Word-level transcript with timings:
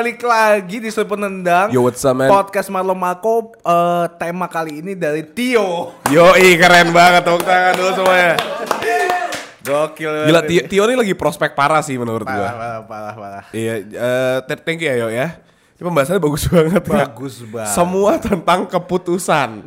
balik 0.00 0.24
lagi 0.24 0.80
di 0.80 0.88
Sudut 0.88 1.12
Penendang 1.12 1.68
Yo, 1.68 1.84
what's 1.84 2.00
up, 2.08 2.16
man? 2.16 2.32
Podcast 2.32 2.72
Marlo 2.72 2.96
Mako 2.96 3.52
eh, 3.52 4.08
Tema 4.16 4.48
kali 4.48 4.80
ini 4.80 4.96
dari 4.96 5.20
Tio 5.20 5.92
Yoi 6.08 6.56
keren 6.56 6.88
banget 6.88 7.28
tepuk 7.28 7.44
tangan 7.44 7.76
dulu 7.76 7.90
semuanya. 7.92 8.32
Gokil 9.60 10.24
Gila 10.24 10.40
Tio, 10.48 10.62
Tio 10.72 10.82
ini 10.88 10.96
lagi 11.04 11.12
prospek 11.12 11.52
parah 11.52 11.84
sih 11.84 12.00
menurut 12.00 12.24
Parah, 12.24 12.32
gua. 12.32 12.48
parah, 12.48 12.80
parah, 12.88 13.12
parah 13.12 13.44
Iya, 13.52 13.74
eh, 13.84 14.36
th- 14.48 14.64
thank 14.64 14.80
you 14.80 14.88
ya 14.88 15.04
Yo 15.04 15.08
ya. 15.12 15.36
Ini 15.76 15.84
pembahasannya 15.84 16.22
bagus 16.24 16.42
banget 16.48 16.80
ya. 16.80 16.96
Bagus 17.04 17.34
banget. 17.44 17.72
Semua 17.76 18.12
tentang 18.16 18.60
keputusan. 18.72 19.60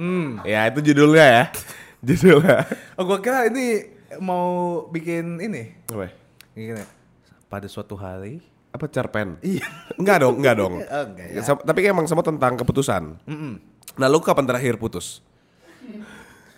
Ya 0.50 0.66
itu 0.66 0.82
judulnya 0.82 1.26
ya. 1.30 1.44
Judulnya. 2.10 2.66
Oh 2.98 3.06
gue 3.06 3.22
kira 3.22 3.54
ini 3.54 3.86
mau 4.18 4.82
bikin 4.90 5.38
ini 5.38 5.78
Apa? 5.94 6.10
Gini, 6.58 6.82
Pada 7.46 7.70
suatu 7.70 7.94
hari 7.94 8.42
Apa 8.74 8.90
cerpen? 8.90 9.38
Iya 9.40 9.64
Enggak 9.96 10.18
dong, 10.20 10.42
enggak 10.42 10.56
dong. 10.58 10.74
Oh, 10.84 11.04
enggak 11.06 11.28
ya. 11.30 11.42
Tapi 11.46 11.80
emang 11.86 12.06
semua 12.06 12.22
tentang 12.22 12.58
keputusan. 12.58 13.04
Nah 13.94 14.08
lu 14.08 14.18
kapan 14.20 14.44
terakhir 14.44 14.76
putus? 14.76 15.22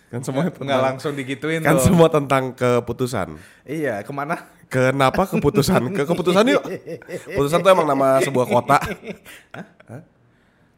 Kan 0.08 0.24
semua 0.24 0.48
Nggak 0.48 0.56
tentang, 0.58 0.82
langsung 0.82 1.12
digituin 1.12 1.60
kan 1.60 1.76
dong. 1.76 1.84
semua 1.84 2.08
tentang 2.08 2.56
keputusan. 2.56 3.36
Iya 3.62 4.00
ke 4.00 4.12
mana? 4.12 4.48
Kenapa 4.66 5.28
keputusan? 5.28 5.92
Ke 5.92 6.04
keputusan 6.06 6.46
yuk. 6.48 6.64
Keputusan 7.28 7.60
tuh 7.60 7.70
emang 7.70 7.86
nama 7.86 8.18
sebuah 8.20 8.48
kota. 8.48 8.80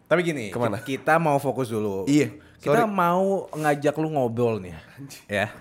Tapi 0.08 0.20
gini 0.24 0.46
Ke 0.50 0.58
mana? 0.58 0.80
Kita 0.80 1.20
mau 1.20 1.36
fokus 1.36 1.68
dulu 1.68 2.08
Iya, 2.08 2.32
Kita 2.58 2.88
sorry. 2.88 2.88
mau 2.90 3.52
ngajak 3.52 3.92
lu 4.00 4.08
ngobrol 4.10 4.64
nih 4.64 4.72
Ya 5.28 5.52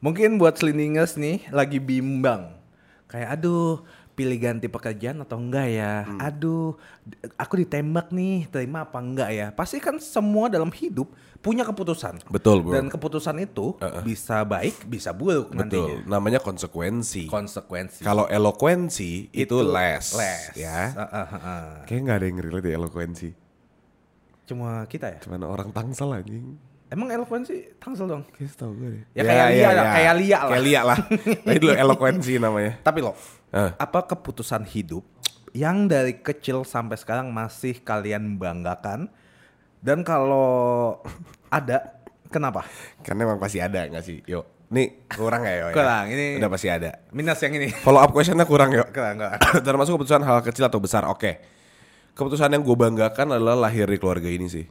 Mungkin 0.00 0.40
buat 0.40 0.56
selindingers 0.56 1.20
nih 1.20 1.52
lagi 1.52 1.76
bimbang 1.76 2.56
Kayak 3.06 3.36
aduh 3.36 3.84
pilih 4.12 4.36
ganti 4.36 4.68
pekerjaan 4.68 5.24
atau 5.24 5.40
enggak 5.40 5.68
ya 5.72 5.92
Hmm. 6.02 6.20
Aduh 6.20 6.76
aku 7.34 7.64
ditembak 7.64 8.12
nih 8.12 8.46
terima 8.46 8.84
apa 8.84 8.98
enggak 9.00 9.30
ya 9.32 9.46
Pasti 9.50 9.80
kan 9.80 9.96
semua 9.98 10.52
dalam 10.52 10.68
hidup 10.68 11.08
punya 11.40 11.66
keputusan 11.66 12.22
Betul, 12.30 12.62
bro. 12.62 12.76
Dan 12.76 12.86
keputusan 12.86 13.34
itu 13.40 13.74
bisa 14.04 14.44
baik 14.44 14.86
bisa 14.86 15.10
buruk 15.10 15.50
Betul. 15.50 15.58
nantinya 15.58 15.96
Namanya 16.06 16.38
konsekuensi. 16.38 17.26
Konsekuensi 17.26 18.04
Kalau 18.04 18.30
elokuensi 18.30 19.32
itu, 19.32 19.56
less. 19.64 20.14
less. 20.14 20.54
Ya. 20.54 20.92
Ah. 20.94 21.82
Kayaknya 21.88 22.02
nggak 22.04 22.18
ada 22.20 22.26
yang 22.28 22.38
relate 22.38 22.68
ya 22.68 22.74
elokuensi. 22.78 23.28
Cuma 24.46 24.84
kita 24.86 25.06
ya 25.08 25.20
Cuman 25.22 25.42
orang 25.46 25.70
tangsel 25.70 26.12
anjing. 26.12 26.58
Emang 26.92 27.08
elokuensi 27.08 27.80
tangsel 27.80 28.04
dong 28.04 28.22
Kayaknya 28.36 28.52
tau 28.54 28.70
gue 28.76 28.88
deh. 28.92 29.02
Ya, 29.16 29.22
kayak 29.24 29.46
Lia 29.48 29.70
lah, 29.72 29.84
kayak 29.96 30.14
Lia 30.20 30.36
lah. 30.36 30.50
Kayak 30.52 30.62
Lia 30.62 30.80
lah. 30.84 30.98
Tapi 31.48 31.58
dulu 31.58 31.72
elokuensi 31.72 32.32
namanya. 32.36 32.72
Tapi 32.84 32.98
loh, 33.00 33.14
Eh. 33.52 33.70
apa 33.76 34.00
keputusan 34.06 34.64
hidup 34.64 35.04
yang 35.52 35.84
dari 35.84 36.16
kecil 36.16 36.64
sampai 36.64 36.96
sekarang 36.96 37.28
masih 37.28 37.76
kalian 37.78 38.40
banggakan? 38.40 39.12
Dan 39.78 40.00
kalau 40.02 40.96
ada, 41.52 42.00
kenapa? 42.26 42.64
Karena 43.04 43.28
emang 43.28 43.36
pasti 43.36 43.60
ada 43.60 43.84
gak 43.84 44.00
sih? 44.00 44.24
Yuk. 44.24 44.48
Nih 44.72 45.04
kurang 45.06 45.44
ya 45.44 45.52
yo 45.52 45.66
ya? 45.68 45.74
Kurang, 45.76 46.04
ini- 46.08 46.40
Udah 46.40 46.48
pasti 46.48 46.72
ada. 46.72 46.96
Minus 47.12 47.36
yang 47.38 47.52
ini. 47.52 47.68
Follow 47.68 48.00
up 48.00 48.08
questionnya 48.08 48.48
kurang 48.48 48.72
yuk. 48.72 48.88
Kurang, 48.88 49.20
enggak. 49.20 49.36
Termasuk 49.68 50.00
keputusan 50.00 50.24
hal 50.24 50.40
kecil 50.40 50.64
atau 50.64 50.80
besar. 50.80 51.04
Oke. 51.04 51.36
Keputusan 52.12 52.48
yang 52.48 52.64
gue 52.64 52.72
banggakan 52.72 53.36
adalah 53.36 53.52
lahir 53.58 53.84
di 53.84 54.00
keluarga 54.00 54.28
ini 54.28 54.48
sih. 54.48 54.64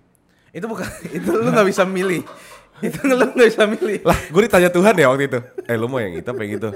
itu 0.51 0.65
bukan, 0.65 0.83
itu 1.17 1.29
lu 1.29 1.47
nggak 1.47 1.69
bisa 1.69 1.85
milih. 1.85 2.25
itu 2.87 2.99
lu 3.03 3.15
nggak 3.17 3.47
bisa 3.47 3.63
milih. 3.65 3.99
Lah, 4.01 4.17
gue 4.17 4.41
ditanya 4.41 4.69
Tuhan 4.69 4.93
ya 4.93 5.07
waktu 5.07 5.25
itu. 5.29 5.39
Eh, 5.67 5.75
lu 5.77 5.85
mau 5.85 5.99
yang 5.99 6.13
itu 6.13 6.25
apa 6.25 6.41
yang 6.41 6.53
itu? 6.57 6.69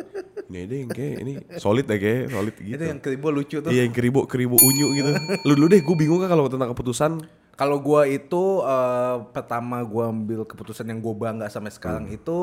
Ini 0.46 0.60
deh, 0.70 0.78
yang 0.86 0.92
kayak 0.94 1.16
ini 1.26 1.34
solid 1.58 1.86
deh 1.86 1.98
kayak 1.98 2.22
solid 2.30 2.56
gitu. 2.56 2.78
Itu 2.78 2.86
yang 2.86 3.02
keribu 3.02 3.28
lucu 3.30 3.58
tuh. 3.60 3.70
Iya, 3.74 3.82
yang 3.90 3.94
keribu 3.94 4.20
keribu 4.30 4.56
unyu 4.56 4.88
gitu. 4.94 5.12
Lu 5.44 5.54
dulu 5.58 5.68
deh, 5.68 5.82
gue 5.82 5.96
bingung 5.98 6.22
kan 6.22 6.30
kalau 6.30 6.46
tentang 6.46 6.70
keputusan. 6.72 7.12
Kalau 7.56 7.80
gua 7.80 8.04
itu 8.04 8.60
eh, 8.62 9.16
pertama 9.32 9.80
gua 9.82 10.12
ambil 10.12 10.44
keputusan 10.44 10.86
yang 10.86 11.00
gua 11.00 11.16
bangga 11.16 11.48
sampai 11.48 11.72
sekarang 11.72 12.12
Hmm. 12.12 12.18
itu 12.20 12.38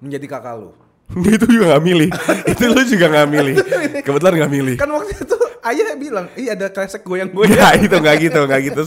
menjadi 0.00 0.26
kakak 0.26 0.54
lu. 0.56 0.72
Itu 1.36 1.46
juga 1.46 1.76
gak 1.76 1.84
milih. 1.86 2.10
itu 2.50 2.62
lu 2.66 2.82
juga 2.82 3.06
gak 3.08 3.28
milih. 3.30 3.54
Kebetulan 4.02 4.32
gak 4.42 4.52
milih. 4.52 4.74
Kan 4.74 4.90
waktu 4.90 5.12
itu 5.14 5.36
ayah 5.62 5.94
bilang, 5.94 6.26
iya 6.34 6.58
ada 6.58 6.66
kresek 6.70 7.06
goyang-goyang. 7.06 7.54
Enggak, 7.54 7.72
itu 7.78 7.96
enggak 7.98 8.16
gitu, 8.22 8.40
enggak 8.42 8.60
gitu. 8.66 8.82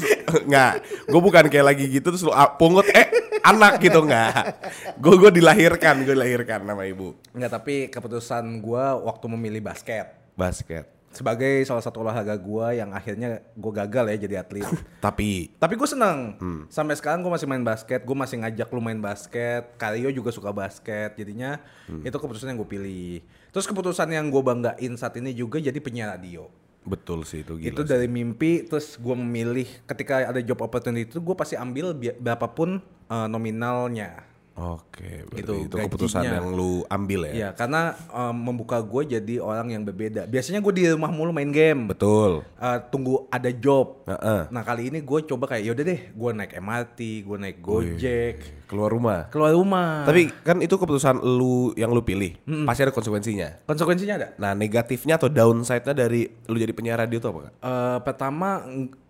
Enggak. 0.47 0.71
Gue 1.07 1.21
bukan 1.23 1.43
kayak 1.47 1.65
lagi 1.71 1.85
gitu 1.87 2.07
terus 2.11 2.23
lu 2.27 2.35
ah, 2.35 2.51
pungut 2.51 2.87
eh 2.91 3.07
anak 3.43 3.79
gitu 3.79 4.03
enggak. 4.03 4.61
Gue 4.99 5.15
gue 5.15 5.31
dilahirkan, 5.39 6.03
gue 6.03 6.13
dilahirkan 6.15 6.67
nama 6.67 6.83
ibu. 6.83 7.15
Enggak, 7.31 7.55
tapi 7.55 7.87
keputusan 7.87 8.59
gua 8.59 8.99
waktu 8.99 9.25
memilih 9.31 9.63
basket 9.63 10.19
Basket. 10.39 10.98
Sebagai 11.09 11.61
salah 11.63 11.79
satu 11.79 11.99
olahraga 11.99 12.33
gua 12.33 12.69
yang 12.71 12.89
akhirnya 12.89 13.41
gue 13.51 13.71
gagal 13.75 14.05
ya 14.07 14.17
jadi 14.19 14.35
atlet. 14.39 14.69
Tapi 15.01 15.53
Tapi 15.55 15.73
gue 15.73 15.85
seneng. 15.85 16.37
Hmm. 16.37 16.61
Sampai 16.67 16.93
sekarang 16.93 17.19
gue 17.19 17.29
masih 17.29 17.45
main 17.45 17.61
basket. 17.61 18.01
Gue 18.01 18.13
masih 18.13 18.37
ngajak 18.37 18.69
lu 18.69 18.79
main 18.79 18.97
basket. 18.97 19.73
Karyo 19.75 20.09
juga 20.09 20.29
suka 20.29 20.49
basket. 20.49 21.13
Jadinya 21.15 21.57
Hmm. 21.85 22.01
itu 22.01 22.13
keputusan 22.13 22.47
yang 22.47 22.57
gue 22.57 22.69
pilih. 22.69 23.17
Terus 23.49 23.65
keputusan 23.65 24.05
yang 24.07 24.27
gue 24.27 24.39
banggain 24.39 24.93
saat 24.93 25.17
ini 25.17 25.31
juga 25.31 25.57
jadi 25.57 25.75
penyiar 25.75 26.13
radio. 26.13 26.45
betul 26.79 27.21
sih 27.21 27.43
itu 27.43 27.53
gila. 27.55 27.69
itu 27.69 27.81
dari 27.83 28.05
mimpi. 28.05 28.63
Terus 28.63 28.95
gue 28.95 29.11
memilih 29.13 29.67
ketika 29.83 30.23
ada 30.23 30.39
job 30.39 30.57
opportunity 30.59 31.05
itu 31.05 31.19
gue 31.19 31.33
pasti 31.33 31.53
ambil 31.53 31.91
bi- 31.91 32.15
berapapun 32.15 32.79
eh, 33.05 33.27
nominalnya. 33.27 34.28
Oke, 34.59 35.23
Gitu, 35.31 35.53
itu 35.65 35.75
keputusan 35.79 36.19
gajinya. 36.19 36.35
yang 36.35 36.51
lu 36.51 36.83
ambil 36.85 37.25
ya. 37.25 37.33
Iya, 37.33 37.49
karena 37.53 37.81
em, 38.11 38.35
membuka 38.35 38.75
gue 38.77 39.07
jadi 39.09 39.39
orang 39.39 39.71
yang 39.71 39.81
berbeda. 39.81 40.25
Biasanya 40.25 40.59
gue 40.59 40.73
di 40.73 40.83
rumah 40.85 41.07
mulu 41.07 41.31
main 41.31 41.47
game. 41.47 41.87
Betul. 41.87 42.43
Eh, 42.55 42.77
tunggu 42.87 43.23
ada 43.27 43.47
job. 43.49 44.03
Heeh. 44.03 44.41
Nah 44.49 44.61
kali 44.61 44.87
ini 44.87 44.99
gue 44.99 45.19
coba 45.25 45.47
kayak 45.47 45.63
yaudah 45.63 45.85
deh, 45.85 46.01
gue 46.09 46.29
naik 46.33 46.53
MRT, 46.53 46.99
gue 47.23 47.37
naik 47.39 47.57
Gojek, 47.59 48.35
Keluar 48.65 48.91
rumah. 48.91 49.19
keluar 49.29 49.51
rumah. 49.51 50.03
Tapi 50.03 50.27
kan 50.43 50.59
itu 50.59 50.75
keputusan 50.75 51.15
lu 51.17 51.71
yang 51.73 51.89
lu 51.89 52.01
pilih. 52.01 52.35
Pasti 52.67 52.83
ada 52.83 52.91
konsekuensinya. 52.91 53.63
konsekuensinya 53.63 54.15
ada. 54.15 54.27
Nah, 54.35 54.51
negatifnya 54.53 55.15
atau 55.15 55.25
downside-nya 55.25 55.95
dari 55.95 56.27
lu 56.45 56.55
jadi 56.55 56.69
penyiar 56.69 56.99
radio 56.99 57.17
tuh 57.17 57.31
apa 57.31 57.39
kak? 57.41 57.53
Eh, 57.55 57.97
pertama, 58.03 58.49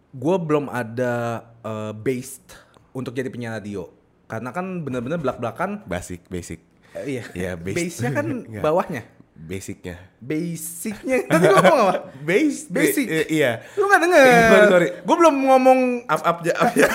gue 0.09 0.35
belum 0.37 0.69
ada 0.69 1.41
eh, 1.59 1.91
based 1.93 2.45
untuk 2.91 3.11
jadi 3.11 3.27
penyiar 3.27 3.57
radio. 3.57 3.89
Karena 4.29 4.49
kan 4.49 4.65
bener-bener 4.79 5.17
belak-belakan. 5.17 5.83
Basic, 5.83 6.21
basic. 6.27 6.61
eh, 6.91 7.05
iya. 7.09 7.23
Iya, 7.33 7.51
base. 7.59 7.75
Base-nya 7.75 8.09
kan 8.13 8.25
Enggak. 8.45 8.61
bawahnya. 8.65 9.03
Basicnya. 9.39 9.95
Basicnya. 10.19 11.17
Tadi 11.25 11.45
lu 11.45 11.55
ngomong 11.55 11.79
apa? 11.81 11.95
Base, 12.27 12.67
Basic. 12.67 13.07
i- 13.07 13.29
iya. 13.33 13.63
Lu 13.73 13.87
gak 13.87 14.03
denger? 14.03 14.19
Sorry, 14.45 14.67
sorry. 14.67 14.87
Gue 14.99 15.15
belum 15.15 15.35
ngomong 15.47 15.79
Up, 16.05 16.21
up, 16.21 16.37
up, 16.43 16.71
ya. 16.75 16.87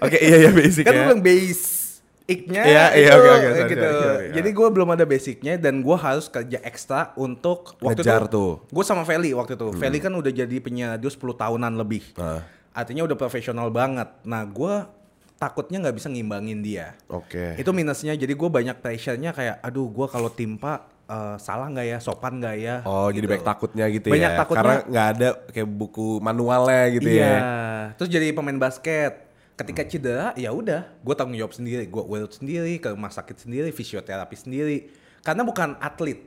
Oke, 0.00 0.16
iya, 0.16 0.36
iya, 0.38 0.50
basic 0.50 0.82
kan 0.82 0.92
ya. 0.92 0.96
gue 0.96 1.04
bilang 1.06 1.22
basicnya 1.22 2.62
Iya, 2.62 2.84
itu 2.88 2.98
iya, 2.98 3.10
oke, 3.10 3.20
oke, 3.20 3.28
sorry, 3.28 3.68
gitu. 3.68 3.84
sorry, 3.84 4.00
sorry, 4.00 4.26
Jadi 4.32 4.48
gue 4.50 4.68
belum 4.70 4.88
ada 4.90 5.04
basicnya 5.04 5.54
dan 5.56 5.74
gue 5.78 5.96
harus 5.98 6.26
kerja 6.26 6.58
ekstra 6.62 7.12
untuk 7.14 7.76
waktu 7.78 8.00
Ngejar 8.00 8.22
itu. 8.22 8.32
tuh. 8.32 8.50
Hmm. 8.58 8.68
Gue 8.70 8.84
sama 8.84 9.02
Feli 9.04 9.30
waktu 9.32 9.52
itu. 9.54 9.66
Feli 9.74 9.98
kan 9.98 10.12
udah 10.14 10.28
jadi 10.30 10.56
penyiar 10.56 10.96
radio 10.96 11.08
10 11.08 11.20
tahunan 11.20 11.72
lebih. 11.74 12.02
Nah. 12.14 12.44
Artinya 12.70 13.04
udah 13.04 13.16
profesional 13.18 13.68
banget. 13.68 14.08
Nah 14.22 14.40
gue 14.42 14.74
takutnya 15.38 15.78
nggak 15.80 15.96
bisa 15.96 16.10
ngimbangin 16.10 16.60
dia. 16.60 16.98
Oke. 17.06 17.54
Itu 17.54 17.70
minusnya. 17.70 18.18
Jadi 18.18 18.34
gue 18.34 18.50
banyak 18.50 18.82
pressure-nya 18.82 19.30
kayak, 19.30 19.62
aduh 19.62 19.86
gue 19.86 20.06
kalau 20.10 20.28
timpa 20.28 20.90
eh, 21.08 21.36
salah 21.40 21.70
nggak 21.72 21.86
ya, 21.86 21.98
sopan 22.02 22.42
nggak 22.42 22.56
ya? 22.58 22.76
Oh, 22.84 23.08
jadi 23.08 23.24
Gitu. 23.24 23.32
banyak 23.32 23.46
takutnya 23.46 23.84
gitu 23.88 24.06
Banyak 24.12 24.32
ya. 24.34 24.38
takutnya. 24.42 24.60
Karena 24.60 24.76
nggak 24.84 25.06
ada 25.16 25.28
kayak 25.54 25.68
buku 25.70 26.08
manualnya 26.20 26.82
gitu 26.92 27.08
iya. 27.08 27.24
ya. 27.24 27.38
Terus 27.96 28.10
jadi 28.12 28.26
pemain 28.34 28.58
basket. 28.58 29.24
Ketika 29.58 29.82
cedera, 29.90 30.26
ya 30.38 30.54
udah, 30.54 30.86
gue 31.02 31.14
tanggung 31.18 31.34
jawab 31.34 31.50
sendiri, 31.50 31.90
gue 31.90 31.98
urut 31.98 32.30
sendiri, 32.30 32.78
ke 32.78 32.94
rumah 32.94 33.10
sakit 33.10 33.42
sendiri, 33.42 33.74
fisioterapi 33.74 34.38
sendiri. 34.38 34.86
Karena 35.18 35.42
bukan 35.42 35.74
atlet, 35.82 36.22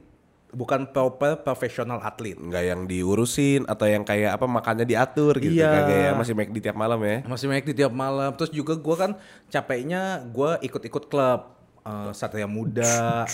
bukan 0.51 0.91
proper 0.91 1.39
profesional 1.41 1.99
atlet. 2.03 2.35
Nggak 2.35 2.63
yang 2.63 2.81
diurusin 2.87 3.63
atau 3.67 3.87
yang 3.87 4.03
kayak 4.03 4.35
apa 4.35 4.45
makannya 4.47 4.85
diatur 4.85 5.39
gitu. 5.39 5.59
Iya. 5.59 5.71
Kagak 5.71 5.97
ya, 5.97 6.11
masih 6.15 6.33
make 6.35 6.51
di 6.51 6.61
tiap 6.61 6.75
malam 6.75 6.99
ya. 7.01 7.23
Masih 7.25 7.47
naik 7.47 7.65
di 7.67 7.75
tiap 7.75 7.93
malam. 7.95 8.35
Terus 8.35 8.51
juga 8.51 8.75
gue 8.75 8.95
kan 8.95 9.11
capeknya 9.47 10.21
gue 10.27 10.51
ikut-ikut 10.67 11.07
klub. 11.07 11.41
Eh, 11.81 12.11
Satria 12.13 12.45
Muda, 12.45 13.25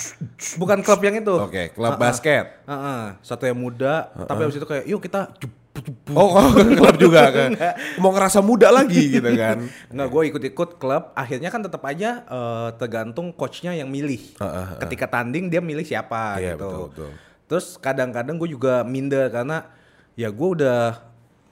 bukan 0.55 0.79
klub 0.79 1.03
yang 1.03 1.19
itu. 1.19 1.35
Oke, 1.35 1.75
klub 1.75 1.91
Ah, 1.91 1.99
ah. 1.99 1.99
basket. 1.99 2.45
Ah, 2.63 2.71
ah. 2.71 3.03
Satria 3.19 3.51
Muda. 3.51 4.07
Tapi 4.15 4.39
abis 4.39 4.55
itu 4.55 4.63
kayak, 4.63 4.87
yuk 4.87 5.03
kita. 5.03 5.27
Oh, 6.13 6.29
oh 6.33 6.49
klub 6.53 6.95
juga 6.97 7.29
kan. 7.29 7.51
Mau 8.01 8.09
ngerasa 8.09 8.41
muda 8.41 8.73
lagi 8.73 9.19
gitu 9.19 9.29
kan. 9.37 9.61
Nggak, 9.93 10.07
gue 10.09 10.21
ikut-ikut 10.33 10.69
klub. 10.81 11.13
Akhirnya 11.13 11.53
kan 11.53 11.61
tetap 11.61 11.83
aja 11.85 12.25
eh, 12.25 12.69
tergantung 12.81 13.29
coachnya 13.33 13.77
yang 13.77 13.89
milih. 13.91 14.37
Ah, 14.41 14.45
ah, 14.45 14.55
ah. 14.57 14.67
Ketika 14.81 15.05
tanding 15.05 15.51
dia 15.51 15.61
milih 15.61 15.85
siapa 15.85 16.37
Iya, 16.41 16.57
gitu. 16.57 16.65
betul, 16.65 16.83
betul. 16.91 17.09
Terus 17.47 17.65
kadang-kadang 17.79 18.35
gue 18.35 18.49
juga 18.51 18.83
minder 18.83 19.31
karena 19.31 19.69
ya 20.17 20.27
gue 20.33 20.49
udah 20.59 20.99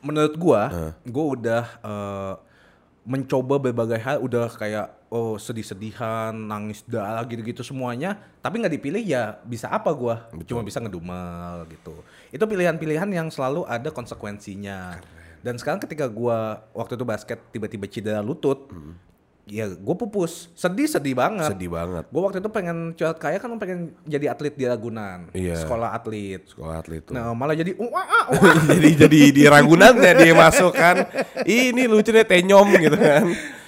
menurut 0.06 0.36
gue, 0.38 0.62
gue 1.06 1.25
udah 1.39 1.63
eh, 1.81 2.33
mencoba 3.06 3.62
berbagai 3.62 4.02
hal 4.02 4.18
udah 4.18 4.50
kayak 4.50 4.90
oh 5.13 5.38
sedih-sedihan, 5.38 6.34
nangis 6.34 6.81
darah 6.90 7.22
gitu-gitu 7.24 7.62
semuanya, 7.62 8.18
tapi 8.42 8.60
nggak 8.60 8.74
dipilih 8.81 9.04
ya 9.06 9.38
bisa 9.46 9.69
apa 9.69 9.94
gua? 9.94 10.25
Cuma 10.44 10.66
bisa 10.66 10.81
ngedumel 10.81 11.69
gitu. 11.69 12.02
Itu 12.34 12.44
pilihan-pilihan 12.44 13.07
yang 13.13 13.30
selalu 13.30 13.63
ada 13.69 13.94
konsekuensinya. 13.94 15.00
Dan 15.46 15.62
sekarang 15.62 15.78
ketika 15.86 16.10
gua 16.10 16.66
waktu 16.74 16.98
itu 16.98 17.06
basket 17.06 17.40
tiba-tiba 17.54 17.86
cedera 17.86 18.19
lutut, 18.25 18.68
ya 19.45 19.69
gue 19.69 19.95
pupus, 19.95 20.50
sedih-sedih 20.53 21.13
banget. 21.13 21.53
Sedih 21.53 21.69
banget. 21.69 22.09
Gue 22.09 22.21
waktu 22.21 22.42
itu 22.42 22.50
pengen 22.50 22.94
curhat 22.94 23.18
kaya 23.18 23.38
kan 23.38 23.53
pengen 23.56 23.94
jadi 24.03 24.33
atlet 24.33 24.51
di 24.51 24.65
Ragunan, 24.65 25.30
Iya. 25.31 25.62
sekolah 25.62 25.94
atlet. 25.94 26.42
Sekolah 26.45 26.81
atlet 26.81 27.01
tuh. 27.01 27.13
Nah 27.13 27.30
malah 27.31 27.53
jadi 27.53 27.74
uh, 27.74 27.86
uh, 27.86 28.25
uh, 28.33 28.56
jadi 28.74 29.06
jadi 29.06 29.19
di 29.30 29.44
Ragunannya 29.45 30.12
dia 30.18 30.33
masuk 30.33 30.74
kan. 30.74 31.06
Ini 31.42 31.86
lucu 31.86 32.09
deh 32.09 32.25
tenyom 32.25 32.65
gitu 32.75 32.97
kan. 32.97 33.25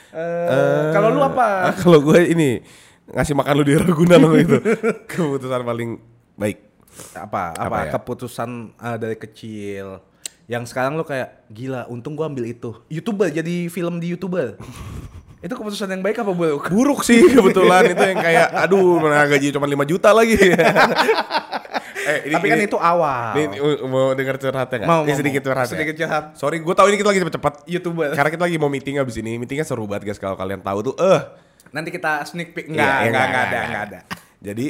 Eh, 0.09 0.83
kalau 0.91 1.13
lu 1.13 1.21
apa? 1.21 1.69
Ah, 1.69 1.75
kalau 1.75 2.01
gue 2.01 2.25
ini 2.25 2.65
ngasih 3.07 3.37
makan 3.37 3.53
lu 3.53 3.63
di 3.63 3.75
Ragunan 3.77 4.17
lo 4.17 4.33
itu. 4.33 4.57
Keputusan 5.09 5.61
paling 5.61 6.01
baik. 6.33 6.65
apa 7.13 7.53
apa, 7.53 7.61
Apa 7.61 7.77
ya? 7.85 7.91
keputusan 7.93 8.49
uh, 8.75 8.97
dari 8.97 9.13
kecil 9.13 10.01
yang 10.49 10.65
sekarang 10.65 10.97
lu 10.97 11.05
kayak 11.05 11.45
gila 11.45 11.85
untung 11.85 12.17
gua 12.17 12.25
ambil 12.25 12.41
itu 12.43 12.73
youtuber 12.87 13.29
jadi 13.29 13.69
film 13.69 14.01
di 14.01 14.17
youtuber 14.17 14.57
itu 15.37 15.53
keputusan 15.53 15.87
yang 15.93 16.01
baik 16.01 16.17
apa 16.17 16.33
buruk 16.33 16.65
Buruk 16.73 16.99
sih 17.05 17.21
kebetulan 17.21 17.93
itu 17.93 18.03
yang 18.03 18.19
kayak 18.19 18.47
aduh 18.57 18.97
mana 18.97 19.25
gaji 19.29 19.53
cuma 19.53 19.69
5 19.69 19.85
juta 19.85 20.09
lagi. 20.09 20.33
eh, 22.07 22.17
ini, 22.25 22.33
tapi 22.33 22.47
kan 22.49 22.57
ini- 22.57 22.65
itu 22.65 22.77
awal 22.79 23.37
ini, 23.37 23.57
uh, 23.61 23.85
mau 23.85 24.17
denger 24.17 24.35
curhatnya 24.41 24.75
nggak? 24.81 24.89
Mau, 24.89 25.01
Ini 25.05 25.13
mau, 25.13 25.19
sedikit 25.19 25.41
curhat 25.45 25.67
ya? 25.69 25.73
Sedikit 25.77 25.95
curhat. 25.99 26.23
Sorry, 26.33 26.57
gue 26.63 26.73
tahu 26.73 26.87
ini 26.89 26.97
kita 26.97 27.09
lagi 27.13 27.19
cepet-cepet. 27.21 27.53
youtuber 27.69 28.09
Karena 28.17 28.29
kita 28.33 28.43
lagi 28.49 28.57
mau 28.57 28.71
meeting 28.71 28.97
abis 28.97 29.21
ini. 29.21 29.37
Meetingnya 29.37 29.67
seru 29.67 29.85
banget 29.85 30.09
guys 30.09 30.19
kalau 30.21 30.33
kalian 30.33 30.63
tahu 30.65 30.93
tuh. 30.93 30.95
Eh, 30.97 31.21
nanti 31.75 31.89
kita 31.91 32.23
sneak 32.23 32.55
peek 32.55 32.71
enggak 32.71 32.87
iya, 32.87 33.07
enggak 33.11 33.23
enggak 33.27 33.43
ada 33.43 33.59
enggak 33.67 33.83
ada 33.91 33.99
Jadi 34.39 34.65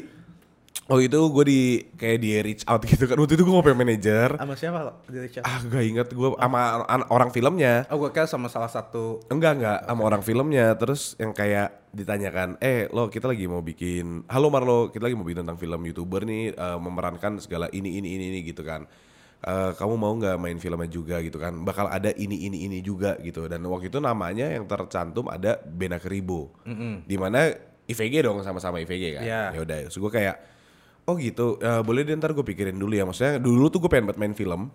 oh 0.88 0.98
itu 0.98 1.20
gue 1.20 1.44
di 1.44 1.62
kayak 1.94 2.18
di 2.18 2.30
reach 2.40 2.64
out 2.64 2.82
gitu 2.82 3.04
kan. 3.04 3.16
Waktu 3.16 3.36
itu 3.36 3.44
gue 3.44 3.52
ngobrol 3.52 3.76
manajer. 3.76 4.36
sama 4.36 4.56
siapa 4.56 4.80
lo? 4.82 4.92
Di 5.04 5.20
Richard? 5.20 5.44
Ah 5.44 5.60
gak 5.60 5.84
inget 5.84 6.08
gue 6.10 6.30
sama 6.34 6.60
an- 6.84 7.08
orang 7.08 7.30
filmnya. 7.30 7.84
oh 7.88 7.98
gua 7.98 8.10
kira 8.10 8.26
sama 8.26 8.48
salah 8.48 8.68
satu. 8.68 9.20
Enggak 9.28 9.60
enggak. 9.60 9.80
Sama 9.84 10.02
orang 10.02 10.22
filmnya. 10.22 10.72
Terus 10.74 11.14
yang 11.16 11.32
kayak 11.32 11.92
ditanyakan 11.92 12.56
eh 12.58 12.86
lo 12.88 13.08
kita 13.08 13.26
lagi 13.26 13.46
mau 13.46 13.60
bikin 13.60 14.28
halo 14.28 14.48
Marlo 14.48 14.88
kita 14.88 15.08
lagi 15.08 15.18
mau 15.18 15.26
bikin 15.26 15.42
tentang 15.42 15.58
film 15.58 15.82
youtuber 15.82 16.22
nih 16.24 16.52
eh, 16.52 16.78
memerankan 16.78 17.40
segala 17.40 17.68
ini 17.70 17.98
ini 17.98 18.16
ini 18.16 18.26
ini 18.32 18.40
gitu 18.42 18.62
kan. 18.62 18.88
Eh, 19.38 19.72
kamu 19.76 19.94
mau 19.96 20.14
nggak 20.14 20.34
main 20.36 20.58
filmnya 20.58 20.88
juga? 20.88 21.20
gitu 21.20 21.38
kan. 21.38 21.54
Bakal 21.62 21.90
ada 21.90 22.10
ini 22.12 22.48
ini 22.48 22.66
ini 22.66 22.80
juga 22.80 23.20
gitu. 23.20 23.46
Dan 23.46 23.62
waktu 23.66 23.92
itu 23.92 24.00
namanya 24.00 24.50
yang 24.50 24.66
tercantum 24.66 25.28
ada 25.28 25.60
Bena 25.62 26.00
Keribo 26.00 26.56
di 27.04 27.16
mana 27.16 27.52
IVG 27.86 28.20
dong 28.20 28.40
sama-sama 28.42 28.80
IVG 28.80 29.16
kan. 29.16 29.24
Iya. 29.24 29.42
ya 29.52 29.60
udah. 29.62 29.78
Terus 29.88 29.98
gue 29.98 30.12
kayak 30.12 30.36
oh 31.08 31.16
gitu. 31.16 31.58
Eh, 31.64 31.82
boleh 31.82 32.04
deh 32.04 32.14
ntar 32.20 32.36
gue 32.36 32.44
pikirin 32.44 32.76
dulu 32.76 32.94
ya. 32.94 33.08
Maksudnya 33.08 33.40
dulu 33.40 33.72
tuh 33.72 33.80
gue 33.82 33.90
pengen 33.90 34.12
buat 34.12 34.20
main 34.20 34.36
film. 34.36 34.70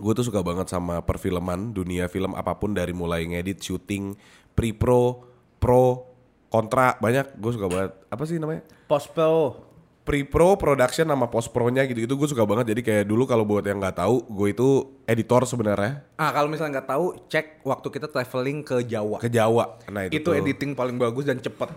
Gue 0.00 0.12
tuh 0.16 0.24
suka 0.24 0.40
banget 0.40 0.68
sama 0.68 1.04
perfilman 1.04 1.76
dunia 1.76 2.08
film 2.08 2.32
apa 2.32 2.56
pun 2.56 2.72
dari 2.72 2.92
mulai 2.92 3.24
ngedit 3.28 3.60
syuting 3.60 4.16
pre 4.52 4.72
pro 4.76 6.06
kontra 6.52 6.96
banyak. 7.00 7.40
Gue 7.40 7.52
suka 7.56 7.66
banget. 7.66 7.92
Apa 8.12 8.22
sih 8.28 8.36
namanya? 8.36 8.64
Post 8.86 9.12
pro 9.16 9.68
pre 10.00 10.24
pro 10.24 10.56
production 10.56 11.06
sama 11.06 11.28
post 11.28 11.52
pro 11.52 11.68
nya 11.68 11.84
gitu 11.84 12.02
gitu 12.02 12.14
gue 12.16 12.28
suka 12.32 12.48
banget. 12.48 12.72
Jadi 12.72 12.80
kayak 12.80 13.04
dulu 13.04 13.28
kalau 13.28 13.44
buat 13.44 13.64
yang 13.64 13.80
nggak 13.80 14.00
tahu 14.00 14.24
gue 14.28 14.48
itu 14.52 14.68
editor 15.04 15.44
sebenarnya. 15.44 16.04
Ah 16.16 16.32
kalau 16.32 16.48
misalnya 16.48 16.80
nggak 16.80 16.88
tahu 16.88 17.06
cek 17.28 17.46
waktu 17.62 17.88
kita 17.92 18.06
traveling 18.08 18.64
ke 18.64 18.76
Jawa. 18.88 19.20
Ke 19.20 19.28
Jawa. 19.28 19.78
Nah 19.92 20.08
itu, 20.08 20.20
itu 20.20 20.30
tuh. 20.32 20.38
editing 20.40 20.72
paling 20.72 20.96
bagus 20.96 21.28
dan 21.28 21.38
cepet 21.38 21.70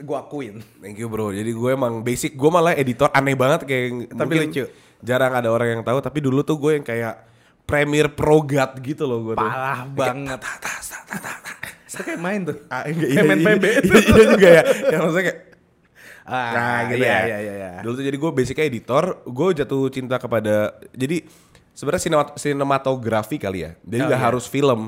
gua 0.00 0.24
akuin 0.24 0.60
Thank 0.78 0.96
you 0.96 1.06
bro. 1.06 1.30
Jadi 1.30 1.50
gue 1.50 1.70
emang 1.70 2.00
basic 2.00 2.32
gue 2.32 2.50
malah 2.50 2.72
editor 2.72 3.08
aneh 3.10 3.34
banget 3.34 3.64
kayak 3.64 4.10
Tapi 4.10 4.32
lucu. 4.38 4.64
Jarang 5.00 5.32
ada 5.32 5.48
orang 5.48 5.68
yang 5.70 5.82
tahu. 5.82 5.98
Tapi 5.98 6.18
dulu 6.18 6.40
tuh 6.40 6.56
gue 6.56 6.76
yang 6.76 6.84
kayak 6.84 7.14
Premiere 7.62 8.08
Pro 8.08 8.40
God 8.40 8.80
gitu 8.80 9.04
loh 9.04 9.20
gue 9.22 9.34
tuh. 9.34 9.46
parah 9.46 9.86
banget 9.86 10.40
itu 11.90 12.02
kayak 12.06 12.20
main 12.20 12.40
tuh 12.42 12.56
Ah, 12.66 12.86
enggak, 12.86 13.08
Kayak 13.12 13.26
main 13.26 13.40
PB. 13.42 13.64
Iya, 13.66 14.00
iya 14.00 14.24
juga 14.30 14.48
ya. 14.48 14.62
Yang 14.88 15.00
maksudnya 15.02 15.24
kayak 15.26 15.38
ah, 16.24 16.50
nah 16.54 16.78
gitu 16.86 17.02
iya, 17.02 17.10
ya. 17.10 17.20
iya, 17.20 17.38
iya, 17.40 17.54
iya. 17.58 17.70
Dulu 17.82 17.92
tuh 17.92 18.04
jadi 18.06 18.16
gue 18.16 18.30
basicnya 18.32 18.64
editor. 18.64 19.04
Gue 19.26 19.48
jatuh 19.52 19.82
cinta 19.90 20.16
kepada 20.16 20.54
jadi 20.94 21.16
sebenarnya 21.70 22.02
sinemat- 22.02 22.34
sinematografi 22.34 23.36
kali 23.36 23.58
ya. 23.60 23.70
Jadi 23.82 24.00
Oh, 24.00 24.06
nggak 24.08 24.20
iya. 24.20 24.26
harus 24.26 24.44
film. 24.46 24.80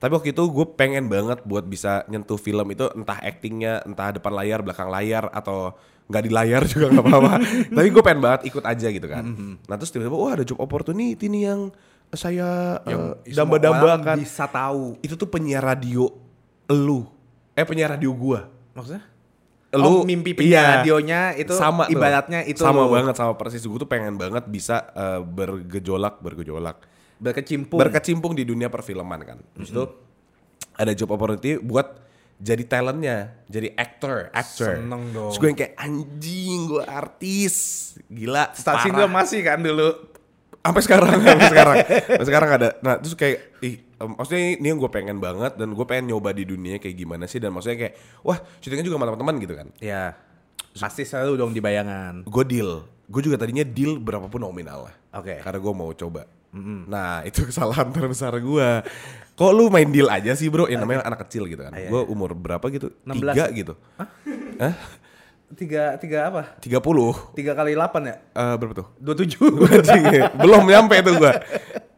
Tapi 0.00 0.12
waktu 0.16 0.32
itu 0.32 0.42
gue 0.48 0.66
pengen 0.80 1.12
banget 1.12 1.44
buat 1.44 1.68
bisa 1.68 2.08
nyentuh 2.08 2.40
film 2.40 2.64
itu 2.72 2.88
entah 2.96 3.20
actingnya, 3.20 3.84
entah 3.84 4.16
depan 4.16 4.32
layar, 4.32 4.64
belakang 4.64 4.88
layar 4.88 5.28
atau 5.28 5.76
nggak 6.08 6.22
di 6.24 6.30
layar 6.32 6.62
juga 6.72 6.88
nggak 6.88 7.04
apa-apa. 7.04 7.34
Tapi 7.68 7.88
gue 7.92 8.02
pengen 8.02 8.20
banget 8.24 8.40
ikut 8.48 8.64
aja 8.64 8.88
gitu 8.88 9.04
kan. 9.04 9.28
Mm-hmm. 9.28 9.52
Nah 9.68 9.74
terus 9.76 9.92
tiba-tiba 9.92 10.16
wah 10.16 10.32
ada 10.40 10.44
job 10.48 10.56
opportunity 10.56 11.28
nih 11.28 11.42
yang 11.52 11.60
saya 12.16 12.80
Yang 12.88 13.22
eh, 13.28 13.36
semua 13.36 13.60
damba-dambakan. 13.60 14.02
orang 14.02 14.18
bisa 14.18 14.44
tahu 14.50 14.98
Itu 15.04 15.14
tuh 15.14 15.28
penyiar 15.28 15.62
radio 15.62 16.08
elu. 16.66 17.04
Eh 17.52 17.62
penyiar 17.68 17.94
radio 17.94 18.10
gua. 18.16 18.48
maksudnya 18.72 19.04
Lu 19.70 20.02
oh, 20.02 20.02
mimpi 20.02 20.34
iya, 20.42 20.82
radionya 20.82 21.30
itu 21.38 21.54
sama 21.54 21.86
tuh. 21.86 21.94
ibaratnya 21.94 22.42
itu 22.42 22.58
sama 22.58 22.82
lu 22.82 22.90
banget 22.90 23.14
sama 23.14 23.38
persis 23.38 23.62
gue 23.62 23.78
tuh 23.78 23.86
pengen 23.86 24.18
banget 24.18 24.42
bisa 24.50 24.90
eh, 24.98 25.22
bergejolak 25.22 26.18
bergejolak 26.18 26.82
berkecimpung. 27.20 27.78
Berkecimpung 27.78 28.32
di 28.32 28.48
dunia 28.48 28.72
perfilman 28.72 29.20
kan. 29.22 29.38
Terus 29.54 29.68
itu 29.70 29.84
ada 30.80 30.92
job 30.96 31.12
opportunity 31.12 31.60
buat 31.60 32.00
jadi 32.40 32.64
talentnya 32.64 33.44
jadi 33.46 33.76
actor. 33.76 34.32
Actor. 34.32 34.80
Seneng 34.80 35.12
dong. 35.12 35.28
terus 35.28 35.38
gue 35.38 35.48
yang 35.52 35.58
kayak 35.60 35.74
anjing 35.76 36.58
gue 36.66 36.84
artis. 36.88 37.54
Gila. 38.08 38.56
Stasiun 38.56 38.96
gua 38.96 39.08
masih 39.12 39.44
kan 39.44 39.60
dulu. 39.60 40.08
Sampai 40.60 40.82
sekarang 40.84 41.20
sampai 41.24 41.48
sekarang. 41.52 41.76
Sampai 41.84 42.26
sekarang 42.26 42.50
ada. 42.56 42.68
Nah 42.80 42.94
terus 42.96 43.14
kayak 43.14 43.60
ih 43.60 43.76
em, 43.84 44.10
maksudnya 44.16 44.56
ini 44.56 44.66
yang 44.72 44.80
gue 44.80 44.90
pengen 44.90 45.20
banget 45.20 45.52
dan 45.60 45.68
gue 45.76 45.84
pengen 45.84 46.16
nyoba 46.16 46.32
di 46.32 46.48
dunia 46.48 46.80
kayak 46.80 46.96
gimana 46.96 47.28
sih 47.28 47.36
dan 47.36 47.52
maksudnya 47.52 47.76
kayak 47.76 47.94
wah 48.24 48.40
syutingnya 48.64 48.88
juga 48.88 48.96
sama 48.96 49.06
teman-teman 49.12 49.36
gitu 49.44 49.54
kan. 49.54 49.68
Ya 49.84 50.16
pasti 50.72 51.04
selalu 51.04 51.36
dong 51.36 51.52
di 51.52 51.60
bayangan. 51.60 52.24
Gue 52.24 52.44
deal. 52.48 52.88
Gue 53.04 53.20
juga 53.20 53.36
tadinya 53.36 53.66
deal 53.68 54.00
berapapun 54.00 54.40
nominal 54.40 54.88
lah. 54.88 54.94
Oke. 55.10 55.42
karena 55.42 55.58
gue 55.58 55.74
mau 55.74 55.90
coba 55.90 56.22
nah 56.86 57.22
itu 57.28 57.46
kesalahan 57.46 57.94
terbesar 57.94 58.34
gue 58.36 58.68
kok 59.38 59.52
lu 59.56 59.72
main 59.72 59.88
deal 59.88 60.10
aja 60.12 60.36
sih 60.36 60.52
bro? 60.52 60.68
Ya 60.68 60.76
namanya 60.76 61.00
anak 61.00 61.24
kecil 61.24 61.48
gitu 61.48 61.64
kan. 61.64 61.72
Iya, 61.72 61.88
gue 61.88 62.02
umur 62.12 62.36
berapa 62.36 62.60
gitu? 62.68 62.92
16. 63.08 63.16
tiga 63.16 63.44
gitu. 63.54 63.72
Hah? 63.96 64.74
tiga 65.56 65.96
tiga 65.96 66.18
apa? 66.28 66.42
Tiga 66.60 66.78
puluh. 66.78 67.16
Tiga 67.32 67.56
kali 67.56 67.72
delapan 67.72 68.02
ya? 68.12 68.16
Eh, 68.36 68.54
berapa 68.60 68.84
tuh? 68.84 68.86
Dua 69.00 69.14
tujuh. 69.16 69.48
Belum 70.44 70.62
nyampe 70.68 71.00
tuh 71.00 71.14
gue 71.16 71.32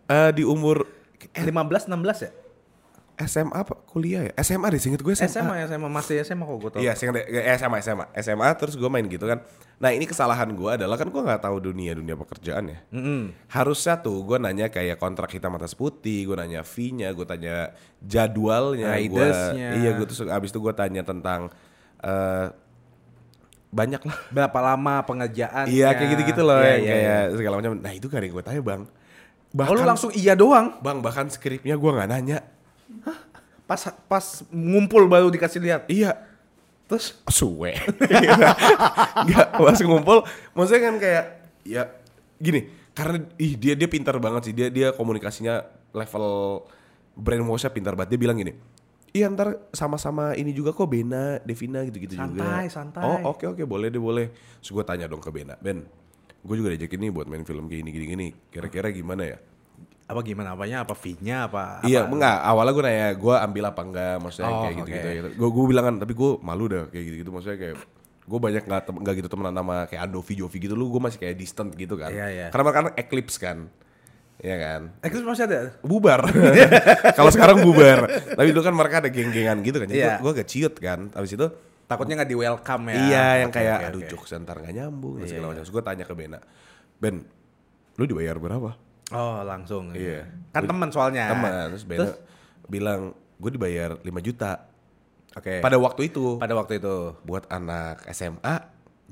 Eh, 0.06 0.30
di 0.36 0.46
umur 0.46 0.86
lima 1.34 1.66
belas 1.66 1.90
enam 1.90 2.04
belas 2.04 2.22
ya? 2.22 2.30
SMA 3.22 3.54
apa? 3.54 3.74
Kuliah 3.86 4.28
ya? 4.28 4.32
SMA 4.40 4.66
deh 4.72 4.80
seinget 4.80 5.02
gue 5.04 5.14
SMA, 5.14 5.28
SMA 5.28 5.56
SMA 5.68 5.88
masih 5.88 6.16
SMA 6.24 6.44
kok 6.48 6.56
gue 6.58 6.70
tau 6.74 6.80
Iya, 6.80 6.92
seinget 6.96 7.22
deh, 7.22 7.24
eh, 7.28 7.54
SMA, 7.60 7.78
SMA, 7.84 8.06
SMA. 8.18 8.48
Terus 8.56 8.74
gue 8.74 8.88
main 8.88 9.04
gitu 9.04 9.24
kan. 9.28 9.44
Nah 9.82 9.90
ini 9.90 10.06
kesalahan 10.06 10.46
gue 10.54 10.78
adalah 10.78 10.94
kan 10.94 11.10
gue 11.10 11.18
nggak 11.18 11.42
tahu 11.42 11.58
dunia 11.58 11.98
dunia 11.98 12.14
pekerjaan 12.14 12.70
ya. 12.70 12.78
Harusnya 13.50 13.98
tuh 13.98 14.22
gue 14.22 14.38
nanya 14.38 14.70
kayak 14.70 14.94
kontrak 14.96 15.34
hitam 15.34 15.58
atas 15.58 15.74
putih, 15.74 16.22
gue 16.22 16.36
nanya 16.38 16.62
fee-nya, 16.62 17.10
gue 17.10 17.26
tanya 17.26 17.74
jadwalnya, 17.98 18.94
gue, 18.94 19.26
iya 19.82 19.90
gue 19.92 20.06
terus 20.06 20.22
abis 20.22 20.54
itu 20.54 20.62
gue 20.62 20.70
tanya 20.70 21.02
tentang 21.02 21.50
eh 21.98 22.46
banyak 23.72 24.04
lah. 24.04 24.18
berapa 24.28 24.58
lama 24.60 25.00
pengerjaan 25.02 25.64
Iya 25.64 25.96
kayak 25.96 26.08
gitu-gitu 26.12 26.44
loh, 26.44 26.60
Iya, 26.60 26.76
yang 26.76 26.82
iya, 26.84 26.92
kayak 26.92 27.22
iya. 27.24 27.36
segala 27.40 27.54
macam. 27.56 27.72
Nah 27.80 27.92
itu 27.96 28.04
gak 28.06 28.20
ada 28.20 28.26
yang 28.28 28.34
gue 28.36 28.44
tanya 28.44 28.62
bang. 28.62 28.82
oh 29.58 29.74
lu 29.74 29.82
langsung 29.82 30.10
iya 30.14 30.32
doang 30.32 30.78
bang 30.78 31.02
bahkan 31.02 31.26
skripnya 31.26 31.74
gue 31.74 31.90
nggak 31.90 32.08
nanya. 32.08 32.38
pas 33.66 33.80
pas 34.06 34.24
ngumpul 34.52 35.08
baru 35.08 35.32
dikasih 35.32 35.58
lihat 35.58 35.82
Iya, 35.88 36.12
terus? 36.92 37.16
Suwe. 37.32 37.72
Nggak 39.26 39.46
pas 39.56 39.80
ngumpul 39.80 40.28
maksudnya 40.52 40.82
kan 40.92 40.96
kayak 41.00 41.24
ya 41.64 41.82
gini 42.36 42.68
karena 42.92 43.24
ih 43.40 43.56
dia 43.56 43.72
dia 43.72 43.88
pintar 43.88 44.20
banget 44.20 44.52
sih. 44.52 44.54
Dia 44.54 44.68
dia 44.68 44.92
komunikasinya 44.92 45.64
level 45.96 46.60
brainwashnya 47.16 47.72
pintar 47.72 47.96
banget. 47.96 48.14
Dia 48.16 48.20
bilang 48.20 48.36
gini 48.36 48.52
iya 49.12 49.28
ntar 49.28 49.60
sama-sama 49.76 50.32
ini 50.34 50.56
juga 50.56 50.72
kok 50.72 50.88
Bena 50.88 51.36
Devina 51.44 51.84
gitu-gitu 51.84 52.16
juga. 52.16 52.42
Santai, 52.42 52.66
santai. 52.72 53.04
oh 53.04 53.36
oke 53.36 53.44
oke 53.44 53.62
boleh 53.68 53.92
deh 53.92 54.00
boleh. 54.00 54.32
Terus 54.60 54.72
gue 54.72 54.84
tanya 54.88 55.06
dong 55.06 55.20
ke 55.20 55.28
Bena 55.28 55.54
Ben 55.60 55.84
gue 56.42 56.54
juga 56.58 56.74
diajakin 56.74 57.06
nih 57.06 57.10
buat 57.14 57.30
main 57.30 57.46
film 57.46 57.70
kayak 57.70 57.86
gini 57.86 57.90
gini 57.92 58.06
gini. 58.08 58.26
Kira-kira 58.50 58.88
gimana 58.90 59.22
ya 59.28 59.38
apa 60.12 60.20
gimana 60.20 60.48
apanya 60.52 60.76
apa 60.80 60.92
fee-nya 60.92 61.36
apa 61.46 61.80
Iya, 61.82 62.04
apa? 62.04 62.12
enggak. 62.12 62.36
Awalnya 62.44 62.72
gue 62.72 62.84
nanya, 62.84 63.08
gue 63.12 63.34
ambil 63.36 63.64
apa 63.66 63.80
enggak, 63.82 64.14
maksudnya 64.18 64.48
Oh, 64.48 64.60
kayak 64.62 64.74
gitu-gitu. 64.78 65.00
oke. 65.02 65.16
gitu. 65.16 65.28
Gue 65.34 65.48
gue 65.50 65.64
bilang 65.66 65.84
kan, 65.84 65.94
tapi 65.98 66.12
gue 66.12 66.30
malu 66.38 66.64
dah 66.66 66.84
kayak 66.86 67.04
gitu-gitu. 67.06 67.30
Maksudnya 67.30 67.58
kayak 67.58 67.76
gue 68.22 68.38
banyak 68.38 68.62
nggak 68.62 68.80
nggak 68.94 69.14
gitu 69.16 69.28
temenan 69.28 69.50
sama 69.52 69.76
kayak 69.84 70.02
Andovi 70.04 70.32
Jovi 70.36 70.58
gitu 70.60 70.74
lu 70.74 70.86
gue 70.88 71.00
masih 71.00 71.18
kayak 71.18 71.34
distant 71.34 71.74
gitu 71.74 71.98
kan 71.98 72.06
Iya, 72.08 72.26
iya. 72.30 72.46
karena 72.48 72.62
mereka 72.62 72.78
kan 72.78 72.88
eclipse 72.94 73.34
kan 73.36 73.58
Iya 74.38 74.56
kan? 74.58 74.80
Eksklusif 75.00 75.28
masih 75.28 75.44
ada? 75.44 75.60
bubar. 75.82 76.20
Kalau 77.18 77.30
sekarang 77.30 77.62
bubar. 77.62 78.10
Tapi 78.32 78.48
dulu 78.50 78.62
kan 78.64 78.74
mereka 78.74 78.96
ada 78.98 79.06
geng-gengan 79.06 79.58
gitu 79.60 79.78
kan. 79.78 79.86
Jadi 79.86 80.02
Iya. 80.02 80.18
gue 80.18 80.30
agak 80.32 80.48
ciut 80.48 80.74
kan. 80.76 81.10
Habis 81.10 81.34
itu 81.34 81.46
Takutnya 81.82 82.14
nggak 82.18 82.26
di 82.26 82.34
welcome 82.36 82.84
ya? 82.88 82.96
iya 82.96 83.24
yang 83.38 83.50
kayak 83.50 83.76
oke, 83.76 83.86
aduh 83.86 84.00
oke. 84.00 84.08
jokes 84.08 84.30
ntar 84.36 84.56
gak 84.56 84.72
nyambung 84.72 85.20
segala 85.20 85.30
Iya. 85.30 85.46
macam. 85.48 85.62
Terus 85.62 85.70
gue 85.70 85.82
tanya 85.84 86.04
ke 86.04 86.14
Bena. 86.16 86.38
Ben, 86.96 87.14
lu 87.94 88.04
dibayar 88.04 88.34
berapa? 88.34 88.70
Oh 89.12 89.44
langsung. 89.44 89.92
Iya. 89.92 90.26
Kan 90.50 90.64
teman 90.66 90.88
soalnya. 90.88 91.30
Teman. 91.32 91.76
Terus 91.76 91.84
Bena 91.84 92.12
bilang 92.66 93.00
gue 93.38 93.50
dibayar 93.52 94.00
5 94.00 94.08
juta. 94.24 94.68
Oke. 95.36 95.60
Pada 95.60 95.76
waktu 95.80 96.12
itu 96.12 96.36
pada 96.36 96.52
waktu 96.56 96.80
itu. 96.80 97.16
buat 97.24 97.48
anak 97.48 98.04
SMA 98.12 98.54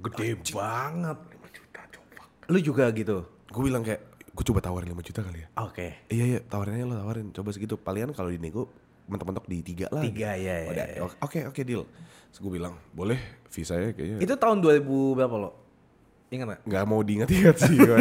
Gede 0.00 0.40
banget. 0.52 1.18
5 1.20 1.56
juta 1.56 1.80
coba. 1.92 2.22
Lu 2.48 2.58
juga 2.60 2.88
gitu? 2.92 3.24
gue 3.50 3.62
bilang 3.66 3.82
kayak 3.82 3.98
gue 4.30 4.44
coba 4.46 4.62
tawarin 4.62 4.94
5 4.94 5.08
juta 5.10 5.20
kali 5.26 5.38
ya. 5.42 5.48
Oke. 5.58 6.06
Iya 6.08 6.24
iya 6.36 6.38
tawarin 6.40 6.78
aja 6.78 6.86
lo 6.86 6.96
tawarin 6.96 7.26
coba 7.34 7.48
segitu. 7.50 7.74
Palingan 7.76 8.14
kalau 8.14 8.30
di 8.30 8.38
nego 8.38 8.70
mentok-mentok 9.10 9.46
di 9.50 9.58
tiga 9.66 9.90
lah. 9.90 10.06
Tiga, 10.06 10.38
gitu. 10.38 10.46
iya, 10.46 10.54
iya, 10.62 10.70
Udah, 10.70 10.86
iya. 10.86 11.00
Oke 11.18 11.42
oke 11.50 11.60
deal. 11.66 11.82
Terus 12.30 12.38
gue 12.38 12.52
bilang 12.54 12.78
boleh 12.94 13.18
visa 13.50 13.74
ya 13.74 13.90
kayaknya. 13.90 14.22
Itu 14.22 14.38
tahun 14.38 14.62
2000 14.62 15.18
berapa 15.18 15.34
lo? 15.34 15.50
Ingat 16.30 16.46
nggak? 16.46 16.60
nggak 16.62 16.84
mau 16.84 17.00
diingat-ingat 17.00 17.56
sih 17.58 17.74
gue. 17.74 17.98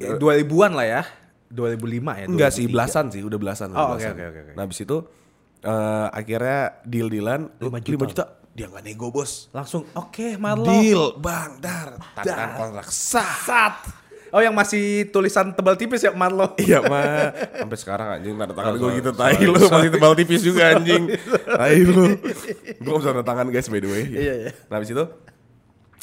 Ya, 0.00 0.16
2000-an 0.16 0.72
lah 0.72 0.86
ya. 0.86 1.02
2005 1.48 1.84
ya. 2.16 2.24
Enggak 2.24 2.50
sih 2.50 2.64
2003. 2.64 2.72
belasan 2.72 3.04
sih 3.08 3.20
udah 3.20 3.38
belasan. 3.38 3.68
Oh, 3.70 3.92
oke, 3.92 4.08
oke, 4.08 4.24
oke. 4.24 4.40
Nah 4.56 4.62
abis 4.62 4.78
itu 4.80 4.96
eh, 5.62 6.06
akhirnya 6.10 6.60
deal 6.82 7.06
dealan 7.06 7.52
5 7.54 7.68
5 7.68 7.84
juta. 7.84 8.04
juta. 8.08 8.24
Dia 8.52 8.66
nggak 8.68 8.82
nego 8.82 9.08
bos. 9.08 9.48
Langsung 9.50 9.84
oke 9.92 10.36
Marlo. 10.36 10.64
Deal 10.66 11.16
bang 11.16 11.52
dar. 11.58 12.00
Tangan 12.16 12.48
kontrak 12.54 12.88
sah. 12.88 13.32
Sat. 13.38 13.76
Oh 14.32 14.40
yang 14.40 14.56
masih 14.56 15.12
tulisan 15.12 15.52
tebal 15.52 15.76
tipis 15.76 16.00
ya 16.00 16.12
Marlo. 16.12 16.56
Iya 16.64 16.80
mah 16.82 17.36
sampai 17.52 17.76
sekarang 17.76 18.08
anjing 18.16 18.32
tanda 18.34 18.56
tangan 18.56 18.72
Oh, 18.72 18.80
gue 18.80 18.90
gitu 18.96 19.12
tai 19.12 19.36
lu 19.38 19.60
masih 19.60 19.92
tebal 19.92 20.12
tipis 20.16 20.40
juga 20.40 20.72
anjing 20.72 21.04
tai 21.46 21.84
lu 21.84 22.16
gue 22.80 22.92
bisa 22.96 23.12
tanda 23.12 23.20
tangan 23.22 23.44
guys 23.48 23.68
by 23.68 23.76
the 23.76 23.88
way 23.88 24.04
Iya, 24.08 24.32
iya. 24.38 24.50
nah 24.68 24.80
habis 24.80 24.88
itu 24.88 25.04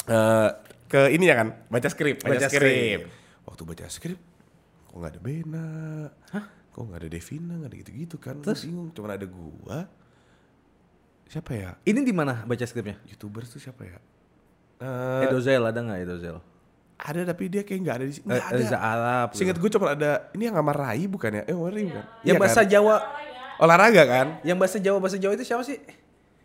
eh 0.05 0.49
ke 0.89 1.13
ini 1.13 1.23
ya 1.23 1.37
kan 1.37 1.47
baca 1.67 1.85
skrip 1.85 2.19
baca, 2.19 2.33
Baca 2.33 2.47
skrip. 2.47 2.59
skrip. 2.59 2.99
waktu 3.45 3.61
baca 3.63 3.85
skrip 3.87 4.19
kok 4.83 4.95
nggak 4.95 5.11
ada 5.11 5.21
Bena 5.21 5.67
kok 6.67 6.81
nggak 6.81 6.99
ada 6.99 7.07
Devina 7.07 7.53
nggak 7.55 7.69
ada 7.69 7.77
gitu-gitu 7.77 8.15
kan 8.17 8.35
Terus? 8.39 8.65
bingung 8.65 8.89
cuman 8.89 9.11
ada 9.13 9.23
gua 9.23 9.85
siapa 11.25 11.51
ya 11.53 11.71
Ini 11.83 12.01
di 12.01 12.09
mana 12.09 12.41
baca 12.41 12.65
skripnya? 12.65 12.97
youtuber 13.05 13.45
tuh 13.45 13.57
siapa 13.57 13.85
ya 13.85 13.99
Eh, 14.79 15.27
Edozel 15.27 15.61
ada 15.61 15.77
nggak 15.77 15.99
Edozel? 16.01 16.39
ada 16.97 17.21
tapi 17.25 17.47
dia 17.47 17.61
kayak 17.61 17.79
nggak 17.79 17.95
ada 17.95 18.05
di 18.05 18.13
sini 18.13 18.25
Eh, 18.25 18.31
nggak 18.33 18.47
ada 18.49 18.77
Arab. 18.81 19.27
Seingat 19.31 19.55
gue 19.55 19.69
cuma 19.69 19.87
ada 19.89 20.27
ini 20.33 20.47
yang 20.47 20.55
sama 20.55 20.71
Rai 20.71 21.03
bukan 21.05 21.31
ya? 21.33 21.43
Eh 21.43 21.53
Rai 21.53 21.83
bukan? 21.85 22.05
Yang 22.21 22.27
Iya 22.27 22.33
bahasa 22.37 22.59
kan? 22.59 22.67
Jawa, 22.69 22.95
olahraga 23.57 24.03
kan? 24.03 24.27
yang 24.41 24.55
bahasa 24.55 24.77
Jawa 24.77 24.97
bahasa 24.97 25.15
Jawa 25.15 25.31
itu 25.33 25.43
siapa 25.43 25.63
sih? 25.63 25.79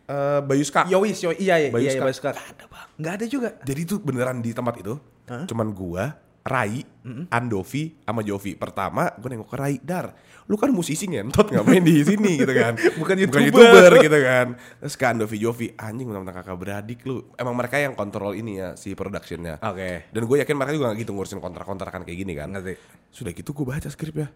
Eh 0.04 0.40
Bayu 0.44 0.64
Skak. 0.64 0.92
Yowis, 0.92 1.16
Yowis. 1.24 1.38
Iya, 1.40 1.54
iya, 1.56 1.68
Bayu 1.72 1.88
iya, 1.88 1.92
Skak. 1.96 2.04
Bayu 2.04 2.16
Skak. 2.16 2.34
Nggak 2.34 2.48
ada 2.52 2.64
bang. 2.68 2.86
Nggak 3.00 3.12
ada 3.16 3.26
juga. 3.26 3.48
Jadi 3.64 3.80
itu 3.80 3.94
beneran 4.00 4.38
di 4.44 4.50
tempat 4.52 4.74
itu, 4.78 4.94
cuman 5.24 5.68
gua, 5.72 6.04
Rai, 6.44 6.84
Andovi, 7.32 7.96
sama 8.04 8.20
Jovi. 8.20 8.52
Pertama, 8.52 9.08
gue 9.16 9.28
nengok 9.32 9.48
ke 9.48 9.56
Rai, 9.56 9.80
Dar, 9.80 10.12
lu 10.44 10.60
kan 10.60 10.68
musisi 10.68 11.08
ngentot 11.08 11.48
ngapain 11.48 11.80
di 11.80 12.04
sini 12.04 12.36
gitu 12.36 12.52
kan? 12.52 12.76
Bukan 13.00 13.16
Bukan 13.16 13.40
YouTuber. 13.48 13.92
gitu 14.04 14.18
kan? 14.20 14.46
Terus 14.84 14.94
ke 15.00 15.04
Andovi, 15.08 15.36
Jovi, 15.40 15.66
anjing 15.72 16.04
mentang 16.04 16.36
kakak 16.36 16.60
beradik 16.60 17.00
lu. 17.08 17.32
Emang 17.40 17.56
mereka 17.56 17.80
yang 17.80 17.96
kontrol 17.96 18.36
ini 18.36 18.60
ya 18.60 18.76
si 18.76 18.92
productionnya. 18.92 19.56
Oke. 19.64 20.12
Dan 20.12 20.22
gue 20.28 20.36
yakin 20.44 20.52
mereka 20.52 20.76
juga 20.76 20.92
gak 20.92 21.00
gitu 21.00 21.16
ngurusin 21.16 21.40
kontrak-kontrakan 21.40 22.04
kayak 22.04 22.18
gini 22.20 22.36
kan. 22.36 22.52
Ngerti. 22.52 22.76
Sudah 23.08 23.32
gitu 23.32 23.56
gue 23.56 23.64
baca 23.64 23.88
skripnya. 23.88 24.28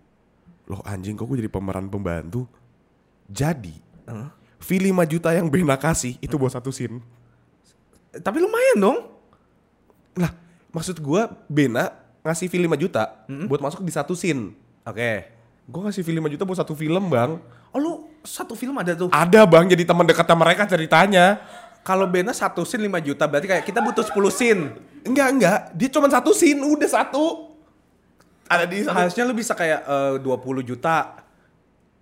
Loh 0.73 0.81
anjing 0.89 1.13
kok 1.13 1.29
gue 1.29 1.45
jadi 1.45 1.53
pemeran 1.53 1.93
pembantu. 1.93 2.49
Jadi, 3.29 3.77
fee 4.59 4.83
5 4.91 4.95
juta 5.07 5.31
yang 5.35 5.47
Bena 5.47 5.79
kasih 5.79 6.19
itu 6.19 6.35
buat 6.35 6.53
satu 6.53 6.75
scene. 6.75 7.01
Tapi 8.13 8.39
lumayan 8.43 8.79
dong. 8.79 8.99
Lah, 10.19 10.35
maksud 10.75 10.99
gua 10.99 11.31
Bena 11.47 11.95
ngasih 12.27 12.51
fee 12.51 12.63
5 12.67 12.75
juta 12.77 13.25
buat 13.47 13.63
masuk 13.63 13.87
di 13.87 13.93
satu 13.95 14.13
scene. 14.19 14.53
Oke. 14.85 15.31
Gua 15.69 15.89
ngasih 15.89 16.03
fee 16.03 16.17
5 16.19 16.33
juta 16.33 16.43
buat 16.45 16.59
satu 16.59 16.75
film, 16.75 17.09
Bang. 17.09 17.39
Oh 17.73 17.79
lu 17.79 17.93
satu 18.25 18.57
film 18.57 18.75
ada 18.77 18.97
tuh. 18.97 19.13
Ada, 19.13 19.45
Bang, 19.45 19.69
jadi 19.69 19.85
teman 19.85 20.05
dekatnya 20.09 20.37
mereka 20.37 20.65
ceritanya. 20.65 21.27
Kalau 21.87 22.05
Bena 22.05 22.37
satu 22.37 22.69
scene 22.69 22.85
5 22.85 23.01
juta 23.01 23.25
berarti 23.25 23.49
kayak 23.49 23.65
kita 23.65 23.81
butuh 23.81 24.05
10 24.05 24.29
scene. 24.29 24.63
Enggak, 25.07 25.29
enggak. 25.33 25.59
Dia 25.73 25.89
cuma 25.89 26.09
satu 26.13 26.37
scene, 26.37 26.61
udah 26.61 26.91
satu. 26.91 27.57
Ada 28.49 28.65
di 28.65 28.85
satu. 28.85 28.97
Harusnya 28.97 29.23
lu 29.29 29.33
bisa 29.37 29.53
kayak 29.53 29.81
eh, 29.85 30.15
20 30.21 30.69
juta. 30.69 31.28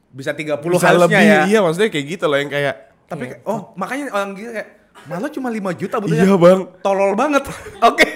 Bisa 0.09 0.33
30 0.33 0.59
Bisa 0.61 0.91
lebih, 0.93 1.19
ya. 1.19 1.45
iya 1.45 1.59
maksudnya 1.61 1.89
kayak 1.89 2.07
gitu 2.09 2.25
loh 2.25 2.37
yang 2.37 2.49
kayak 2.49 2.75
Tapi 3.05 3.25
kayak- 3.29 3.43
oh 3.45 3.73
makanya 3.75 4.11
orang 4.11 4.33
gitu 4.33 4.51
kayak 4.51 4.69
malah 5.05 5.29
cuma 5.29 5.49
5 5.49 5.71
juta 5.77 5.97
butuhnya. 5.99 6.25
Iya, 6.25 6.37
Bang. 6.37 6.61
Tolol 6.81 7.13
banget. 7.13 7.45
Oke. 7.89 8.09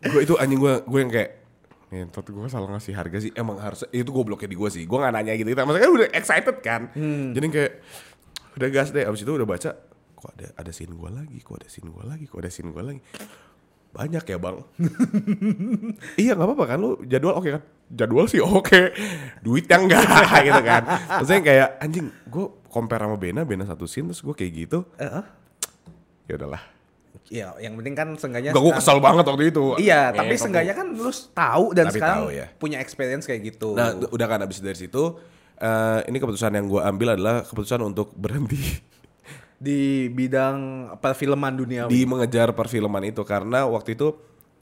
gue 0.00 0.20
itu 0.22 0.34
anjing 0.36 0.56
gue 0.56 0.74
gue 0.80 0.98
yang 0.98 1.10
kayak 1.10 1.30
ngentot 1.88 2.26
gue 2.26 2.46
salah 2.46 2.68
ngasih 2.70 2.94
harga 2.94 3.18
sih 3.18 3.32
emang 3.34 3.58
harus 3.58 3.82
itu 3.90 4.06
gue 4.06 4.24
bloknya 4.24 4.46
di 4.46 4.56
gue 4.56 4.70
sih 4.70 4.84
gue 4.84 4.94
nggak 4.94 5.10
nanya 5.10 5.32
gitu 5.34 5.48
maksudnya 5.50 5.82
kan 5.82 5.92
udah 5.92 6.08
excited 6.12 6.56
kan 6.60 6.82
jadi 7.32 7.46
kayak 7.48 7.72
udah 8.54 8.68
gas 8.68 8.88
deh 8.90 9.02
abis 9.02 9.22
itu 9.22 9.32
udah 9.32 9.44
baca 9.44 9.70
kok 10.14 10.30
ada 10.34 10.46
ada 10.54 10.70
scene 10.70 10.92
gue 10.92 11.10
lagi 11.10 11.38
kok 11.40 11.56
ada 11.56 11.68
scene 11.68 11.88
gue 11.88 12.04
lagi 12.04 12.24
kok 12.26 12.38
ada 12.38 12.50
scene 12.50 12.70
gue 12.70 12.82
lagi 12.84 13.00
banyak 13.88 14.24
ya 14.24 14.38
bang. 14.38 14.56
Iya 16.20 16.32
nggak 16.36 16.48
apa-apa 16.48 16.64
kan 16.64 16.78
lu 16.78 16.90
jadwal 17.04 17.38
oke 17.38 17.48
kan? 17.48 17.62
Jadwal 17.88 18.26
sih 18.28 18.38
oke. 18.38 18.92
Duit 19.40 19.64
yang 19.66 19.88
enggak 19.88 20.04
gitu 20.48 20.62
kan. 20.62 20.82
Maksudnya 21.22 21.42
kayak 21.42 21.68
anjing 21.80 22.06
gue 22.28 22.46
compare 22.68 23.02
sama 23.02 23.16
Bena 23.16 23.42
Bena 23.48 23.64
satu 23.64 23.88
scene 23.88 24.12
terus 24.12 24.20
gue 24.20 24.34
kayak 24.36 24.52
gitu. 24.54 24.78
Heeh. 25.00 25.24
ya 26.28 26.36
udahlah. 26.36 26.60
Iya, 27.28 27.52
yang 27.60 27.76
penting 27.76 27.92
kan 27.92 28.08
seenggaknya 28.16 28.56
Gak 28.56 28.62
gue 28.64 28.74
kesel 28.76 29.00
banget 29.00 29.24
waktu 29.24 29.44
itu. 29.52 29.64
Iya, 29.76 30.12
tapi 30.16 30.32
Ngentot 30.32 30.42
seenggaknya 30.44 30.74
kan 30.76 30.86
lu 30.92 31.12
tahu 31.12 31.64
dan 31.76 31.84
Tapi 31.88 31.96
sekarang 32.00 32.18
tahu, 32.24 32.28
ya. 32.32 32.46
punya 32.56 32.76
experience 32.80 33.24
kayak 33.28 33.40
gitu. 33.52 33.76
Nah, 33.76 33.92
udah 33.92 34.26
kan 34.28 34.40
abis 34.40 34.60
dari 34.60 34.76
situ 34.76 35.16
eh, 35.58 36.00
ini 36.08 36.16
keputusan 36.16 36.52
yang 36.54 36.66
gue 36.68 36.80
ambil 36.80 37.16
adalah 37.16 37.44
keputusan 37.44 37.80
untuk 37.84 38.12
berhenti 38.16 38.56
di 39.58 40.06
bidang 40.08 40.56
perfilman 40.98 41.52
dunia. 41.52 41.82
di 41.86 42.06
mengejar 42.06 42.54
perfilman 42.54 43.02
itu 43.04 43.22
karena 43.22 43.66
waktu 43.66 43.92
itu 43.92 44.14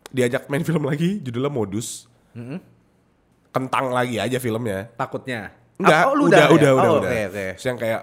diajak 0.09 0.49
main 0.49 0.65
film 0.65 0.85
lagi 0.85 1.21
judulnya 1.21 1.53
Modus. 1.53 2.09
Kentang 3.49 3.88
lagi 3.88 4.17
aja 4.17 4.37
filmnya. 4.37 4.93
takutnya. 4.95 5.53
Enggak, 5.76 6.03
Oh, 6.09 6.15
lu 6.17 6.29
udah, 6.29 6.41
ya? 6.41 6.49
udah, 6.49 6.71
udah, 6.73 6.88
Oh, 6.88 6.97
udah. 7.00 7.11
Oke, 7.12 7.21
oke. 7.29 7.47
Terus 7.57 7.65
yang 7.65 7.76
kayak 7.76 8.00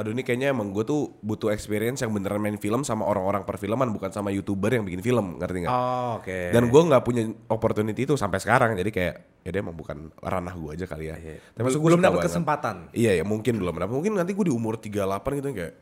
aduh 0.00 0.10
ini 0.10 0.24
kayaknya 0.24 0.48
emang 0.48 0.72
gue 0.72 0.80
tuh 0.80 1.12
butuh 1.20 1.52
experience 1.52 2.00
yang 2.00 2.08
beneran 2.10 2.40
main 2.40 2.56
film 2.56 2.80
sama 2.80 3.04
orang-orang 3.04 3.44
perfilman 3.44 3.92
bukan 3.92 4.08
sama 4.08 4.32
youtuber 4.32 4.72
yang 4.72 4.82
bikin 4.82 4.98
film 4.98 5.36
ngerti 5.36 5.62
nggak? 5.62 5.70
Oh, 5.70 6.16
oke. 6.16 6.38
Dan 6.50 6.66
gue 6.66 6.80
nggak 6.80 7.02
punya 7.04 7.22
opportunity 7.46 8.02
itu 8.02 8.16
sampai 8.16 8.40
sekarang 8.40 8.72
jadi 8.74 8.88
kayak 8.88 9.14
ya 9.44 9.50
dia 9.52 9.60
emang 9.60 9.76
bukan 9.76 10.08
ranah 10.16 10.56
gue 10.56 10.70
aja 10.72 10.88
kali 10.88 11.06
ya. 11.06 11.20
Tapi 11.52 11.60
maksud 11.60 11.78
gua 11.78 11.88
belum 11.92 12.02
dapat 12.02 12.20
kesempatan. 12.24 12.88
Iya 12.90 13.20
ya 13.20 13.24
mungkin 13.24 13.60
belum 13.60 13.76
dapat. 13.76 13.92
Mungkin 13.92 14.16
nanti 14.16 14.32
gue 14.32 14.48
di 14.48 14.54
umur 14.54 14.80
38 14.80 14.96
gitu 15.36 15.48
kayak 15.52 15.74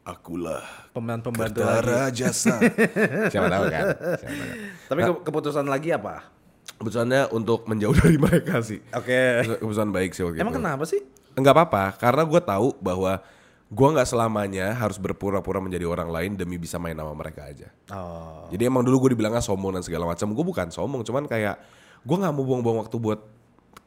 akulah 0.00 0.64
Pemeran 0.90 1.20
pembantu 1.20 1.60
lagi. 1.62 2.20
Jasa. 2.20 2.56
Siapa 3.32 3.46
tahu 3.48 3.64
kan? 3.68 3.84
Siapa 4.16 4.34
tahu. 4.34 4.52
Tapi 4.88 5.00
ke- 5.00 5.22
keputusan 5.24 5.64
lagi 5.64 5.94
apa? 5.94 6.28
Keputusannya 6.76 7.30
untuk 7.30 7.64
menjauh 7.64 7.94
dari 8.00 8.16
mereka 8.16 8.60
sih. 8.60 8.80
Oke. 8.90 9.44
Keputusan 9.60 9.88
baik 9.88 10.12
sih 10.12 10.24
waktu 10.24 10.40
Emang 10.40 10.52
itu. 10.52 10.60
kenapa 10.60 10.84
sih? 10.84 11.00
Enggak 11.40 11.56
apa-apa, 11.56 11.96
karena 11.96 12.22
gue 12.28 12.40
tahu 12.44 12.76
bahwa 12.78 13.24
gue 13.70 13.88
nggak 13.94 14.08
selamanya 14.10 14.74
harus 14.74 14.98
berpura-pura 14.98 15.62
menjadi 15.62 15.86
orang 15.86 16.10
lain 16.10 16.30
demi 16.34 16.58
bisa 16.58 16.76
main 16.76 16.92
sama 16.92 17.14
mereka 17.16 17.46
aja. 17.48 17.70
Oh. 17.88 18.50
Jadi 18.50 18.66
emang 18.66 18.82
dulu 18.82 19.06
gue 19.06 19.16
dibilangnya 19.16 19.40
sombong 19.40 19.78
dan 19.78 19.82
segala 19.86 20.04
macam. 20.04 20.28
Gue 20.34 20.44
bukan 20.44 20.68
sombong, 20.68 21.06
cuman 21.06 21.24
kayak 21.24 21.56
gue 22.02 22.16
nggak 22.18 22.32
mau 22.34 22.44
buang-buang 22.44 22.84
waktu 22.84 22.96
buat 22.98 23.20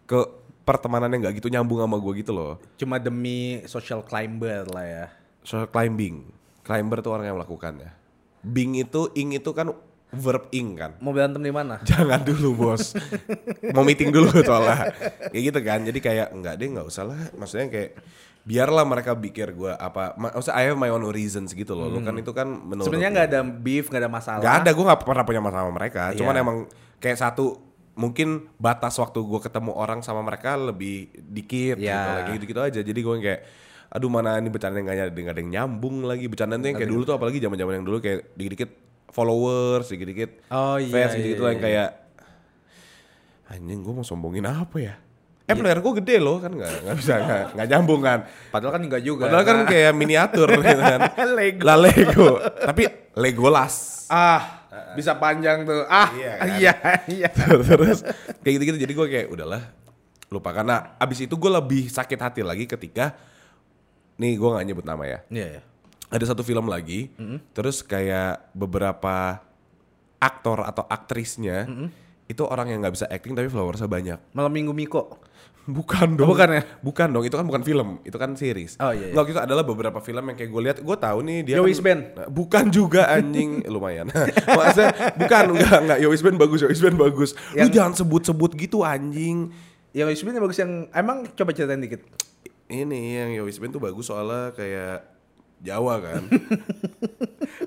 ke 0.07 0.19
pertemanan 0.63 1.11
yang 1.11 1.27
nggak 1.27 1.35
gitu 1.43 1.51
nyambung 1.51 1.83
sama 1.83 1.99
gue 1.99 2.13
gitu 2.23 2.31
loh. 2.31 2.57
Cuma 2.79 2.95
demi 2.97 3.59
social 3.67 4.01
climber 4.07 4.63
lah 4.71 4.85
ya. 4.87 5.05
Soal 5.43 5.67
climbing, 5.67 6.31
climber 6.63 7.03
tuh 7.03 7.11
orang 7.11 7.27
yang 7.27 7.35
melakukannya. 7.35 7.91
Bing 8.39 8.79
itu, 8.79 9.11
ing 9.19 9.35
itu 9.35 9.51
kan 9.51 9.71
verb 10.13 10.47
ing 10.49 10.73
kan. 10.73 10.91
Mau 10.97 11.09
berantem 11.09 11.39
di 11.39 11.49
mana? 11.49 11.81
Jangan 11.89 12.21
dulu 12.21 12.49
bos, 12.55 12.93
mau 13.69 13.81
meeting 13.81 14.09
dulu 14.09 14.29
soalnya. 14.39 14.93
Kayak 15.27 15.43
gitu 15.43 15.59
kan, 15.59 15.79
jadi 15.81 15.99
kayak 15.99 16.27
enggak 16.31 16.53
deh 16.55 16.67
nggak 16.69 16.85
usah 16.85 17.03
lah. 17.03 17.19
Maksudnya 17.33 17.67
kayak 17.67 17.91
biarlah 18.43 18.83
mereka 18.83 19.11
pikir 19.13 19.51
gue 19.51 19.71
apa. 19.71 20.13
ma- 20.15 20.31
Maksudnya 20.31 20.55
I 20.55 20.63
have 20.67 20.75
my 20.75 20.87
own 20.87 21.07
reasons 21.07 21.51
gitu 21.51 21.73
loh. 21.73 21.87
Lu 21.87 21.99
kan 21.99 22.13
itu 22.13 22.31
kan 22.31 22.45
menurut 22.45 22.85
Sebenarnya 22.85 23.11
nggak 23.11 23.27
ada 23.29 23.39
beef, 23.41 23.87
nggak 23.87 24.01
ada 24.01 24.11
masalah. 24.11 24.41
Gak 24.41 24.55
ada, 24.61 24.69
gue 24.69 24.85
gak 24.85 25.01
pernah 25.01 25.23
punya 25.23 25.39
masalah 25.39 25.63
sama 25.63 25.73
mereka. 25.73 26.03
Cuman 26.13 26.33
Iya. 26.33 26.41
emang 26.41 26.57
kayak 26.99 27.17
satu 27.17 27.45
mungkin 27.93 28.49
batas 28.57 28.97
waktu 28.97 29.21
gue 29.21 29.39
ketemu 29.39 29.71
orang 29.71 30.01
sama 30.01 30.19
mereka 30.19 30.57
lebih 30.57 31.07
dikit 31.15 31.77
gitu, 31.77 31.87
Iya. 31.87 32.19
lagi 32.19 32.29
gitu-gitu 32.35 32.59
aja. 32.59 32.79
Jadi 32.79 32.99
gue 32.99 33.15
kayak 33.17 33.41
aduh 33.93 34.09
mana 34.09 34.35
ini 34.35 34.49
bercanda 34.49 34.75
yang 34.75 34.89
gak 34.89 34.97
ada, 34.97 35.13
nggak 35.13 35.33
ada 35.33 35.41
yang 35.41 35.51
nyambung 35.53 36.03
lagi. 36.03 36.25
Bercanda 36.27 36.57
yang 36.57 36.75
kayak 36.75 36.89
dulu 36.89 37.01
tuh 37.05 37.15
apalagi 37.15 37.39
zaman-zaman 37.39 37.73
yang 37.77 37.85
dulu 37.85 38.01
kayak 38.01 38.33
dikit-dikit 38.33 38.69
followers, 39.13 39.85
dikit-dikit 39.87 40.49
Oh, 40.49 40.75
iya, 40.75 40.89
fans 40.89 41.13
iya, 41.13 41.23
gitu 41.23 41.41
iya, 41.41 41.49
yang 41.49 41.61
kayak 41.61 41.89
anjing 43.45 43.79
gue 43.79 43.93
mau 43.93 44.01
sombongin 44.01 44.43
apa 44.43 44.77
ya? 44.77 44.95
Eh 45.43 45.53
player 45.53 45.77
gue 45.77 45.93
gede 45.99 46.17
loh 46.17 46.39
kan 46.39 46.49
nggak 46.49 46.71
nggak 46.81 46.95
bisa 46.97 47.13
nggak 47.19 47.41
nggak 47.53 47.67
nyambung 47.69 48.01
kan. 48.01 48.19
Padahal 48.49 48.71
kan 48.73 48.81
enggak 48.81 49.03
juga. 49.03 49.27
Padahal 49.27 49.43
kan 49.43 49.57
kayak 49.67 49.91
miniatur 49.91 50.49
gitu 50.57 50.81
kan. 50.81 50.99
Lego. 51.29 51.61
Lah 51.61 51.77
Lego. 51.77 52.29
Tapi 52.39 52.83
Legolas. 53.13 54.07
ah 54.07 54.65
bisa 54.95 55.13
panjang 55.13 55.67
tuh. 55.67 55.83
Ah 55.85 56.09
Iya 56.15 56.31
kan? 56.33 56.47
iya 56.55 56.73
iya. 57.11 57.29
Terus 57.69 58.07
kayak 58.39 58.53
gitu-gitu 58.55 58.77
jadi 58.79 58.93
gue 58.95 59.07
kayak 59.11 59.27
udahlah 59.29 59.61
lupakan. 60.31 60.63
Nah 60.63 60.95
abis 60.97 61.27
itu 61.27 61.35
gue 61.35 61.51
lebih 61.51 61.91
sakit 61.91 62.17
hati 62.17 62.41
lagi 62.41 62.63
ketika 62.63 63.11
nih 64.15 64.39
gue 64.39 64.47
nggak 64.47 64.65
nyebut 64.65 64.85
nama 64.87 65.03
ya. 65.05 65.19
Iya 65.27 65.47
ya. 65.59 65.61
Ada 66.13 66.29
satu 66.29 66.45
film 66.45 66.69
lagi, 66.69 67.09
terus 67.51 67.81
kayak 67.81 68.53
beberapa 68.53 69.41
aktor 70.17 70.61
atau 70.61 70.85
aktrisnya 70.85 71.65
itu 72.23 72.45
orang 72.45 72.69
yang 72.69 72.79
nggak 72.79 72.93
bisa 72.93 73.05
acting 73.09 73.33
tapi 73.33 73.49
followersnya 73.49 73.89
banyak. 73.89 74.19
Malam 74.31 74.53
Minggu 74.53 74.71
Miko. 74.71 75.19
Bukan 75.63 76.19
dong. 76.19 76.27
bukan 76.27 76.59
ya? 76.59 76.63
Bukan 76.83 77.07
dong, 77.07 77.23
itu 77.23 77.33
kan 77.33 77.47
bukan 77.47 77.63
film, 77.63 77.95
itu 78.03 78.11
kan 78.13 78.35
series. 78.35 78.75
Oh, 78.83 78.91
iya, 78.91 79.09
iya. 79.09 79.13
Nggak, 79.15 79.31
itu 79.31 79.39
adalah 79.39 79.63
beberapa 79.63 79.95
film 79.97 80.27
yang 80.27 80.35
kayak 80.35 80.51
gue 80.51 80.61
lihat, 80.61 80.77
gue 80.83 80.97
tahu 80.99 81.23
nih 81.23 81.37
dia 81.41 81.55
Yowis 81.55 81.79
kan- 81.79 81.85
Band. 81.87 82.01
Nah, 82.13 82.27
Bukan 82.27 82.65
juga 82.67 83.01
anjing, 83.07 83.63
lumayan. 83.73 84.11
Maksudnya 84.59 84.91
bukan, 85.15 85.43
enggak, 85.55 85.79
enggak, 85.79 85.99
Yowis 86.03 86.19
Band 86.19 86.35
bagus, 86.35 86.59
Yowis 86.61 86.81
Band 86.83 86.97
bagus. 86.99 87.31
Lu 87.55 87.63
Yang- 87.63 87.71
jangan 87.73 87.93
sebut-sebut 87.95 88.51
gitu 88.59 88.83
anjing. 88.83 89.55
Yang 89.95 90.19
sebenarnya 90.19 90.43
bagus 90.43 90.59
yang 90.59 90.71
emang 90.91 91.31
coba 91.31 91.55
ceritain 91.55 91.79
dikit. 91.79 92.03
Ini 92.67 92.99
yang 93.23 93.29
Yowis 93.39 93.55
Band 93.55 93.71
tuh 93.71 93.79
bagus 93.79 94.03
soalnya 94.03 94.51
kayak 94.51 95.12
Jawa 95.63 95.95
kan. 96.03 96.27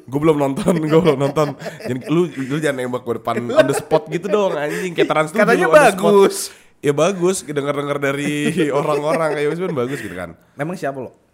gue 0.07 0.21
belum 0.21 0.37
nonton, 0.37 0.73
gue 0.85 1.01
belum 1.01 1.19
nonton. 1.19 1.57
Jadi 1.81 2.01
lu 2.13 2.29
lu 2.29 2.57
jangan 2.61 2.85
nembak 2.85 3.03
gue 3.09 3.15
depan 3.19 3.41
on 3.57 3.67
the 3.67 3.75
spot 3.75 4.05
gitu 4.13 4.29
dong 4.29 4.53
anjing 4.53 4.93
kayak 4.93 5.09
trans 5.09 5.33
tuh 5.33 5.41
Katanya 5.41 5.73
bagus. 5.73 6.53
Ya 6.85 6.93
bagus, 6.93 7.41
dengar-dengar 7.43 7.97
dari 7.97 8.53
orang-orang 8.69 9.33
kayak 9.33 9.57
Band 9.57 9.75
bagus 9.75 9.99
gitu 10.05 10.13
kan. 10.13 10.37
Memang 10.55 10.77
siapa 10.77 11.01
lo? 11.01 11.27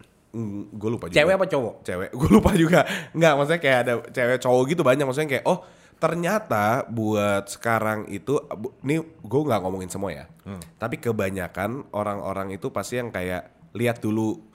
gue 0.73 0.89
lupa 0.89 1.05
juga. 1.13 1.17
Cewek 1.21 1.33
apa 1.37 1.45
cowok? 1.45 1.75
Cewek, 1.85 2.09
gue 2.09 2.29
lupa 2.33 2.51
juga. 2.57 2.79
Enggak, 3.13 3.33
maksudnya 3.37 3.61
kayak 3.61 3.77
ada 3.85 3.93
cewek 4.09 4.37
cowok 4.41 4.63
gitu 4.73 4.81
banyak. 4.81 5.05
Maksudnya 5.05 5.29
kayak, 5.29 5.45
oh 5.45 5.61
ternyata 6.01 6.89
buat 6.89 7.45
sekarang 7.45 8.09
itu, 8.09 8.41
ini 8.81 8.97
gue 9.05 9.41
nggak 9.45 9.61
ngomongin 9.61 9.93
semua 9.93 10.09
ya. 10.09 10.25
Hmm. 10.41 10.57
Tapi 10.81 10.97
kebanyakan 10.97 11.93
orang-orang 11.93 12.57
itu 12.57 12.73
pasti 12.73 12.97
yang 12.97 13.13
kayak 13.13 13.53
lihat 13.77 14.01
dulu 14.01 14.52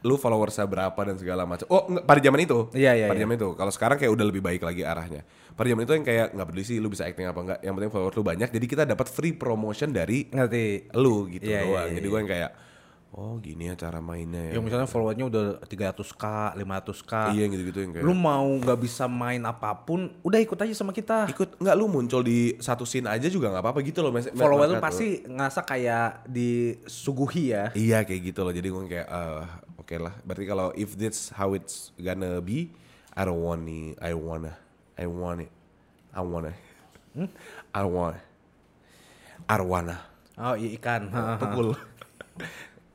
lu 0.00 0.16
followersnya 0.16 0.64
berapa 0.64 0.96
dan 0.96 1.16
segala 1.16 1.44
macam. 1.44 1.68
Oh, 1.68 1.84
enggak, 1.84 2.04
pada 2.04 2.20
zaman 2.20 2.40
itu. 2.40 2.58
Iya, 2.72 2.96
iya, 2.96 3.06
Pada 3.06 3.20
iya. 3.20 3.24
zaman 3.28 3.36
itu. 3.36 3.48
Kalau 3.52 3.68
sekarang 3.68 3.96
kayak 3.96 4.12
udah 4.12 4.24
lebih 4.24 4.40
baik 4.40 4.64
lagi 4.64 4.80
arahnya. 4.80 5.22
Pada 5.52 5.68
zaman 5.68 5.84
itu 5.84 5.92
yang 5.92 6.06
kayak 6.06 6.26
nggak 6.32 6.46
peduli 6.48 6.64
sih 6.64 6.80
lu 6.80 6.88
bisa 6.88 7.04
acting 7.04 7.28
apa 7.28 7.40
enggak. 7.40 7.58
Yang 7.60 7.74
penting 7.76 7.90
followers 7.92 8.16
lu 8.16 8.24
banyak. 8.24 8.48
Jadi 8.48 8.66
kita 8.66 8.82
dapat 8.84 9.06
free 9.06 9.36
promotion 9.36 9.92
dari 9.92 10.24
Ngerti. 10.26 10.88
lu 10.96 11.28
gitu 11.28 11.44
Iya, 11.44 11.60
iya, 11.60 11.68
doang. 11.68 11.84
iya, 11.84 11.94
Jadi 11.94 12.06
iya. 12.06 12.12
gue 12.12 12.18
yang 12.18 12.30
kayak, 12.32 12.50
oh 13.10 13.34
gini 13.36 13.68
ya 13.68 13.74
cara 13.74 13.98
mainnya 13.98 14.40
ya. 14.48 14.52
Yang 14.56 14.64
misalnya 14.70 14.88
followernya 14.88 15.24
udah 15.28 15.44
300k, 15.66 16.24
500k. 16.56 17.12
Iya 17.34 17.44
gitu-gitu 17.50 17.78
yang 17.82 17.92
kayak. 17.92 18.04
Lu 18.06 18.14
mau 18.14 18.46
nggak 18.46 18.78
bisa 18.80 19.04
main 19.04 19.42
apa 19.44 19.74
pun, 19.76 20.14
udah 20.22 20.38
ikut 20.38 20.56
aja 20.56 20.72
sama 20.72 20.94
kita. 20.94 21.28
ikut 21.28 21.58
nggak 21.58 21.76
lu 21.76 21.90
muncul 21.90 22.22
di 22.22 22.56
satu 22.56 22.86
scene 22.86 23.04
aja 23.04 23.26
juga 23.26 23.50
nggak 23.50 23.60
apa-apa 23.60 23.82
gitu 23.82 24.00
loh 24.00 24.14
Follower 24.32 24.64
lu 24.64 24.78
pasti 24.80 25.26
ngerasa 25.26 25.60
kayak 25.60 26.24
disuguhi 26.30 27.52
ya. 27.52 27.64
iya 27.74 28.00
kayak 28.00 28.32
gitu 28.32 28.40
loh 28.40 28.54
jadi 28.54 28.68
gue 28.70 28.82
kayak 28.86 29.08
eh, 29.10 29.42
oke 29.90 29.96
lah. 29.98 30.14
Berarti 30.22 30.46
kalau 30.46 30.70
if 30.78 30.94
this 30.94 31.34
how 31.34 31.50
it's 31.50 31.90
gonna 31.98 32.38
be 32.38 32.70
I 33.18 33.26
don't 33.26 33.42
want 33.42 33.66
it. 33.66 33.98
I 33.98 34.14
wanna 34.14 34.54
I 34.94 35.10
want 35.10 35.42
it. 35.42 35.50
I 36.14 36.22
wanna. 36.22 36.54
I 37.74 37.82
want 37.82 38.22
arwana. 39.50 39.98
Oh 40.38 40.54
iya 40.54 40.70
ikan. 40.78 41.10
pukul. 41.42 41.74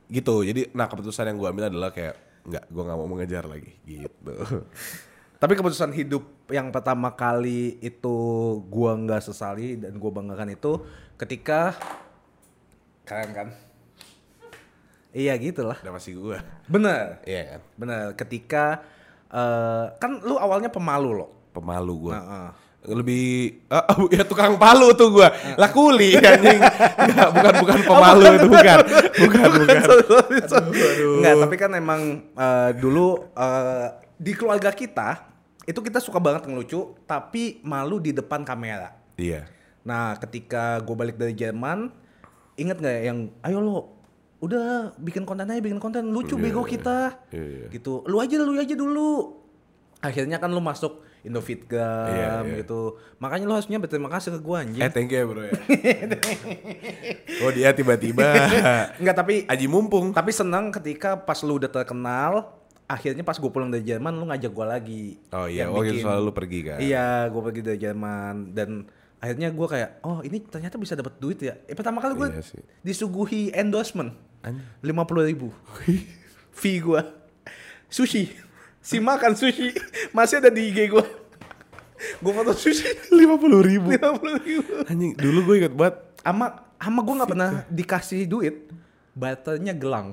Gitu. 0.08 0.34
Jadi 0.48 0.72
nah 0.72 0.88
keputusan 0.88 1.28
yang 1.28 1.36
gue 1.36 1.48
ambil 1.52 1.68
adalah 1.68 1.92
kayak 1.92 2.16
nggak 2.48 2.64
gue 2.64 2.82
nggak 2.88 2.96
mau 2.96 3.08
mengejar 3.12 3.44
lagi. 3.44 3.76
Gitu. 3.84 4.34
Tapi 5.42 5.52
keputusan 5.52 5.92
hidup 5.92 6.24
yang 6.48 6.72
pertama 6.72 7.12
kali 7.12 7.76
itu 7.84 8.16
gua 8.72 8.96
nggak 8.96 9.20
sesali 9.20 9.76
dan 9.76 10.00
gua 10.00 10.08
banggakan 10.08 10.56
itu 10.56 10.80
ketika 11.20 11.76
kalian 13.04 13.30
kan. 13.36 13.48
Iya 15.10 15.32
gitulah. 15.36 15.78
udah 15.80 15.92
masih 15.92 16.12
gue 16.14 16.38
Bener. 16.66 17.18
iya 17.22 17.42
kan 17.48 17.60
Bener. 17.74 18.02
Ketika 18.12 18.64
eh, 19.26 19.84
kan 19.96 20.20
lu 20.20 20.36
awalnya 20.36 20.68
pemalu 20.68 21.10
loh. 21.14 21.30
pemalu 21.50 22.08
gue 22.08 22.14
Heeh. 22.14 22.48
lebih 22.86 23.26
ah, 23.66 23.82
ah, 23.82 23.96
ya 24.14 24.22
tukang 24.22 24.54
palu 24.54 24.92
tuh 24.92 25.10
gua 25.10 25.26
lah 25.56 25.66
kuli 25.68 26.14
anjing 26.20 26.60
Nggak, 27.02 27.28
bukan 27.32 27.52
bukan 27.58 27.78
pemalu 27.82 28.24
itu 28.30 28.46
bukan 28.46 28.78
bukan 29.18 29.48
bukan 29.56 29.80
Enggak, 31.18 31.34
tapi 31.42 31.54
kan 31.56 31.70
emang 31.72 32.00
eh, 32.28 32.70
dulu 32.76 33.26
eh, 33.32 33.86
di 34.14 34.32
keluarga 34.32 34.70
kita 34.70 35.24
itu 35.64 35.80
kita 35.80 35.98
suka 35.98 36.16
banget 36.16 36.46
ngelucu 36.46 36.94
tapi 37.02 37.58
malu 37.60 37.98
di 37.98 38.14
depan 38.14 38.42
kamera. 38.42 38.94
iya 39.16 39.50
Nah, 39.82 40.14
ketika 40.16 40.78
gue 40.78 40.94
balik 40.94 41.14
dari 41.14 41.30
Jerman, 41.32 41.90
inget 42.54 42.74
nggak 42.76 42.98
yang 43.00 43.18
ayo 43.40 43.58
lo 43.58 43.95
udah 44.38 44.92
bikin 44.96 45.24
konten 45.24 45.48
aja 45.48 45.58
bikin 45.58 45.78
konten. 45.78 46.08
Lucu 46.08 46.36
bego 46.36 46.62
kita. 46.62 47.16
Iya, 47.30 47.44
iya. 47.44 47.66
gitu. 47.68 48.04
Lu 48.04 48.20
aja 48.20 48.36
lu 48.36 48.52
aja 48.54 48.74
dulu. 48.74 49.40
Akhirnya 50.00 50.36
kan 50.36 50.52
lu 50.52 50.60
masuk 50.60 51.02
Indofitgram 51.26 52.06
Iya, 52.14 52.32
iya. 52.46 52.54
gitu. 52.62 52.94
Makanya 53.18 53.44
lu 53.50 53.54
harusnya 53.58 53.82
berterima 53.82 54.06
kasih 54.06 54.38
ke 54.38 54.40
gue 54.40 54.56
anjing. 54.56 54.82
Eh 54.86 54.90
thank 54.94 55.10
you 55.10 55.18
ya 55.18 55.24
bro 55.26 55.42
ya. 55.42 55.52
Oh 57.42 57.50
dia 57.50 57.74
tiba-tiba. 57.74 58.24
Enggak 59.02 59.16
tapi 59.18 59.34
aji 59.44 59.66
mumpung. 59.66 60.14
Tapi 60.14 60.30
senang 60.30 60.70
ketika 60.70 61.18
pas 61.18 61.42
lu 61.42 61.58
udah 61.58 61.68
terkenal 61.68 62.54
akhirnya 62.86 63.26
pas 63.26 63.34
gue 63.34 63.50
pulang 63.50 63.66
dari 63.66 63.82
Jerman 63.82 64.14
lu 64.14 64.30
ngajak 64.30 64.52
gue 64.54 64.66
lagi. 64.66 65.04
Oh 65.34 65.50
iya. 65.50 65.66
Oh 65.66 65.82
gitu 65.82 65.98
bikin- 65.98 66.04
soalnya 66.06 66.22
lu 66.22 66.32
pergi 66.32 66.60
kan? 66.62 66.78
Iya, 66.78 67.26
gue 67.26 67.42
pergi 67.42 67.60
dari 67.66 67.78
Jerman. 67.82 68.34
Dan 68.54 68.70
akhirnya 69.18 69.48
gue 69.50 69.66
kayak, 69.66 69.90
oh 70.06 70.22
ini 70.22 70.38
ternyata 70.46 70.78
bisa 70.78 70.94
dapat 70.94 71.18
duit 71.18 71.42
ya. 71.42 71.58
Eh, 71.66 71.74
pertama 71.74 71.98
kali 71.98 72.14
gue 72.14 72.28
Iya 72.30 72.62
disuguhi 72.86 73.50
endorsement. 73.50 74.14
Lima 74.82 75.02
puluh 75.04 75.26
ribu, 75.26 75.48
fee 76.58 76.78
gue, 76.80 77.02
sushi, 77.90 78.30
si 78.82 78.96
makan 79.02 79.34
sushi 79.34 79.74
masih 80.14 80.38
ada 80.38 80.50
di 80.52 80.70
IG 80.70 80.90
gue. 80.90 81.06
gue 81.96 82.32
foto 82.32 82.52
sushi. 82.52 82.86
lima 83.16 83.40
puluh 83.40 83.64
ribu. 83.64 83.88
lima 83.90 84.12
puluh 84.14 84.36
ribu. 84.40 84.84
anjing 84.84 85.16
dulu 85.16 85.38
gue 85.50 85.54
inget 85.64 85.74
banget. 85.74 85.96
Ama, 86.26 86.46
ama 86.76 87.00
gue 87.00 87.14
nggak 87.22 87.30
pernah 87.30 87.50
dikasih 87.70 88.26
duit, 88.26 88.68
barternya 89.16 89.72
gelang, 89.72 90.12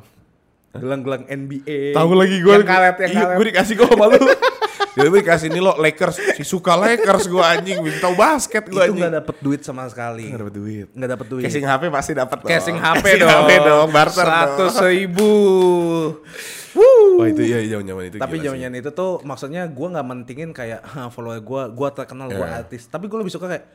gelang-gelang 0.71 1.25
NBA. 1.27 1.93
tahu 1.93 2.13
lagi 2.17 2.37
gue 2.39 2.53
yang 2.53 2.65
karet, 2.65 2.95
yang 3.03 3.13
karet. 3.13 3.35
gue 3.37 3.45
dikasih 3.51 3.73
gue 3.77 3.87
sama 3.89 4.05
lu 4.09 4.17
Jadi 4.93 5.07
gue 5.07 5.19
dikasih 5.19 5.47
ini 5.49 5.57
lo 5.57 5.73
Lakers 5.75 6.37
si 6.37 6.43
suka 6.43 6.77
Lakers 6.77 7.25
gue 7.25 7.41
anjing 7.41 7.81
tahu 7.97 8.13
basket 8.13 8.63
gue 8.63 8.71
itu 8.71 8.81
anjing 8.83 9.01
nggak 9.01 9.15
dapet 9.19 9.35
duit 9.41 9.61
sama 9.61 9.89
sekali. 9.89 10.29
Nggak 10.29 10.41
dapet 10.45 10.55
duit 10.55 10.87
Nggak 10.93 11.09
dapet 11.09 11.27
duit. 11.27 11.43
casing 11.43 11.65
HP 11.65 11.81
pasti 11.89 12.11
dapat 12.13 12.37
Casing 12.39 12.77
HP 12.77 13.03
Casing 13.03 13.19
dong. 13.19 13.33
HP 13.33 13.49
dong 13.59 13.87
barter 13.89 14.13
dong. 14.15 14.29
Seratus 14.29 14.73
ribu. 14.85 15.31
Wuh. 16.73 17.21
Oh 17.21 17.25
itu 17.25 17.41
iya 17.41 17.61
zaman 17.69 17.85
zaman 17.85 18.03
itu 18.09 18.17
Tapi 18.17 18.35
zaman 18.37 18.73
itu 18.73 18.89
tuh 18.89 19.21
maksudnya 19.21 19.65
gue 19.65 19.87
nggak 19.89 20.07
mentingin 20.07 20.49
kayak 20.51 20.81
"Hah, 20.93 21.09
follower 21.09 21.37
gue, 21.39 21.61
gue 21.69 21.89
terkenal, 21.93 22.27
gue 22.29 22.41
Iya. 22.41 22.65
artis. 22.65 22.89
Tapi 22.89 23.05
gue 23.05 23.17
lebih 23.17 23.29
suka 23.29 23.45
kayak 23.45 23.65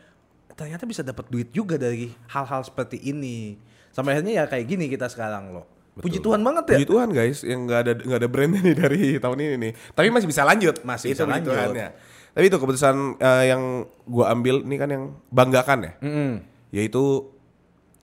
ternyata 0.54 0.82
bisa 0.84 1.06
dapat 1.06 1.26
duit 1.26 1.50
juga 1.50 1.78
dari 1.78 2.10
hal-hal 2.26 2.62
seperti 2.62 2.98
ini. 3.00 3.54
Sampai 3.90 4.14
akhirnya 4.14 4.42
ya 4.42 4.44
kayak 4.46 4.66
gini 4.66 4.86
kita 4.86 5.06
sekarang 5.06 5.54
loh. 5.54 5.66
Puji 5.98 6.18
Tuhan 6.18 6.40
banget 6.40 6.64
ya. 6.70 6.76
Puji 6.78 6.88
Tuhan 6.88 7.08
guys, 7.10 7.38
yang 7.42 7.60
nggak 7.66 7.80
ada 7.82 7.92
nggak 7.98 8.18
ada 8.18 8.28
brandnya 8.30 8.60
nih 8.62 8.76
dari 8.76 9.02
tahun 9.24 9.38
ini 9.38 9.56
nih. 9.58 9.72
Tapi 9.92 10.06
masih 10.08 10.28
bisa 10.28 10.42
lanjut, 10.42 10.76
Masih 10.82 11.10
itu 11.10 11.18
bisa 11.18 11.26
lanjut. 11.26 11.52
Tuhannya. 11.52 11.88
Tapi 12.28 12.44
itu 12.46 12.56
keputusan 12.56 12.96
eh, 13.18 13.44
yang 13.50 13.62
gua 14.04 14.30
ambil 14.30 14.62
ini 14.62 14.76
kan 14.76 14.88
yang 14.88 15.04
banggakan 15.28 15.78
ya, 15.82 15.92
Mm-mm. 15.98 16.32
yaitu 16.70 17.34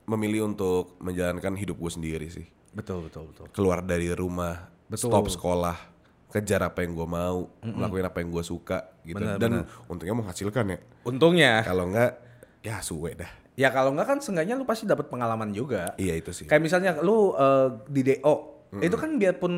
memilih 0.05 0.45
untuk 0.45 0.99
menjalankan 0.99 1.55
hidup 1.55 1.77
gue 1.77 1.91
sendiri 1.91 2.27
sih. 2.29 2.45
Betul 2.69 3.08
betul 3.08 3.31
betul. 3.31 3.45
Keluar 3.49 3.81
dari 3.81 4.12
rumah, 4.12 4.67
Betul. 4.86 5.10
stop 5.10 5.25
sekolah, 5.31 5.77
kejar 6.29 6.62
apa 6.62 6.84
yang 6.84 6.93
gue 6.93 7.08
mau, 7.08 7.49
ngelakuin 7.63 8.05
apa 8.05 8.17
yang 8.19 8.29
gue 8.29 8.43
suka 8.43 8.91
gitu. 9.01 9.17
Benar, 9.17 9.39
Dan 9.39 9.63
benar. 9.63 9.88
untungnya 9.88 10.13
menghasilkan 10.13 10.65
ya. 10.67 10.77
Untungnya. 11.08 11.51
Kalau 11.63 11.89
enggak, 11.89 12.19
ya 12.62 12.84
suwe 12.84 13.15
dah. 13.15 13.31
Ya 13.55 13.71
kalau 13.71 13.95
nggak 13.95 14.07
kan 14.07 14.17
seenggaknya 14.19 14.59
lu 14.59 14.67
pasti 14.67 14.83
dapat 14.83 15.07
pengalaman 15.07 15.55
juga. 15.55 15.95
Iya 15.95 16.19
itu 16.19 16.35
sih. 16.35 16.43
Kayak 16.43 16.63
misalnya 16.63 16.91
lu 16.99 17.31
eh, 17.35 17.67
di 17.87 18.01
DO, 18.03 18.35
itu 18.83 18.95
kan 18.99 19.15
biarpun 19.15 19.53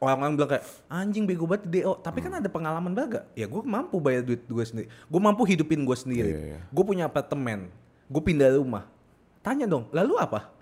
orang-orang 0.00 0.32
bilang 0.36 0.50
kayak 0.56 0.64
anjing 0.88 1.24
bego 1.28 1.44
banget 1.44 1.68
di 1.68 1.84
DO, 1.84 2.00
tapi 2.00 2.24
kan 2.24 2.32
ada 2.40 2.48
pengalaman 2.48 2.96
baga. 2.96 3.28
Ya 3.36 3.44
gue 3.44 3.60
mampu 3.60 4.00
bayar 4.00 4.24
duit 4.24 4.48
gue 4.48 4.64
sendiri, 4.64 4.88
gue 4.88 5.20
mampu 5.20 5.44
hidupin 5.44 5.84
gue 5.84 5.96
sendiri. 5.96 6.32
Iya, 6.32 6.40
iya. 6.56 6.60
Gue 6.72 6.84
punya 6.88 7.04
apartemen, 7.04 7.68
gue 8.08 8.22
pindah 8.24 8.48
rumah. 8.56 8.88
Tanya 9.44 9.68
dong, 9.68 9.92
lalu 9.92 10.16
apa? 10.16 10.53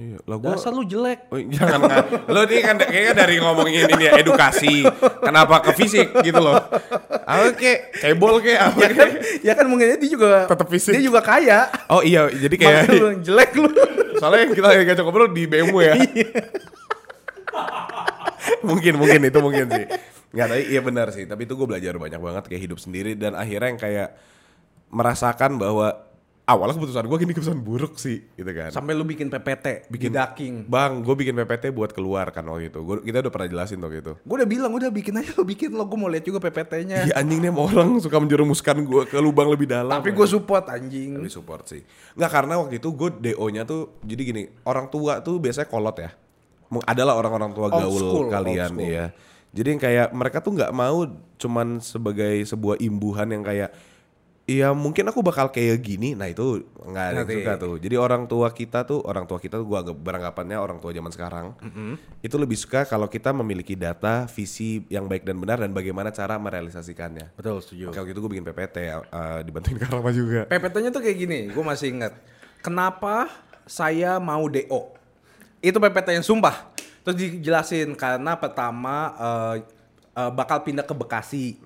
Iya, 0.00 0.16
lah 0.24 0.36
gua 0.40 0.56
Dasar 0.56 0.72
lu 0.72 0.88
jelek. 0.88 1.28
Oh, 1.28 1.36
jangan 1.56 1.84
nggak. 1.84 2.06
Lo 2.32 2.40
ini 2.48 2.64
kan 2.64 2.76
kayaknya 2.80 3.12
dari 3.12 3.36
ngomongin 3.44 3.84
ini 3.92 4.04
ya 4.08 4.12
edukasi. 4.16 4.88
Kenapa 5.20 5.60
ke 5.60 5.76
fisik 5.76 6.16
gitu 6.24 6.40
loh. 6.40 6.56
Apa 7.28 7.52
kek 7.52 8.00
cebol 8.00 8.40
kek 8.40 8.56
apa 8.56 8.78
Ya 8.88 8.92
kan, 8.96 9.08
ya 9.44 9.52
kan 9.52 9.66
mungkin 9.68 10.00
dia 10.00 10.08
juga 10.08 10.48
Tetep 10.48 10.68
fisik. 10.72 10.92
Dia 10.96 11.04
juga 11.04 11.20
kaya. 11.20 11.68
Oh 11.92 12.00
iya, 12.00 12.24
jadi 12.32 12.56
kayak 12.56 12.80
lu 12.88 13.08
jelek 13.20 13.52
lu. 13.60 13.68
soalnya 14.22 14.54
kita 14.54 14.68
ngajak 14.70 15.02
ngobrol 15.02 15.28
di 15.34 15.50
BMW 15.50 15.76
ya. 15.82 15.94
mungkin 18.62 18.94
mungkin 18.96 19.20
itu 19.28 19.38
mungkin 19.42 19.66
sih. 19.68 19.86
Nggak, 20.32 20.46
tapi 20.48 20.62
iya 20.72 20.80
benar 20.80 21.06
sih. 21.12 21.24
Tapi 21.28 21.44
itu 21.44 21.52
gue 21.52 21.66
belajar 21.68 21.92
banyak 22.00 22.20
banget 22.22 22.44
kayak 22.48 22.62
hidup 22.64 22.78
sendiri 22.80 23.12
dan 23.12 23.36
akhirnya 23.36 23.68
yang 23.76 23.80
kayak 23.80 24.08
merasakan 24.88 25.60
bahwa 25.60 26.11
awalnya 26.42 26.74
keputusan 26.74 27.06
gue 27.06 27.18
gini 27.22 27.32
keputusan 27.38 27.60
buruk 27.62 27.94
sih 28.02 28.18
gitu 28.34 28.50
kan. 28.50 28.74
Sampai 28.74 28.98
lu 28.98 29.06
bikin 29.06 29.30
PPT, 29.30 29.86
bikin 29.86 30.10
daking. 30.10 30.66
Bang, 30.66 31.06
gue 31.06 31.14
bikin 31.14 31.38
PPT 31.38 31.70
buat 31.70 31.94
keluar 31.94 32.34
kan 32.34 32.42
waktu 32.50 32.68
itu. 32.74 32.82
Gua, 32.82 32.98
kita 32.98 33.22
udah 33.22 33.32
pernah 33.32 33.48
jelasin 33.48 33.78
waktu 33.78 33.98
itu. 34.02 34.12
Gue 34.26 34.36
udah 34.42 34.48
bilang 34.50 34.70
udah 34.74 34.90
bikin 34.90 35.14
aja 35.22 35.30
lu 35.38 35.46
bikin 35.46 35.70
lo, 35.70 35.86
gue 35.86 35.98
mau 35.98 36.10
lihat 36.10 36.26
juga 36.26 36.42
PPT-nya. 36.42 37.06
Iya 37.06 37.14
anjing 37.14 37.40
nih 37.46 37.52
orang 37.54 38.02
suka 38.02 38.18
menjerumuskan 38.18 38.82
gue 38.82 39.02
ke 39.06 39.18
lubang 39.22 39.46
lebih 39.48 39.70
dalam. 39.70 40.02
Tapi 40.02 40.10
gue 40.10 40.26
support 40.26 40.66
anjing. 40.66 41.22
Tapi 41.22 41.30
support 41.30 41.62
sih. 41.70 41.82
Nggak 42.18 42.30
karena 42.34 42.54
waktu 42.58 42.82
itu 42.82 42.88
gue 42.90 43.08
DO-nya 43.22 43.62
tuh 43.62 44.02
jadi 44.02 44.22
gini, 44.26 44.42
orang 44.66 44.90
tua 44.90 45.22
tuh 45.22 45.38
biasanya 45.38 45.70
kolot 45.70 45.96
ya. 46.02 46.10
Adalah 46.88 47.20
orang-orang 47.20 47.52
tua 47.52 47.68
gaul 47.68 48.00
school, 48.00 48.26
kalian 48.32 48.72
ya. 48.80 49.06
Jadi 49.52 49.68
yang 49.76 49.82
kayak 49.84 50.08
mereka 50.16 50.40
tuh 50.40 50.56
nggak 50.56 50.72
mau 50.72 51.04
cuman 51.36 51.76
sebagai 51.84 52.40
sebuah 52.48 52.80
imbuhan 52.80 53.28
yang 53.28 53.44
kayak 53.44 53.68
Iya 54.42 54.74
mungkin 54.74 55.06
aku 55.06 55.22
bakal 55.22 55.54
kayak 55.54 55.78
gini, 55.86 56.18
nah 56.18 56.26
itu 56.26 56.66
nggak 56.82 57.06
ada 57.14 57.22
yang 57.22 57.30
suka 57.30 57.52
tuh. 57.62 57.74
Jadi 57.78 57.94
orang 57.94 58.26
tua 58.26 58.50
kita 58.50 58.82
tuh, 58.82 58.98
orang 59.06 59.22
tua 59.22 59.38
kita 59.38 59.62
tuh 59.62 59.70
anggap 59.70 59.94
beranggapannya 59.94 60.58
orang 60.58 60.82
tua 60.82 60.90
zaman 60.90 61.14
sekarang 61.14 61.54
itu 62.18 62.36
lebih 62.42 62.58
suka 62.58 62.82
kalau 62.82 63.06
kita 63.06 63.30
memiliki 63.30 63.78
data, 63.78 64.26
visi 64.26 64.82
yang 64.90 65.06
baik 65.06 65.22
dan 65.22 65.38
benar 65.38 65.62
dan 65.62 65.70
bagaimana 65.70 66.10
cara 66.10 66.42
merealisasikannya. 66.42 67.38
Betul, 67.38 67.62
setuju. 67.62 67.94
Oke, 67.94 68.02
waktu 68.02 68.12
itu 68.18 68.18
gue 68.18 68.30
bikin 68.34 68.46
PPT, 68.50 68.76
uh, 68.90 69.40
dibantuin 69.46 69.78
Karama 69.78 70.10
juga. 70.10 70.50
PPT-nya 70.50 70.90
tuh 70.90 71.02
kayak 71.06 71.16
gini, 71.22 71.38
gue 71.46 71.62
masih 71.62 71.94
ingat. 71.94 72.12
Kenapa 72.66 73.30
saya 73.62 74.18
mau 74.18 74.42
DO? 74.50 74.90
Itu 75.62 75.78
PPT 75.78 76.18
yang 76.18 76.26
sumpah. 76.26 76.74
Terus 77.06 77.14
dijelasin 77.14 77.94
karena 77.94 78.38
pertama 78.38 79.14
eh, 79.18 79.54
eh, 80.18 80.30
bakal 80.34 80.62
pindah 80.62 80.86
ke 80.86 80.94
Bekasi. 80.94 81.58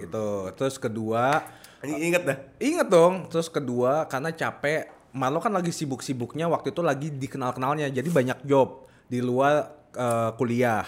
Itu. 0.00 0.52
Terus 0.56 0.76
kedua 0.76 1.40
Ingat 1.82 2.22
dah. 2.22 2.38
Ingat 2.62 2.88
dong. 2.88 3.14
Terus 3.26 3.50
kedua 3.50 4.06
karena 4.06 4.30
capek. 4.30 4.88
Marlo 5.12 5.44
kan 5.44 5.52
lagi 5.52 5.68
sibuk-sibuknya 5.68 6.48
waktu 6.48 6.72
itu 6.72 6.80
lagi 6.80 7.08
dikenal-kenalnya. 7.12 7.92
Jadi 7.92 8.08
banyak 8.08 8.48
job 8.48 8.88
di 9.10 9.20
luar 9.20 9.68
eh, 9.92 10.30
kuliah. 10.40 10.86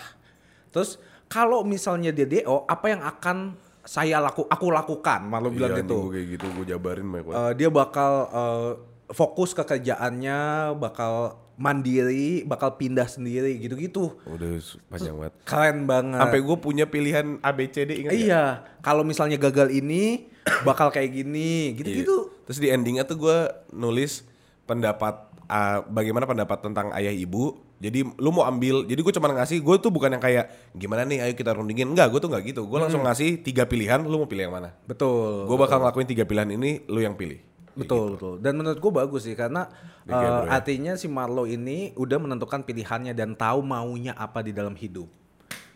Terus 0.72 0.96
kalau 1.28 1.66
misalnya 1.66 2.14
dia 2.14 2.24
DO, 2.24 2.64
apa 2.64 2.86
yang 2.88 3.02
akan 3.04 3.58
saya 3.84 4.16
laku 4.22 4.48
aku 4.48 4.66
lakukan? 4.72 5.28
Marlo 5.28 5.52
bilang 5.52 5.76
Iya, 5.76 5.84
gitu. 5.84 5.92
anjing, 5.92 6.06
gua 6.08 6.12
kayak 6.16 6.28
gitu, 6.32 6.46
gue 6.56 6.66
jabarin. 6.72 7.06
Eh, 7.12 7.52
dia 7.58 7.68
bakal 7.68 8.12
eh, 8.32 8.70
fokus 9.12 9.52
ke 9.52 9.60
kerjaannya, 9.60 10.72
bakal 10.80 11.43
mandiri, 11.54 12.42
bakal 12.42 12.74
pindah 12.74 13.06
sendiri 13.06 13.58
gitu-gitu. 13.62 14.18
Udah 14.26 14.58
panjang 14.90 15.14
banget. 15.14 15.34
Keren 15.46 15.78
banget. 15.86 16.20
Sampai 16.20 16.40
gue 16.42 16.56
punya 16.58 16.84
pilihan 16.90 17.38
ABCD 17.38 17.90
ingat 18.04 18.10
nggak? 18.10 18.26
iya, 18.26 18.44
kalau 18.82 19.06
misalnya 19.06 19.38
gagal 19.38 19.70
ini 19.70 20.30
bakal 20.68 20.90
kayak 20.90 21.14
gini, 21.14 21.78
gitu-gitu. 21.78 22.30
Iya. 22.30 22.44
Terus 22.50 22.58
di 22.58 22.68
endingnya 22.74 23.06
tuh 23.06 23.16
gue 23.22 23.38
nulis 23.70 24.26
pendapat 24.66 25.30
uh, 25.48 25.86
bagaimana 25.86 26.26
pendapat 26.26 26.58
tentang 26.60 26.90
ayah 26.98 27.14
ibu. 27.14 27.62
Jadi 27.84 28.00
lu 28.16 28.30
mau 28.32 28.48
ambil, 28.48 28.88
jadi 28.88 28.96
gue 28.96 29.12
cuma 29.12 29.28
ngasih, 29.28 29.60
gue 29.60 29.76
tuh 29.76 29.92
bukan 29.92 30.16
yang 30.16 30.22
kayak 30.22 30.72
gimana 30.72 31.04
nih, 31.04 31.20
ayo 31.20 31.32
kita 31.36 31.52
rundingin. 31.52 31.92
Enggak, 31.92 32.08
gue 32.16 32.20
tuh 32.22 32.32
nggak 32.32 32.44
gitu. 32.54 32.62
Gue 32.64 32.80
langsung 32.80 33.04
ngasih 33.04 33.44
tiga 33.44 33.68
pilihan, 33.68 34.00
lu 34.00 34.24
mau 34.24 34.28
pilih 34.30 34.48
yang 34.48 34.56
mana? 34.56 34.72
Betul. 34.88 35.44
Gue 35.44 35.58
bakal 35.60 35.84
ngelakuin 35.84 36.08
tiga 36.08 36.24
pilihan 36.24 36.48
ini, 36.56 36.80
lu 36.88 37.04
yang 37.04 37.12
pilih. 37.12 37.44
Betul, 37.74 38.16
betul. 38.16 38.34
Dan 38.38 38.58
menurut 38.58 38.78
gue 38.78 38.92
bagus 38.94 39.22
sih 39.26 39.34
karena 39.34 39.66
ya. 40.06 40.46
artinya 40.50 40.94
si 40.94 41.10
Marlo 41.10 41.44
ini 41.44 41.90
udah 41.98 42.18
menentukan 42.22 42.62
pilihannya 42.62 43.12
dan 43.14 43.34
tahu 43.34 43.62
maunya 43.66 44.14
apa 44.14 44.42
di 44.42 44.54
dalam 44.54 44.78
hidup. 44.78 45.10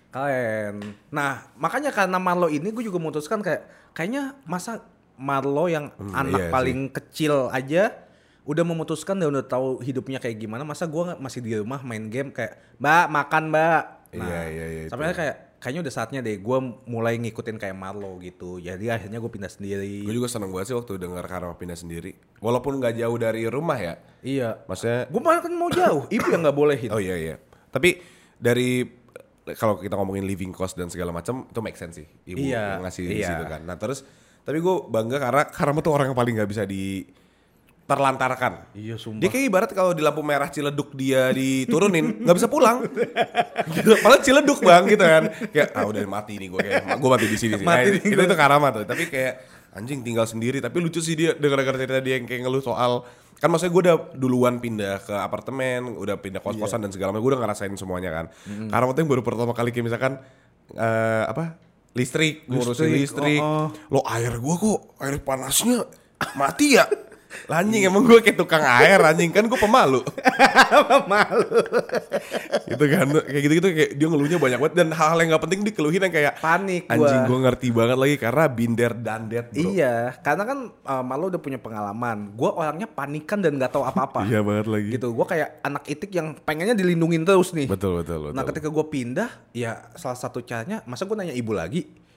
Keren. 0.08 0.80
Nah, 1.12 1.52
makanya 1.60 1.92
karena 1.92 2.16
Marlo 2.16 2.48
ini 2.48 2.72
gue 2.72 2.84
juga 2.86 2.96
memutuskan 2.96 3.44
kayak 3.44 3.92
kayaknya 3.92 4.38
masa 4.48 4.80
Marlo 5.18 5.66
yang 5.66 5.90
Hmm, 5.98 6.14
anak 6.14 6.48
iya 6.48 6.54
paling 6.54 6.88
kecil 6.94 7.50
aja 7.50 7.92
udah 8.48 8.64
memutuskan 8.64 9.20
dan 9.20 9.28
udah 9.28 9.44
tahu 9.44 9.84
hidupnya 9.84 10.16
kayak 10.16 10.40
gimana, 10.40 10.64
masa 10.64 10.88
gue 10.88 11.20
masih 11.20 11.44
di 11.44 11.52
rumah 11.52 11.84
main 11.84 12.08
game 12.08 12.32
kayak, 12.32 12.80
"Mbak, 12.80 13.06
makan, 13.12 13.44
Mbak." 13.52 13.82
Nah, 14.16 14.24
Iya, 14.24 14.40
iya, 14.48 14.66
iya. 14.72 14.82
Sampai 14.88 15.12
kayak 15.12 15.36
kayaknya 15.58 15.80
udah 15.86 15.94
saatnya 15.94 16.20
deh 16.22 16.38
gue 16.38 16.58
mulai 16.86 17.18
ngikutin 17.18 17.58
kayak 17.58 17.74
Marlo 17.74 18.18
gitu. 18.22 18.62
Jadi 18.62 18.90
akhirnya 18.90 19.18
gue 19.18 19.30
pindah 19.30 19.50
sendiri. 19.50 20.06
Gue 20.06 20.14
juga 20.14 20.30
seneng 20.30 20.54
banget 20.54 20.72
sih 20.72 20.76
waktu 20.78 21.02
dengar 21.02 21.26
Karama 21.26 21.58
pindah 21.58 21.74
sendiri. 21.74 22.14
Walaupun 22.38 22.78
nggak 22.78 22.94
jauh 22.98 23.18
dari 23.18 23.42
rumah 23.50 23.78
ya. 23.78 23.94
Iya. 24.22 24.62
Maksudnya 24.70 25.10
Gue 25.10 25.20
malah 25.22 25.42
kan 25.42 25.52
mau 25.52 25.70
jauh, 25.70 26.06
ibu 26.08 26.26
yang 26.30 26.46
nggak 26.46 26.56
bolehin. 26.56 26.90
Oh 26.94 27.02
iya 27.02 27.16
iya. 27.18 27.36
Tapi 27.74 27.98
dari 28.38 28.86
kalau 29.58 29.80
kita 29.80 29.98
ngomongin 29.98 30.24
living 30.28 30.54
cost 30.54 30.78
dan 30.78 30.92
segala 30.92 31.10
macam 31.10 31.48
itu 31.50 31.60
make 31.60 31.78
sense 31.78 31.98
sih. 32.02 32.06
Ibu 32.06 32.38
Iya, 32.38 32.78
ngasih 32.78 33.02
di 33.04 33.14
iya. 33.18 33.28
situ 33.34 33.44
kan. 33.50 33.60
Nah 33.66 33.74
terus 33.74 34.06
tapi 34.46 34.62
gue 34.62 34.74
bangga 34.88 35.18
karena 35.20 35.42
karena 35.50 35.80
tuh 35.82 35.92
orang 35.92 36.06
yang 36.12 36.18
paling 36.18 36.34
nggak 36.38 36.50
bisa 36.50 36.62
di 36.64 37.04
terlantarkan. 37.88 38.68
Iya 38.76 39.00
sumpah. 39.00 39.24
Dia 39.24 39.28
kayak 39.32 39.46
ibarat 39.48 39.70
kalau 39.72 39.96
di 39.96 40.04
lampu 40.04 40.20
merah 40.20 40.52
Ciledug 40.52 40.92
dia 40.92 41.32
diturunin 41.32 42.04
nggak 42.22 42.36
bisa 42.36 42.48
pulang. 42.52 42.84
gitu. 43.72 43.96
Padahal 43.98 44.20
Ciledug 44.20 44.60
bang 44.60 44.84
gitu 44.84 45.00
kan. 45.00 45.24
Kayak 45.48 45.68
ah 45.72 45.84
udah 45.88 46.04
mati 46.04 46.36
nih 46.36 46.52
gue 46.52 46.60
kayak 46.60 47.00
gue 47.00 47.08
mati 47.08 47.26
di 47.26 47.38
sini 47.40 47.54
sih. 47.56 47.64
Mati 47.64 47.88
Nah, 47.88 48.12
itu 48.12 48.20
itu 48.20 48.36
karama 48.36 48.68
tuh. 48.70 48.84
Tapi 48.84 49.08
kayak 49.08 49.32
anjing 49.72 50.04
tinggal 50.04 50.28
sendiri. 50.28 50.60
Tapi 50.60 50.76
lucu 50.78 51.00
sih 51.00 51.16
dia 51.16 51.32
dengar-dengar 51.32 51.80
cerita 51.80 52.04
dia 52.04 52.20
yang 52.20 52.28
kayak 52.28 52.44
ngeluh 52.44 52.60
soal 52.60 53.08
kan 53.38 53.48
maksudnya 53.48 53.72
gue 53.72 53.82
udah 53.88 53.96
duluan 54.18 54.58
pindah 54.58 54.98
ke 55.00 55.14
apartemen, 55.14 55.94
udah 55.96 56.18
pindah 56.18 56.42
kos-kosan 56.42 56.84
dan 56.84 56.92
segala 56.92 57.16
macam. 57.16 57.24
Gue 57.24 57.32
udah 57.32 57.40
ngerasain 57.40 57.72
semuanya 57.72 58.10
kan. 58.12 58.26
Karena 58.68 58.84
waktu 58.84 59.00
yang 59.00 59.08
baru 59.08 59.22
pertama 59.24 59.56
kali 59.56 59.72
kayak 59.72 59.86
misalkan 59.88 60.20
eh, 60.74 61.24
apa 61.24 61.56
listrik, 61.96 62.44
ngurusin 62.44 62.92
Listrik, 62.92 63.00
listrik. 63.00 63.40
oh, 63.40 63.72
Lo 63.88 64.04
air 64.04 64.36
gue 64.36 64.54
kok 64.60 64.78
air 65.00 65.16
panasnya 65.24 65.88
mati 66.36 66.76
ya. 66.76 66.84
Lah, 67.44 67.60
Anjing 67.60 67.84
emang 67.84 68.08
gue 68.08 68.20
kayak 68.20 68.36
tukang 68.36 68.64
air 68.64 68.96
anjing 69.04 69.28
kan 69.28 69.44
gue 69.44 69.60
pemalu. 69.60 70.00
Malu. 71.12 71.44
gitu 72.68 72.84
kan 72.88 73.06
kayak 73.24 73.42
gitu 73.44 73.54
gitu 73.60 73.68
kayak 73.68 73.90
dia 73.96 74.06
ngeluhnya 74.08 74.38
banyak 74.38 74.58
banget 74.58 74.74
dan 74.76 74.88
hal-hal 74.92 75.18
yang 75.20 75.28
nggak 75.32 75.44
penting 75.48 75.60
dikeluhin 75.64 76.00
yang 76.04 76.14
kayak 76.14 76.32
Panik 76.38 76.84
gua. 76.84 76.94
anjing 76.96 77.20
gue 77.24 77.38
ngerti 77.44 77.68
banget 77.72 77.96
lagi 77.96 78.14
karena 78.16 78.44
binder 78.48 78.92
dandet 78.92 79.46
bro 79.48 79.60
Iya, 79.68 79.94
karena 80.20 80.42
kan 80.44 80.58
uh, 80.84 81.04
Marlo 81.04 81.28
udah 81.28 81.40
punya 81.40 81.58
pengalaman. 81.58 82.32
Gue 82.32 82.50
orangnya 82.50 82.88
panikan 82.88 83.38
dan 83.40 83.56
nggak 83.56 83.72
tahu 83.72 83.84
apa-apa. 83.84 84.24
iya 84.30 84.40
banget 84.40 84.66
lagi 84.66 84.88
Gitu, 84.88 85.08
gue 85.12 85.26
kayak 85.26 85.48
anak 85.62 85.84
itik 85.84 86.10
yang 86.12 86.32
pengennya 86.38 86.72
dilindungin 86.72 87.22
terus 87.24 87.52
nih. 87.52 87.68
betul 87.68 88.00
betul 88.00 88.28
betul 88.28 88.34
Nah 88.34 88.44
ketika 88.44 88.68
gue 88.68 88.84
pindah, 88.88 89.28
ya 89.52 89.92
salah 89.94 90.16
satu 90.16 90.40
caranya, 90.40 90.80
masa 90.84 91.04
gue 91.04 91.16
nanya 91.16 91.36
ibu 91.36 91.52
lagi? 91.52 92.07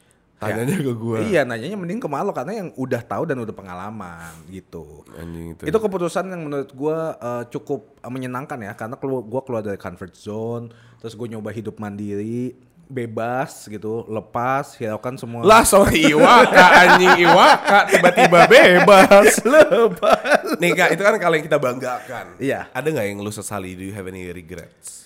Tanyanya 0.41 0.73
ke 0.75 0.91
gue 0.91 1.17
Iya, 1.23 1.41
nanyanya 1.43 1.77
mending 1.77 1.99
ke 1.99 2.07
Marlo 2.07 2.31
karena 2.31 2.53
yang 2.55 2.73
udah 2.73 2.99
tahu 2.99 3.23
dan 3.23 3.37
udah 3.37 3.53
pengalaman 3.53 4.33
gitu. 4.47 5.05
anjing 5.13 5.53
itu 5.53 5.63
Itu 5.63 5.77
keputusan 5.77 6.25
yang 6.25 6.41
menurut 6.43 6.67
gue 6.67 6.97
uh, 7.15 7.43
cukup 7.47 7.93
uh, 7.97 8.09
menyenangkan 8.09 8.57
ya 8.59 8.73
karena 8.73 8.95
keluar 8.95 9.21
gue 9.21 9.41
keluar 9.41 9.61
dari 9.61 9.77
comfort 9.77 10.11
zone, 10.11 10.65
terus 10.97 11.13
gue 11.13 11.27
nyoba 11.27 11.49
hidup 11.49 11.77
mandiri, 11.77 12.57
bebas 12.87 13.65
gitu, 13.65 14.03
lepas, 14.05 14.75
hiraukan 14.75 15.15
semua. 15.15 15.41
lah 15.41 15.61
sorry 15.63 16.09
Iwaka 16.09 16.65
anjing 16.75 17.23
Iwaka 17.23 17.79
tiba-tiba 17.87 18.39
bebas 18.51 19.39
lepas 19.39 20.43
nih 20.57 20.71
kak 20.73 20.89
itu 20.91 21.01
kan 21.01 21.15
kalau 21.15 21.35
yang 21.35 21.45
kita 21.45 21.55
banggakan 21.55 22.25
Iya. 22.35 22.67
ada 22.67 22.83
nggak 22.83 23.05
yang 23.05 23.19
lu 23.19 23.29
sesali 23.29 23.73
do 23.73 23.83
you 23.83 23.93
have 23.93 24.03
any 24.05 24.25
regrets 24.27 24.99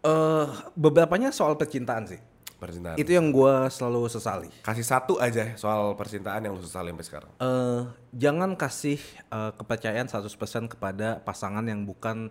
Eh, 0.00 0.46
beberapanya 0.72 1.28
soal 1.28 1.52
percintaan 1.54 2.08
sih. 2.08 2.16
Percintaan 2.60 2.94
Itu 2.94 3.10
yang 3.10 3.32
gue 3.32 3.54
selalu 3.66 4.04
sesali. 4.06 4.48
kasih 4.60 4.84
satu 4.84 5.16
aja 5.16 5.56
soal 5.56 5.96
percintaan 5.96 6.44
yang 6.44 6.52
lu 6.52 6.60
sesali 6.60 6.92
sampai 6.92 7.06
sekarang 7.08 7.32
Eh, 7.36 7.80
jangan 8.12 8.52
kasih 8.52 9.00
eh, 9.26 9.52
kepercayaan 9.56 10.06
100% 10.06 10.28
kepada 10.68 11.24
pasangan 11.24 11.64
yang 11.64 11.82
bukan 11.82 12.28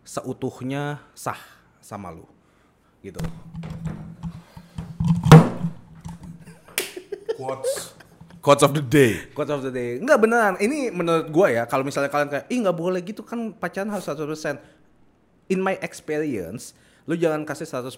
seutuhnya 0.00 1.02
sah 1.12 1.38
sama 1.78 2.08
lu. 2.08 2.24
Gitu. 3.02 3.18
quotes 7.34 7.94
quotes 8.38 8.62
of 8.62 8.72
the 8.74 8.84
day 8.84 9.18
Quote 9.34 9.50
of 9.50 9.62
the 9.62 9.72
day. 9.72 9.98
Enggak 9.98 10.18
beneran. 10.20 10.54
Ini 10.58 10.90
menurut 10.90 11.30
gua 11.30 11.48
ya, 11.48 11.62
kalau 11.64 11.82
misalnya 11.82 12.10
kalian 12.10 12.28
kayak, 12.28 12.46
ih 12.50 12.58
nggak 12.60 12.76
boleh 12.76 13.00
gitu 13.02 13.22
kan 13.22 13.50
pacaran 13.50 13.90
harus 13.90 14.06
100%. 14.06 14.58
In 15.48 15.58
my 15.58 15.74
experience, 15.80 16.74
lu 17.02 17.14
jangan 17.14 17.42
kasih 17.42 17.66
100% 17.66 17.90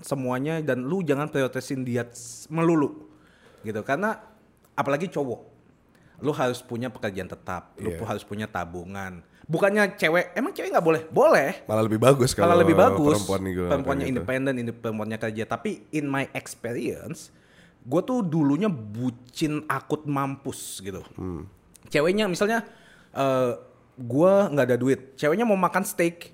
semuanya 0.00 0.58
dan 0.58 0.82
lu 0.82 1.00
jangan 1.00 1.28
prioritasin 1.28 1.82
dia 1.82 2.02
melulu. 2.48 3.06
Gitu. 3.60 3.78
Karena 3.80 4.18
apalagi 4.72 5.06
cowok. 5.08 5.54
lu 6.14 6.30
harus 6.30 6.62
punya 6.62 6.88
pekerjaan 6.88 7.26
tetap, 7.26 7.74
lu 7.76 7.90
pu- 7.90 8.06
harus 8.06 8.22
punya 8.22 8.46
tabungan. 8.46 9.18
Bukannya 9.44 9.98
cewek, 9.98 10.32
emang 10.32 10.54
cewek 10.54 10.70
nggak 10.70 10.86
boleh? 10.86 11.02
Boleh. 11.10 11.66
Malah 11.66 11.84
lebih 11.84 11.98
bagus 11.98 12.32
kalau 12.32 12.48
Kalau 12.48 12.62
lebih 12.62 12.76
bagus, 12.78 13.18
perempuan 13.18 13.40
nih 13.42 13.54
perempuannya 13.66 14.04
gitu. 14.06 14.12
independen, 14.14 14.54
ini 14.56 14.70
perempuannya 14.70 15.18
kerja. 15.18 15.44
Tapi 15.44 15.90
in 15.90 16.06
my 16.06 16.30
experience, 16.32 17.34
gue 17.82 18.00
tuh 18.00 18.22
dulunya 18.22 18.70
bucin 18.70 19.66
akut 19.66 20.06
mampus 20.06 20.80
gitu. 20.80 21.02
Hmm. 21.18 21.44
Ceweknya 21.90 22.24
misalnya, 22.24 22.62
eh 23.10 23.52
gue 23.94 24.32
nggak 24.48 24.66
ada 24.70 24.78
duit. 24.78 25.18
Ceweknya 25.18 25.44
mau 25.44 25.58
makan 25.58 25.82
steak, 25.82 26.30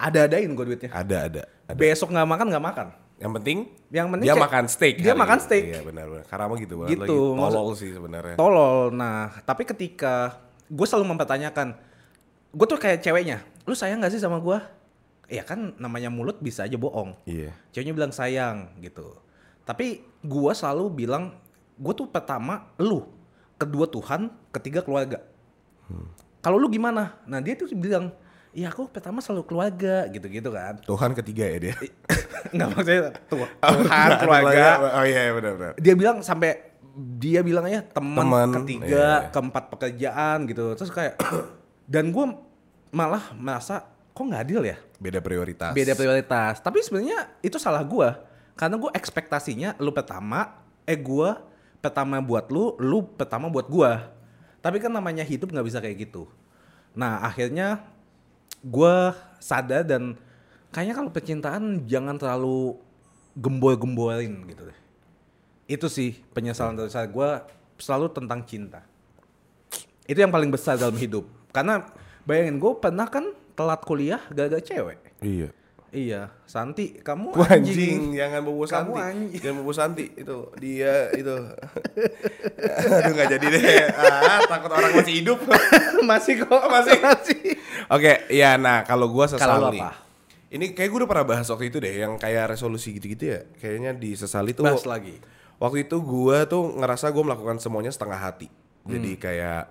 ada-adain 0.00 0.48
gue 0.48 0.64
duitnya. 0.64 0.90
Ada 0.90 1.16
ada. 1.28 1.42
ada. 1.68 1.76
Besok 1.76 2.08
nggak 2.08 2.24
makan 2.26 2.46
nggak 2.48 2.64
makan. 2.64 2.88
Yang 3.20 3.32
penting 3.36 3.58
Yang 3.92 4.06
penting 4.08 4.26
dia 4.26 4.34
makan 4.34 4.64
steak. 4.64 4.94
dia 4.96 5.12
kali 5.12 5.20
makan 5.20 5.38
ya. 5.38 5.44
steak. 5.44 5.64
Iya 5.66 5.80
benar 5.84 6.06
benar. 6.08 6.24
Karama 6.24 6.56
gitu 6.56 6.74
banget 6.80 6.90
Gitu, 6.96 7.04
lagi. 7.04 7.36
maksud- 7.36 7.52
Tolol 7.54 7.70
sih 7.76 7.90
sebenarnya. 7.92 8.34
Tolol. 8.34 8.78
Nah, 8.90 9.18
tapi 9.44 9.62
ketika 9.62 10.40
gue 10.66 10.86
selalu 10.88 11.12
mempertanyakan, 11.12 11.76
gue 12.50 12.66
tuh 12.66 12.80
kayak 12.80 13.04
ceweknya, 13.04 13.44
lu 13.62 13.76
sayang 13.76 14.00
gak 14.00 14.10
sih 14.10 14.18
sama 14.18 14.40
gue? 14.40 14.56
Ya 15.28 15.44
kan 15.44 15.76
namanya 15.76 16.08
mulut 16.08 16.40
bisa 16.40 16.64
aja 16.64 16.74
bohong. 16.74 17.12
Iya. 17.22 17.52
Ceweknya 17.70 17.92
bilang 17.92 18.10
sayang 18.10 18.72
gitu. 18.80 19.14
Tapi 19.62 20.00
gue 20.18 20.52
selalu 20.56 20.88
bilang, 20.96 21.36
gue 21.76 21.92
tuh 21.92 22.08
pertama 22.08 22.72
lu, 22.76 23.04
kedua 23.54 23.84
Tuhan, 23.84 24.32
ketiga 24.50 24.80
keluarga. 24.80 25.20
Kalau 26.40 26.56
lu 26.56 26.66
gimana? 26.66 27.20
Nah 27.24 27.38
dia 27.38 27.52
tuh 27.52 27.68
bilang, 27.70 28.10
iya 28.50 28.68
aku 28.68 28.86
pertama 28.86 29.18
selalu 29.18 29.46
keluarga 29.46 30.06
gitu-gitu 30.08 30.50
kan. 30.50 30.78
Tuhan 30.82 31.10
ketiga 31.14 31.44
ya 31.46 31.58
dia. 31.60 31.74
Nggak 32.54 32.68
maksudnya 32.68 33.00
Tuh- 33.26 33.46
Tuhan, 33.56 34.08
keluarga. 34.18 34.66
Oh 34.92 35.04
iya 35.04 35.20
iya, 35.24 35.32
benar 35.32 35.52
benar. 35.54 35.72
dia 35.76 35.94
bilang 35.94 36.16
sampai 36.20 36.50
dia 37.16 37.40
bilangnya 37.40 37.86
teman 37.86 38.26
Teman, 38.26 38.48
ketiga 38.60 39.08
iya. 39.22 39.30
keempat 39.30 39.64
pekerjaan 39.70 40.42
gitu 40.44 40.74
terus 40.74 40.90
kayak 40.90 41.14
dan 41.92 42.10
gue 42.10 42.26
malah 42.90 43.30
merasa 43.32 43.86
kok 44.10 44.20
nggak 44.20 44.42
adil 44.42 44.66
ya 44.66 44.76
Beda 44.98 45.22
prioritas. 45.22 45.70
beda 45.70 45.94
prioritas 45.94 46.58
tapi 46.58 46.82
sebenarnya 46.82 47.30
itu 47.40 47.56
salah 47.56 47.86
gue 47.86 48.10
karena 48.58 48.74
gue 48.76 48.90
ekspektasinya 48.90 49.78
lu 49.78 49.94
pertama 49.94 50.60
eh 50.82 50.98
gue 50.98 51.30
pertama 51.78 52.18
buat 52.18 52.50
lu 52.50 52.74
lu 52.76 53.06
pertama 53.06 53.46
buat 53.46 53.70
gue 53.70 53.90
tapi 54.58 54.76
kan 54.76 54.90
namanya 54.90 55.22
hidup 55.22 55.48
nggak 55.48 55.64
bisa 55.64 55.78
kayak 55.78 56.10
gitu 56.10 56.26
nah 56.92 57.22
akhirnya 57.22 57.86
gue 58.60 58.96
sadar 59.38 59.86
dan 59.86 60.18
kayaknya 60.70 60.94
kalau 60.94 61.10
percintaan 61.10 61.64
jangan 61.86 62.18
terlalu 62.18 62.76
gembol-gembolin 63.38 64.44
gitu 64.50 64.62
deh 64.68 64.78
itu 65.70 65.86
sih 65.86 66.18
penyesalan 66.34 66.74
dari 66.74 66.90
saya 66.90 67.06
gue 67.06 67.30
selalu 67.78 68.10
tentang 68.10 68.42
cinta 68.44 68.82
itu 70.04 70.18
yang 70.18 70.34
paling 70.34 70.50
besar 70.50 70.74
dalam 70.74 70.98
hidup 70.98 71.24
karena 71.54 71.86
bayangin 72.26 72.58
gue 72.58 72.72
pernah 72.76 73.06
kan 73.06 73.30
telat 73.54 73.80
kuliah 73.86 74.20
gara-gara 74.28 74.60
cewek 74.60 74.98
Iya. 75.20 75.48
iya 75.92 76.22
Santi 76.48 76.96
kamu 76.96 77.36
anjing, 77.36 77.52
anjing, 77.60 78.00
jangan 78.16 78.40
bobo 78.40 78.64
Santi. 78.64 78.96
anjing. 78.96 79.36
Jangan 79.36 79.56
bobo 79.60 79.72
Santi 79.76 80.04
itu. 80.16 80.38
Dia 80.56 81.12
itu. 81.12 81.34
Aduh 82.96 83.12
nggak 83.12 83.28
jadi 83.36 83.46
deh. 83.52 83.62
Ah, 83.92 84.40
takut 84.48 84.72
orang 84.72 84.96
masih 84.96 85.14
hidup. 85.20 85.38
masih 86.10 86.40
kok 86.40 86.62
masih 86.72 86.96
masih 87.04 87.40
Oke, 87.90 88.30
ya 88.30 88.54
nah 88.54 88.86
kalau 88.86 89.10
gua 89.10 89.26
Kalau 89.26 89.34
sesal 89.36 89.58
lu 89.60 89.74
nih. 89.74 89.82
apa? 89.82 89.90
Ini 90.50 90.74
kayak 90.74 90.88
gue 90.88 90.98
udah 91.02 91.10
pernah 91.10 91.26
bahas 91.26 91.46
waktu 91.46 91.70
itu 91.70 91.78
deh, 91.78 91.94
yang 91.96 92.18
kayak 92.18 92.50
resolusi 92.50 92.90
gitu-gitu 92.90 93.22
ya. 93.28 93.40
Kayaknya 93.56 93.94
disesali 93.94 94.50
tuh. 94.50 94.66
bahas 94.66 94.82
lagi 94.82 95.18
Waktu 95.58 95.84
itu 95.84 96.00
gua 96.00 96.42
tuh 96.44 96.72
ngerasa 96.72 97.10
gue 97.10 97.20
melakukan 97.20 97.58
semuanya 97.58 97.90
setengah 97.90 98.16
hati. 98.16 98.48
Jadi 98.82 99.10
Hmm. 99.14 99.20
kayak 99.20 99.62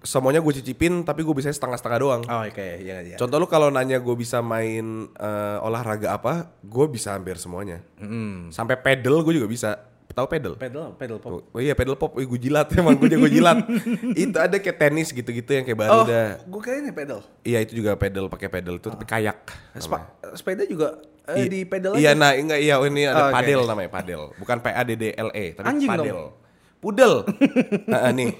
semuanya 0.00 0.40
gue 0.40 0.52
cicipin, 0.54 1.02
tapi 1.02 1.20
gue 1.20 1.34
bisa 1.34 1.50
setengah-setengah 1.50 1.98
doang. 1.98 2.22
oh 2.24 2.42
oke 2.42 2.66
ya 2.80 3.04
ya 3.04 3.16
Contoh 3.16 3.36
lu 3.36 3.44
kalau 3.44 3.68
nanya 3.68 4.00
gue 4.00 4.14
bisa 4.14 4.40
main 4.40 5.10
eh, 5.10 5.58
olahraga 5.60 6.14
apa, 6.14 6.48
gue 6.60 6.86
bisa 6.88 7.12
hampir 7.12 7.36
semuanya. 7.36 7.84
Hmm. 7.98 8.48
Sampai 8.48 8.80
pedal 8.80 9.20
gue 9.20 9.34
juga 9.34 9.44
bisa. 9.44 9.70
Tahu 10.10 10.26
pedal? 10.26 10.54
pedal 10.54 10.90
pedal 10.92 11.16
pop 11.16 11.46
Oh 11.46 11.58
iya 11.58 11.72
pedal 11.72 11.94
pop, 11.94 12.12
gue 12.12 12.40
jilat 12.40 12.66
emang 12.72 12.94
gue 12.94 13.08
jago 13.08 13.26
jilat. 13.26 13.62
itu 14.18 14.36
ada 14.36 14.56
kayak 14.56 14.76
tenis 14.76 15.08
gitu-gitu 15.08 15.46
yang 15.48 15.62
kayak 15.62 15.78
baru 15.78 15.92
oh 15.92 16.04
dah. 16.04 16.30
gue 16.36 16.60
kira 16.60 16.76
ini 16.78 16.90
pedal 16.90 17.22
Iya 17.40 17.58
itu 17.60 17.72
juga 17.74 17.94
pedal 17.94 18.26
pakai 18.26 18.48
pedal 18.48 18.76
itu 18.76 18.86
tapi 18.86 19.04
kayak. 19.04 19.36
Spa- 19.76 20.10
sepeda 20.32 20.62
juga 20.64 20.98
eh, 21.26 21.40
I- 21.40 21.48
di 21.48 21.60
pedal 21.62 21.94
Iya 21.94 22.12
aja 22.12 22.18
nah 22.18 22.30
enggak 22.32 22.58
iya 22.58 22.74
ini 22.80 23.02
Oh, 23.04 23.12
ada 23.12 23.22
oke. 23.24 23.34
padel 23.34 23.60
namanya 23.64 23.90
padel. 23.92 24.22
Bukan 24.34 24.56
P 24.56 24.66
A 24.68 24.82
D 24.82 24.90
D 24.94 25.04
L 25.12 25.30
E 25.30 25.44
tapi 25.52 25.66
Anjing 25.68 25.88
padel. 25.88 26.06
dong. 26.10 26.30
Pudel. 26.80 27.28
Nah, 27.90 28.08
nih. 28.08 28.32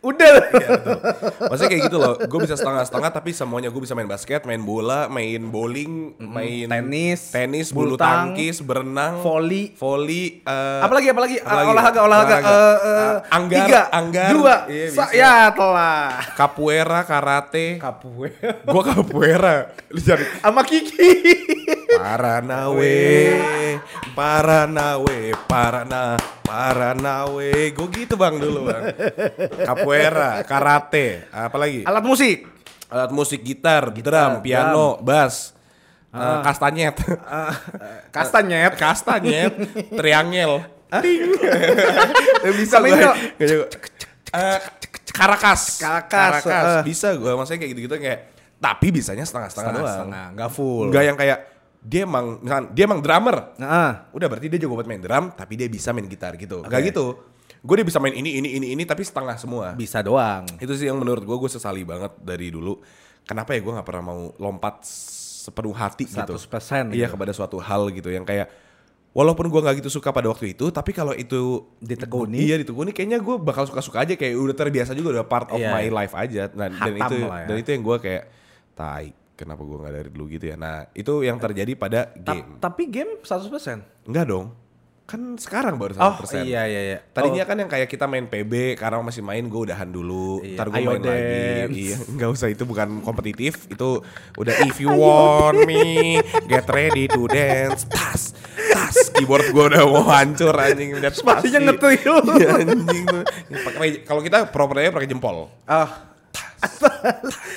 udah 0.00 0.26
Iya, 0.26 0.68
betul. 0.70 0.96
Maksudnya 1.44 1.68
kayak 1.68 1.82
gitu 1.84 1.98
loh. 1.98 2.14
Gue 2.22 2.38
bisa 2.40 2.54
setengah-setengah 2.54 3.10
tapi 3.10 3.30
semuanya 3.30 3.68
gue 3.68 3.78
bisa 3.78 3.92
main 3.92 4.06
basket, 4.06 4.46
main 4.46 4.62
bola, 4.62 5.06
main 5.06 5.42
bowling, 5.44 6.14
main 6.16 6.66
Tenis, 6.66 7.30
tenis, 7.30 7.66
bulu 7.70 7.94
bulu 7.94 7.96
tang, 7.98 8.32
tangkis, 8.32 8.62
berenang, 8.62 9.20
volley. 9.20 9.74
volley, 9.74 10.40
eh, 10.40 10.80
apalagi 10.80 11.10
apalagi 11.10 11.36
apalagi? 11.38 11.68
olahraga 11.68 12.00
olahraga, 12.00 12.36
Olahraga. 12.36 12.48
Eh, 12.48 12.76
eh, 12.78 12.96
Ah, 12.96 13.18
anggar, 13.28 13.58
tiga 13.60 13.80
anggar. 13.90 14.30
dua 14.32 14.54
Iya, 14.66 14.86
bisa. 14.86 15.04
ya 15.12 15.34
telah 15.50 15.98
capoeira, 16.32 17.00
karate. 17.02 17.66
kapue 17.76 18.30
Gue 18.62 18.82
capoeira. 18.82 19.56
Lu 19.90 19.98
cari 19.98 20.24
sama 20.40 20.62
Kiki 20.62 21.12
Paranawe, 21.96 22.98
Paranawe, 24.14 25.18
Parana, 25.44 26.14
Paranawe. 26.40 27.65
Gue 27.72 27.88
gitu 27.94 28.14
bang 28.14 28.34
dulu 28.36 28.68
bang. 28.68 28.82
Capoeira, 29.64 30.44
karate, 30.44 31.26
apa 31.32 31.56
lagi? 31.56 31.82
alat 31.86 32.04
musik 32.04 32.46
Alat 32.86 33.10
musik 33.10 33.42
gitar, 33.42 33.90
drum, 33.90 34.38
piano, 34.46 35.02
bass, 35.02 35.50
eh, 36.14 36.38
kastanyet, 36.46 36.94
Eh, 37.06 37.98
kastanyet 38.14 38.72
kastanyet, 38.78 39.52
triangel, 39.90 40.62
ting. 41.02 41.34
bisa 42.54 42.78
gue. 42.78 42.94
jago. 43.42 43.66
Eh, 44.30 44.58
Karakas, 45.16 45.80
Karakas, 45.80 46.44
eh. 46.44 46.82
bisa 46.84 47.10
gue. 47.16 47.32
Maksudnya 47.32 47.58
kayak 47.64 47.72
gitu-gitu 47.72 47.94
kayak. 47.98 48.20
Tapi 48.56 48.86
bisanya 48.88 49.24
setengah-setengah 49.24 49.72
doang. 49.76 49.88
setengah 49.92 50.26
nggak 50.32 50.50
full 50.50 50.88
Enggak 50.88 51.04
yang 51.04 51.16
kayak 51.20 51.38
dia 51.86 52.08
emang 52.08 52.40
misalkan 52.40 52.64
dia 52.72 52.84
emang 52.88 53.00
drummer. 53.04 53.36
nah 53.60 54.08
Udah 54.16 54.26
berarti 54.32 54.48
dia 54.48 54.58
jago 54.64 54.80
buat 54.80 54.88
main 54.88 54.98
drum 54.98 55.28
tapi 55.36 55.60
dia 55.60 55.68
bisa 55.68 55.92
main 55.92 56.08
gitar 56.08 56.32
gitu. 56.40 56.64
Enggak 56.64 56.88
gitu. 56.88 57.20
Gue 57.66 57.74
dia 57.76 57.84
bisa 57.84 57.98
main 57.98 58.14
ini 58.14 58.30
ini 58.36 58.48
ini 58.54 58.66
ini 58.72 58.82
tapi 58.82 59.02
setengah 59.02 59.34
semua. 59.34 59.74
bisa 59.74 59.98
doang 60.00 60.46
Itu 60.56 60.72
sih 60.72 60.86
yang 60.86 60.96
menurut 60.96 61.20
gue 61.20 61.36
gue 61.36 61.50
sesali 61.50 61.82
banget 61.82 62.14
dari 62.16 62.48
dulu. 62.48 62.78
Kenapa 63.22 63.52
ya 63.52 63.60
gue 63.60 63.72
nggak 63.72 63.84
pernah 63.84 64.04
mau 64.06 64.30
lompat 64.32 64.86
sepenuh 64.86 65.74
hati 65.74 66.06
gitu. 66.06 66.14
100% 66.16 66.90
Iya 66.90 67.06
gitu. 67.06 67.12
kepada 67.12 67.32
suatu 67.32 67.58
hal 67.58 67.90
gitu 67.90 68.06
yang 68.06 68.22
kayak 68.22 68.46
walaupun 69.10 69.46
gue 69.46 69.58
nggak 69.58 69.76
gitu 69.78 69.90
suka 69.90 70.10
pada 70.10 70.26
waktu 70.26 70.52
itu 70.52 70.68
tapi 70.68 70.90
kalau 70.90 71.10
itu 71.10 71.64
Ditekuni. 71.78 72.36
iya 72.38 72.54
ditekuni 72.54 72.90
kayaknya 72.90 73.16
gue 73.16 73.36
bakal 73.36 73.64
suka-suka 73.64 74.02
aja 74.02 74.12
kayak 74.12 74.36
udah 74.36 74.52
terbiasa 74.52 74.92
juga 74.92 75.16
udah 75.16 75.24
part 75.24 75.48
of 75.48 75.56
Iya. 75.56 75.72
my 75.72 75.86
life 75.88 76.12
aja 76.12 76.52
nah, 76.52 76.68
dan 76.68 76.94
itu 76.94 77.14
ya. 77.16 77.46
dan 77.46 77.56
itu 77.56 77.68
yang 77.70 77.82
gue 77.82 77.96
kayak 77.96 78.22
tai 78.74 79.08
kenapa 79.32 79.62
gue 79.62 79.76
nggak 79.78 79.94
dari 79.94 80.08
dulu 80.10 80.24
gitu 80.28 80.44
ya 80.46 80.56
nah 80.56 80.84
itu 80.92 81.12
yang 81.22 81.38
terjadi 81.38 81.72
pada 81.74 82.12
Ta- 82.12 82.34
game 82.34 82.60
tapi 82.60 82.82
game 82.86 83.16
100% 83.18 84.04
enggak 84.04 84.24
dong 84.26 84.52
kan 85.06 85.38
sekarang 85.38 85.78
baru 85.78 85.94
oh 85.96 86.18
100% 86.18 86.42
iya 86.42 86.66
iya 86.66 86.80
iya 86.82 86.98
Tadinya 87.14 87.42
Oh, 87.42 87.48
kan 87.48 87.56
yang 87.62 87.70
kayak 87.70 87.86
kita 87.86 88.10
main 88.10 88.26
PB 88.26 88.74
karena 88.74 88.98
masih 88.98 89.22
main 89.22 89.46
gue 89.46 89.60
udahan 89.70 89.86
dulu, 89.86 90.42
Iya, 90.42 90.58
ntar 90.58 90.66
gue 90.66 90.82
main 90.82 90.98
lagi. 90.98 91.06
dance. 91.06 91.76
Iya, 91.78 91.96
nggak 92.10 92.30
usah 92.34 92.48
itu 92.50 92.66
bukan 92.66 93.06
kompetitif, 93.06 93.70
itu 93.70 94.02
udah 94.34 94.54
if 94.66 94.82
you 94.82 94.90
want 94.90 95.62
me, 95.62 96.18
get 96.50 96.66
ready 96.66 97.06
to 97.06 97.30
dance, 97.30 97.86
tas, 97.86 98.34
tas, 98.66 99.14
keyboard 99.14 99.46
gue 99.46 99.64
udah 99.70 99.86
mau 99.86 100.10
hancur 100.10 100.50
anjing, 100.52 100.98
udah 100.98 101.14
spasi. 101.14 101.54
ngetril. 101.54 102.16
Iya 102.42 102.50
anjing 102.66 103.04
tuh. 103.06 103.22
Kalau 104.02 104.20
kita 104.20 104.50
propernya 104.50 104.90
pakai 104.90 105.06
jempol. 105.06 105.54
ah 105.64 106.02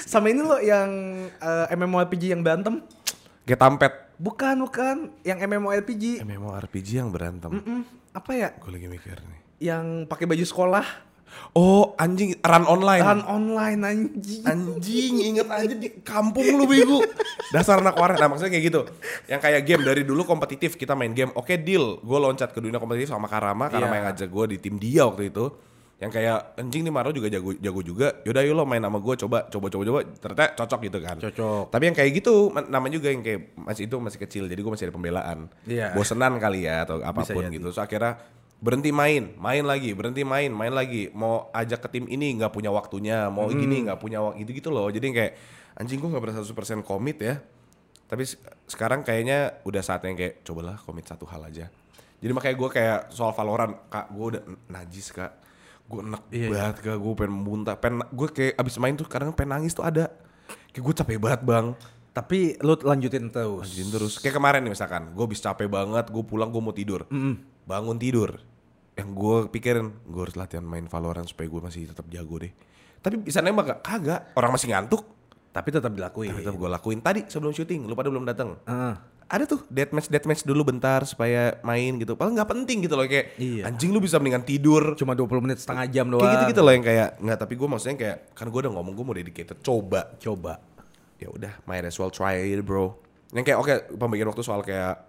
sama 0.05 0.29
ini 0.29 0.45
loh 0.45 0.61
yang 0.61 0.89
eh, 1.33 1.65
MMORPG 1.73 2.29
yang 2.29 2.45
berantem 2.45 2.83
Get 3.43 3.57
tampet. 3.57 4.08
Bukan 4.19 4.55
bukan 4.61 4.95
yang 5.23 5.39
MMORPG 5.39 6.21
MMORPG 6.21 6.89
yang 6.93 7.09
berantem. 7.09 7.49
Mm, 7.55 7.81
apa 8.11 8.31
ya 8.31 8.49
Gue 8.53 8.71
lagi 8.71 8.85
mikir 8.85 9.15
nih. 9.17 9.39
yang 9.61 10.03
pakai 10.05 10.25
baju 10.25 10.43
sekolah 10.43 10.85
Oh 11.53 11.93
anjing, 11.95 12.41
run 12.41 12.65
online. 12.65 13.05
run 13.05 13.21
online 13.21 13.79
anjing 13.85 14.41
Anjing, 14.43 15.13
inget 15.23 15.45
aja 15.45 15.71
di 15.71 16.01
kampung 16.01 16.57
lu 16.57 16.65
bego. 16.65 17.05
Dasar 17.49 17.77
anak 17.77 17.93
waras. 17.93 18.17
Nah 18.17 18.25
maksudnya 18.27 18.49
kayak 18.49 18.65
gitu. 18.65 18.81
Yang 19.29 19.41
kayak 19.45 19.61
game 19.63 19.83
dari 19.85 20.01
dulu 20.01 20.25
kompetitif 20.25 20.73
kita 20.73 20.97
main 20.97 21.13
game. 21.13 21.29
Oke 21.33 21.55
deal, 21.55 22.01
gue 22.01 22.17
loncat 22.17 22.49
ke 22.49 22.57
dunia 22.57 22.81
kompetitif 22.81 23.13
sama 23.13 23.29
Karama. 23.29 23.69
Karama 23.69 23.85
Iya. 23.87 23.95
yang 23.95 24.05
ngajak 24.09 24.25
gue 24.27 24.45
di 24.49 24.57
tim 24.57 24.75
dia 24.75 25.05
waktu 25.05 25.29
itu. 25.29 25.53
Yang 25.99 26.11
kayak 26.15 26.55
anjing 26.55 26.81
nih 26.81 26.93
Maro 26.93 27.11
juga 27.11 27.27
jago 27.27 27.51
jago 27.53 27.81
juga. 27.83 28.07
Yaudah 28.23 28.39
yuk 28.41 28.55
lo 28.55 28.63
main 28.63 28.79
sama 28.79 28.97
gue 28.97 29.15
coba 29.19 29.43
coba 29.45 29.67
coba 29.67 29.83
coba. 29.83 29.99
Ternyata 30.07 30.45
cocok 30.55 30.79
gitu 30.81 30.97
kan. 30.99 31.17
Cocok. 31.19 31.63
Tapi 31.67 31.83
yang 31.85 31.95
kayak 31.95 32.11
gitu 32.15 32.33
ma- 32.49 32.63
namanya 32.65 32.95
juga 32.95 33.11
yang 33.11 33.19
kayak 33.19 33.41
masih 33.53 33.83
itu 33.83 33.95
masih 33.97 34.15
kecil. 34.17 34.43
Jadi 34.47 34.57
gue 34.57 34.71
masih 34.71 34.87
ada 34.87 34.95
pembelaan. 34.95 35.39
Iya. 35.63 35.91
Bosenan 35.91 36.39
kali 36.39 36.63
ya 36.63 36.83
atau 36.83 37.03
apa 37.03 37.19
pun 37.29 37.43
gitu. 37.51 37.67
So 37.69 37.79
akhirnya 37.79 38.15
berhenti 38.57 38.91
main, 38.91 39.35
main 39.35 39.63
lagi, 39.63 39.91
berhenti 39.91 40.23
main, 40.23 40.47
main 40.49 40.71
lagi. 40.71 41.11
Mau 41.11 41.51
ajak 41.51 41.79
ke 41.81 41.89
tim 41.89 42.07
ini 42.07 42.31
nggak 42.33 42.49
punya 42.49 42.71
waktunya, 42.71 43.27
mau 43.27 43.47
gini 43.49 43.83
nggak 43.83 43.99
punya 43.99 44.19
waktu 44.21 44.39
gitu 44.41 44.51
gitu 44.57 44.69
loh. 44.69 44.87
Jadi 44.87 45.03
kayak 45.09 45.33
anjing 45.75 45.95
gue 45.97 46.07
nggak 46.07 46.23
berasa 46.23 46.39
100% 46.39 46.79
komit 46.81 47.19
ya. 47.19 47.43
Tapi 48.05 48.23
se- 48.23 48.39
sekarang 48.65 49.03
kayaknya 49.03 49.59
udah 49.61 49.79
saatnya 49.79 50.11
kayak 50.13 50.43
cobalah 50.43 50.75
komit 50.77 51.03
satu 51.05 51.27
hal 51.27 51.43
aja. 51.43 51.67
Jadi 52.19 52.31
makanya 52.31 52.55
gue 52.55 52.69
kayak 52.69 52.99
soal 53.09 53.31
Valorant, 53.31 53.75
kak 53.85 54.07
gue 54.09 54.25
udah 54.29 54.41
najis 54.69 55.11
kak. 55.11 55.48
Gue 55.89 56.05
enak 56.05 56.23
banget 56.29 56.75
kak, 56.85 56.97
gue 57.01 57.13
pengen 57.17 57.33
muntah. 57.33 57.75
Pengen, 57.81 58.05
gue 58.13 58.27
kayak 58.29 58.53
abis 58.61 58.77
main 58.77 58.93
tuh 58.93 59.09
kadang 59.09 59.33
pengen 59.33 59.57
nangis 59.57 59.73
tuh 59.73 59.81
ada. 59.81 60.13
Kayak 60.69 60.83
gue 60.85 60.95
capek 61.01 61.17
banget 61.17 61.41
bang. 61.41 61.73
Tapi 62.13 62.61
lu 62.61 62.77
lanjutin 62.77 63.33
terus. 63.33 63.65
Lanjutin 63.65 63.89
terus. 63.89 64.13
Kayak 64.21 64.37
kemarin 64.37 64.61
nih 64.69 64.71
misalkan, 64.77 65.09
gue 65.17 65.23
habis 65.25 65.41
capek 65.41 65.65
banget, 65.65 66.05
gue 66.13 66.23
pulang 66.25 66.53
gue 66.53 66.61
mau 66.61 66.75
tidur. 66.75 67.09
Bangun 67.65 67.97
tidur. 67.97 68.37
Yang 68.93 69.09
gue 69.15 69.35
pikirin, 69.49 69.87
gue 70.05 70.21
harus 70.21 70.35
latihan 70.37 70.65
main 70.65 70.85
Valorant 70.85 71.25
supaya 71.25 71.49
gue 71.49 71.61
masih 71.63 71.89
tetap 71.89 72.05
jago 72.11 72.37
deh. 72.37 72.53
Tapi 72.99 73.15
bisa 73.23 73.39
nembak 73.39 73.65
gak? 73.65 73.79
Kagak. 73.81 74.21
Orang 74.35 74.53
masih 74.53 74.69
ngantuk. 74.69 75.07
Tapi 75.49 75.73
tetap 75.73 75.89
dilakuin. 75.89 76.29
Tapi 76.35 76.43
tetap 76.45 76.59
gue 76.59 76.69
lakuin. 76.69 76.99
Tadi 77.01 77.25
sebelum 77.31 77.55
syuting, 77.55 77.87
lu 77.87 77.95
pada 77.95 78.11
belum 78.11 78.27
datang. 78.27 78.59
Heeh. 78.67 78.93
Ada 79.29 79.45
tuh 79.45 79.61
deathmatch 79.67 80.09
deathmatch 80.09 80.41
dulu 80.41 80.65
bentar 80.65 81.05
supaya 81.05 81.61
main 81.61 81.95
gitu. 81.95 82.13
Padahal 82.13 82.33
nggak 82.35 82.49
penting 82.49 82.77
gitu 82.81 82.93
loh 82.93 83.05
kayak 83.05 83.37
Iya. 83.37 83.69
anjing 83.69 83.89
lu 83.89 84.01
bisa 84.01 84.17
mendingan 84.17 84.41
tidur. 84.41 84.93
Cuma 84.93 85.13
20 85.13 85.37
menit 85.39 85.57
setengah 85.59 85.85
jam 85.85 86.09
doang. 86.09 86.19
Kayak 86.19 86.33
gitu 86.35 86.45
gitu 86.49 86.61
loh 86.61 86.71
yang 86.71 86.81
kayak 86.81 87.09
nggak 87.19 87.37
tapi 87.37 87.53
gue 87.53 87.67
maksudnya 87.67 87.95
kayak 87.95 88.17
kan 88.33 88.45
gue 88.45 88.59
udah 88.59 88.71
ngomong 88.71 88.91
gue 88.91 89.05
mau 89.05 89.13
dedicated 89.13 89.57
coba 89.59 90.17
Coba. 90.17 90.57
ya 91.15 91.29
udah 91.29 91.51
might 91.63 91.83
as 91.83 91.93
well 91.95 92.07
try 92.07 92.33
it 92.39 92.57
bro 92.59 92.95
yang 93.29 93.43
kayak 93.43 93.59
oke 93.59 93.69
pembagian 93.93 94.25
waktu 94.25 94.39
soal 94.39 94.59
kayak 94.59 95.03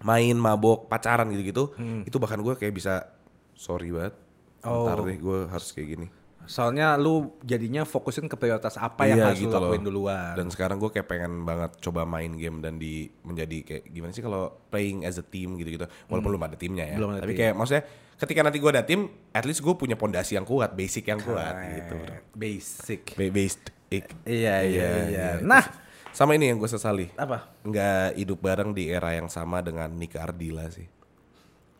main 0.00 0.36
mabok 0.36 0.86
pacaran 0.86 1.26
gitu-gitu 1.28 1.72
itu 2.04 2.16
bahkan 2.16 2.38
gue 2.38 2.54
kayak 2.54 2.70
bisa 2.70 3.10
sorry 3.52 3.88
banget 3.88 4.14
Oh. 4.60 4.84
ntar 4.84 5.00
deh 5.00 5.16
gue 5.16 5.38
harus 5.46 5.70
kayak 5.70 5.88
gini 5.88 6.06
Soalnya 6.48 6.96
lu 6.96 7.14
jadinya 7.42 7.84
fokusin 7.84 8.24
ke 8.24 8.34
prioritas 8.34 8.74
apa 8.74 9.04
yang 9.04 9.20
Iya, 9.20 9.24
harus 9.28 9.38
lu 9.38 9.52
lakuin 9.52 9.84
duluan. 9.84 10.32
dan 10.32 10.48
sekarang 10.48 10.76
gue 10.76 10.88
kayak 10.88 11.04
pengen 11.06 11.44
banget 11.44 11.76
coba 11.78 12.02
main 12.02 12.32
game 12.32 12.58
dan 12.58 12.74
di 12.74 13.04
menjadi 13.20 13.56
kayak 13.62 13.84
gimana 13.86 14.10
sih 14.10 14.20
kalau 14.20 14.48
playing 14.66 15.04
as 15.04 15.14
a 15.14 15.22
team 15.22 15.54
gitu-gitu 15.54 15.84
walaupun 16.06 16.32
belum 16.32 16.42
ada 16.42 16.56
timnya 16.56 16.82
ya 16.82 16.90
Hmm. 16.90 16.98
Belum 16.98 17.10
ada 17.12 17.20
tapi 17.20 17.32
tim. 17.32 17.38
kayak 17.38 17.54
maksudnya 17.54 17.84
ketika 18.16 18.40
nanti 18.40 18.56
gue 18.56 18.70
ada 18.70 18.82
tim 18.82 19.00
at 19.30 19.44
least 19.44 19.60
gue 19.60 19.74
punya 19.74 19.94
pondasi 19.94 20.34
yang 20.34 20.42
kuat 20.42 20.72
basic 20.72 21.04
yang 21.06 21.20
kuat 21.20 21.52
gitu. 21.70 21.96
Basic. 22.32 23.02
Ba- 23.12 23.28
based 23.30 23.64
ik. 23.86 24.08
Iya, 24.24 24.54
iya, 24.62 24.88
iya. 25.04 25.26
itu 25.36 25.44
Nah. 25.44 25.64
sama 26.10 26.32
ini 26.32 26.48
yang 26.48 26.56
gue 26.56 26.66
sesali 26.66 27.12
Apa? 27.14 27.44
nggak 27.62 28.16
hidup 28.16 28.38
bareng 28.38 28.72
di 28.72 28.88
era 28.88 29.12
yang 29.12 29.28
sama 29.28 29.60
dengan 29.60 29.86
Nika 29.90 30.18
Ardila 30.18 30.64
sih. 30.66 30.88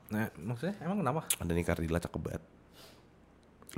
Nah, 0.09 0.29
maksudnya 0.35 0.77
emang 0.79 1.01
kenapa? 1.01 1.25
Ada 1.35 1.51
Nika 1.51 1.73
Ardila 1.73 1.99
cakep 1.99 2.21
banget. 2.23 2.43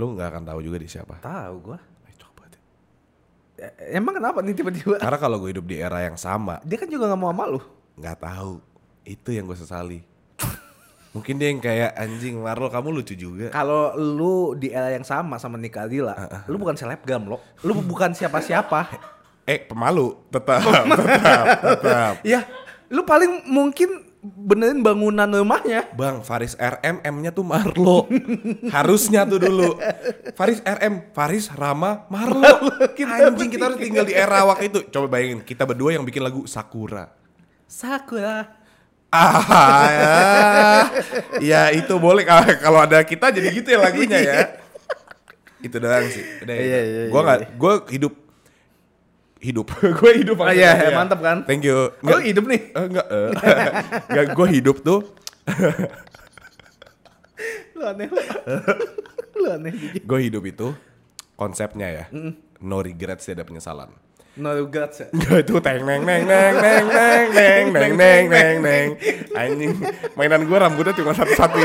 Lu 0.00 0.16
nggak 0.16 0.28
akan 0.32 0.42
tahu 0.48 0.60
juga 0.64 0.80
di 0.80 0.88
siapa. 0.88 1.20
Tahu 1.20 1.54
gua. 1.60 1.76
Banget. 1.76 2.56
ya. 3.60 3.68
Emang 3.92 4.16
kenapa 4.16 4.40
nih 4.40 4.56
tiba-tiba? 4.56 4.96
Karena 4.96 5.18
kalau 5.20 5.36
gue 5.36 5.52
hidup 5.52 5.68
di 5.68 5.76
era 5.76 6.00
yang 6.00 6.16
sama, 6.16 6.56
Dia 6.64 6.80
kan 6.80 6.88
juga 6.88 7.04
nggak 7.06 7.20
mau 7.20 7.28
sama 7.28 7.44
lu. 7.46 7.60
nggak 7.94 8.16
tahu. 8.18 8.52
Itu 9.04 9.28
yang 9.30 9.44
gue 9.44 9.54
sesali. 9.54 10.00
Mungkin 11.10 11.36
dia 11.36 11.50
yang 11.50 11.58
kayak 11.58 11.90
anjing 11.92 12.38
Marlo 12.38 12.70
kamu 12.70 12.94
lucu 12.94 13.12
juga. 13.12 13.50
Kalau 13.50 13.92
lu 13.92 14.54
di 14.54 14.70
era 14.70 14.88
yang 14.88 15.02
sama 15.02 15.36
sama 15.36 15.58
Nika 15.58 15.84
Adila, 15.84 16.14
lu 16.46 16.54
bukan 16.54 16.78
selebgram 16.78 17.26
lo. 17.26 17.42
Lu 17.60 17.76
bukan 17.76 18.16
siapa-siapa. 18.16 18.80
Eh 19.42 19.58
pemalu 19.58 20.14
tetap 20.30 20.62
tetap 20.94 21.44
tetap. 21.58 22.14
ya, 22.22 22.46
lu 22.86 23.02
paling 23.02 23.42
mungkin 23.50 24.09
benerin 24.20 24.84
bangunan 24.84 25.24
rumahnya. 25.26 25.88
Bang 25.96 26.20
Faris 26.20 26.52
RM 26.60 27.00
M-nya 27.00 27.32
tuh 27.32 27.44
Marlo. 27.44 28.04
Harusnya 28.68 29.24
tuh 29.24 29.40
dulu. 29.40 29.80
Faris 30.36 30.60
RM, 30.60 31.12
Faris 31.16 31.48
Rama 31.48 32.04
Marlo. 32.12 32.44
Anjing 33.00 33.48
kita 33.48 33.72
harus 33.72 33.80
tinggal 33.80 34.04
di 34.04 34.12
era 34.12 34.44
waktu 34.44 34.68
itu. 34.68 34.84
Coba 34.92 35.16
bayangin 35.18 35.40
kita 35.40 35.64
berdua 35.64 35.96
yang 35.96 36.04
bikin 36.04 36.20
lagu 36.20 36.44
Sakura. 36.44 37.08
Sakura. 37.64 38.60
Ah, 39.10 39.90
ya. 39.90 40.14
ya 41.42 41.62
itu 41.74 41.98
boleh 41.98 42.22
Ah, 42.30 42.46
kalau 42.62 42.78
ada 42.78 43.02
kita 43.02 43.34
jadi 43.34 43.50
gitu 43.50 43.74
ya 43.74 43.78
lagunya 43.82 44.18
ya. 44.22 44.38
itu 45.66 45.76
doang 45.82 46.06
sih. 46.06 46.22
Udah, 46.46 46.54
Iya, 46.54 46.80
iya, 46.86 47.02
Gua 47.10 47.20
iya, 47.20 47.26
nggak, 47.26 47.40
gue 47.58 47.72
hidup 47.98 48.14
hidup. 49.40 49.66
gue 50.00 50.12
hidup. 50.22 50.36
Oh 50.38 50.52
iya, 50.52 50.76
ya. 50.76 50.92
mantap 50.94 51.20
kan? 51.24 51.42
Thank 51.48 51.64
you. 51.64 51.90
Lu 52.04 52.20
hidup 52.20 52.44
nih. 52.46 52.60
Eh, 52.76 52.84
enggak, 52.86 53.06
eh. 53.08 53.30
enggak 54.12 54.26
gue 54.36 54.46
hidup 54.60 54.76
tuh 54.84 55.00
Lu 57.80 57.82
aneh 57.88 58.06
lu. 58.12 58.20
aneh 59.48 59.72
Gigi. 59.72 59.98
gue 60.04 60.18
hidup 60.28 60.44
itu 60.44 60.68
konsepnya 61.34 61.88
ya. 61.88 62.04
No 62.60 62.84
regrets 62.84 63.24
tidak 63.24 63.40
ada 63.40 63.44
penyesalan. 63.48 63.88
No 64.36 64.52
regrets 64.52 65.00
ya. 65.00 65.08
Gue 65.10 65.40
itu 65.40 65.56
teng 65.64 65.88
neng 65.88 66.04
neng 66.04 66.28
neng 66.28 66.54
neng 66.60 66.84
neng 66.92 67.26
neng 67.32 67.64
neng 67.72 67.92
neng 67.96 68.24
neng 68.28 68.56
neng 68.60 68.88
anjing 69.32 69.72
mainan 70.14 70.44
gue 70.44 70.58
rambutnya 70.60 70.92
cuma 70.92 71.16
satu 71.16 71.32
satu 71.32 71.58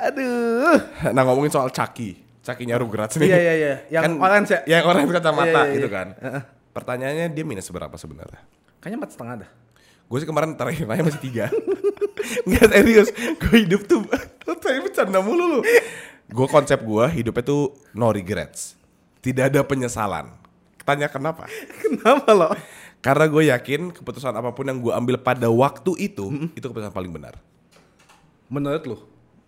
Aduh. 0.00 0.80
nah 1.12 1.22
ngomongin 1.28 1.52
soal 1.52 1.68
Chucky 1.68 2.16
Chucky-nya 2.40 2.76
Rugrats 2.76 3.16
nih 3.16 3.26
Iya, 3.26 3.38
iya, 3.38 3.54
iya. 3.54 3.74
Yang 3.92 4.12
orange 4.16 4.48
ya? 4.50 4.60
yang 4.68 4.84
orange 4.84 5.10
kacamata 5.10 5.50
Iya, 5.50 5.62
iya, 5.62 5.74
gitu 5.74 5.86
iya. 5.86 5.94
kan 5.94 6.08
pertanyaannya 6.70 7.26
dia 7.30 7.44
minus 7.44 7.68
berapa 7.68 7.92
sebenarnya 7.94 8.40
Kayaknya 8.78 8.98
empat 8.98 9.12
setengah 9.12 9.34
dah. 9.38 9.50
gue 10.06 10.18
sih 10.18 10.26
kemarin 10.26 10.54
terakhir 10.54 10.84
nanya 10.84 11.04
masih 11.04 11.22
tiga 11.22 11.46
nggak 12.48 12.66
serius 12.68 13.08
gue 13.14 13.56
hidup 13.60 13.82
tuh 13.84 14.02
lo 14.42 14.54
tadi 14.54 14.78
bercanda 14.78 15.18
mulu 15.18 15.44
lu 15.48 15.60
gue 16.26 16.46
konsep 16.48 16.78
gue 16.78 17.04
hidupnya 17.12 17.44
tuh 17.44 17.62
no 17.92 18.08
regrets 18.08 18.74
tidak 19.20 19.50
ada 19.50 19.62
penyesalan 19.62 20.34
tanya 20.80 21.06
kenapa 21.06 21.46
Kenapa 21.82 22.30
lo? 22.32 22.50
Karena 22.98 23.24
gue 23.24 23.42
yakin 23.48 23.92
keputusan 23.92 24.30
apa 24.30 24.50
pun 24.50 24.62
yang 24.62 24.76
gue 24.76 24.90
ambil 24.90 25.16
pada 25.16 25.46
waktu 25.46 25.94
itu, 25.96 26.26
itu 26.50 26.60
keputusan 26.62 26.90
paling 26.90 27.08
benar. 27.08 27.38
Menurut 28.46 28.82
lu? 28.84 28.96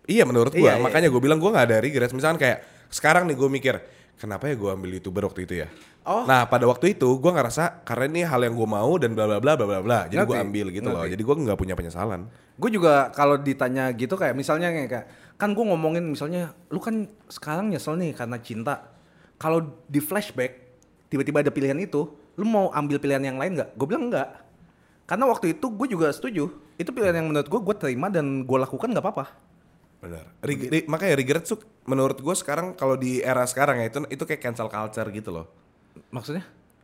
Iya 0.03 0.23
menurut 0.23 0.49
gue, 0.49 0.59
Iya, 0.59 0.75
iya. 0.75 0.81
makanya 0.81 1.07
gue 1.07 1.17
bilang 1.17 1.37
gue 1.37 1.47
gak 1.47 1.67
ada 1.67 1.77
regrets. 1.77 2.11
Misalkan 2.11 2.35
kayak 2.37 2.65
sekarang 2.93 3.25
nih 3.25 3.33
gue 3.33 3.49
mikir, 3.49 3.75
kenapa 4.21 4.45
ya 4.45 4.53
gue 4.53 4.69
ambil 4.69 4.93
youtuber 4.93 5.25
waktu 5.25 5.49
itu 5.49 5.65
ya? 5.65 5.67
Oh. 6.05 6.27
Nah 6.29 6.45
pada 6.45 6.69
waktu 6.69 6.93
itu 6.93 7.09
gue 7.17 7.31
ngerasa 7.31 7.81
karena 7.87 8.05
ini 8.11 8.21
hal 8.27 8.43
yang 8.43 8.53
gue 8.53 8.69
mau 8.69 8.91
dan 9.01 9.17
bla 9.17 9.25
bla 9.25 9.41
bla 9.41 9.57
bla 9.57 9.65
bla 9.65 9.79
bla. 9.81 9.99
Jadi 10.05 10.21
gue 10.21 10.37
ambil 10.37 10.65
gitu 10.69 10.87
loh. 10.91 11.01
ngerti. 11.01 11.17
Jadi 11.17 11.23
gue 11.25 11.35
nggak 11.47 11.57
punya 11.57 11.73
penyesalan. 11.73 12.21
Gue 12.59 12.69
juga 12.69 13.09
kalau 13.15 13.39
ditanya 13.39 13.89
gitu 13.97 14.13
kayak 14.13 14.37
misalnya 14.37 14.69
kayak 14.69 15.09
kan 15.41 15.55
gue 15.55 15.65
ngomongin 15.65 16.05
misalnya 16.05 16.53
lu 16.69 16.77
kan 16.77 17.09
sekarang 17.31 17.73
nyesel 17.73 17.97
nih 17.97 18.13
karena 18.13 18.37
cinta. 18.37 18.93
Kalau 19.41 19.63
di 19.89 19.97
flashback 19.97 20.61
tiba-tiba 21.09 21.41
ada 21.41 21.51
pilihan 21.51 21.75
itu, 21.81 22.05
lu 22.37 22.45
mau 22.45 22.69
ambil 22.75 23.01
pilihan 23.01 23.23
yang 23.23 23.41
lain 23.41 23.57
nggak? 23.57 23.73
Gue 23.73 23.87
bilang 23.89 24.11
enggak. 24.11 24.29
Karena 25.07 25.25
waktu 25.27 25.57
itu 25.57 25.65
gue 25.71 25.87
juga 25.87 26.11
setuju. 26.11 26.51
Itu 26.75 26.91
pilihan 26.91 27.23
yang 27.23 27.27
menurut 27.31 27.47
gue 27.47 27.59
gue 27.59 27.75
terima 27.79 28.11
dan 28.11 28.43
gue 28.43 28.57
lakukan 28.59 28.91
nggak 28.91 29.03
apa-apa. 29.03 29.25
Benar. 30.03 30.25
Reg- 30.43 30.69
re- 30.69 30.87
makanya 30.91 31.15
regret 31.15 31.43
tuh 31.47 31.63
menurut 31.87 32.19
gue 32.19 32.35
sekarang 32.35 32.75
kalau 32.75 32.99
di 32.99 33.23
era 33.23 33.47
sekarang 33.47 33.79
ya 33.79 33.87
itu 33.87 33.99
itu 34.11 34.23
kayak 34.27 34.41
cancel 34.43 34.67
culture 34.67 35.07
gitu 35.09 35.31
loh. 35.31 35.47
Maksudnya? 36.11 36.43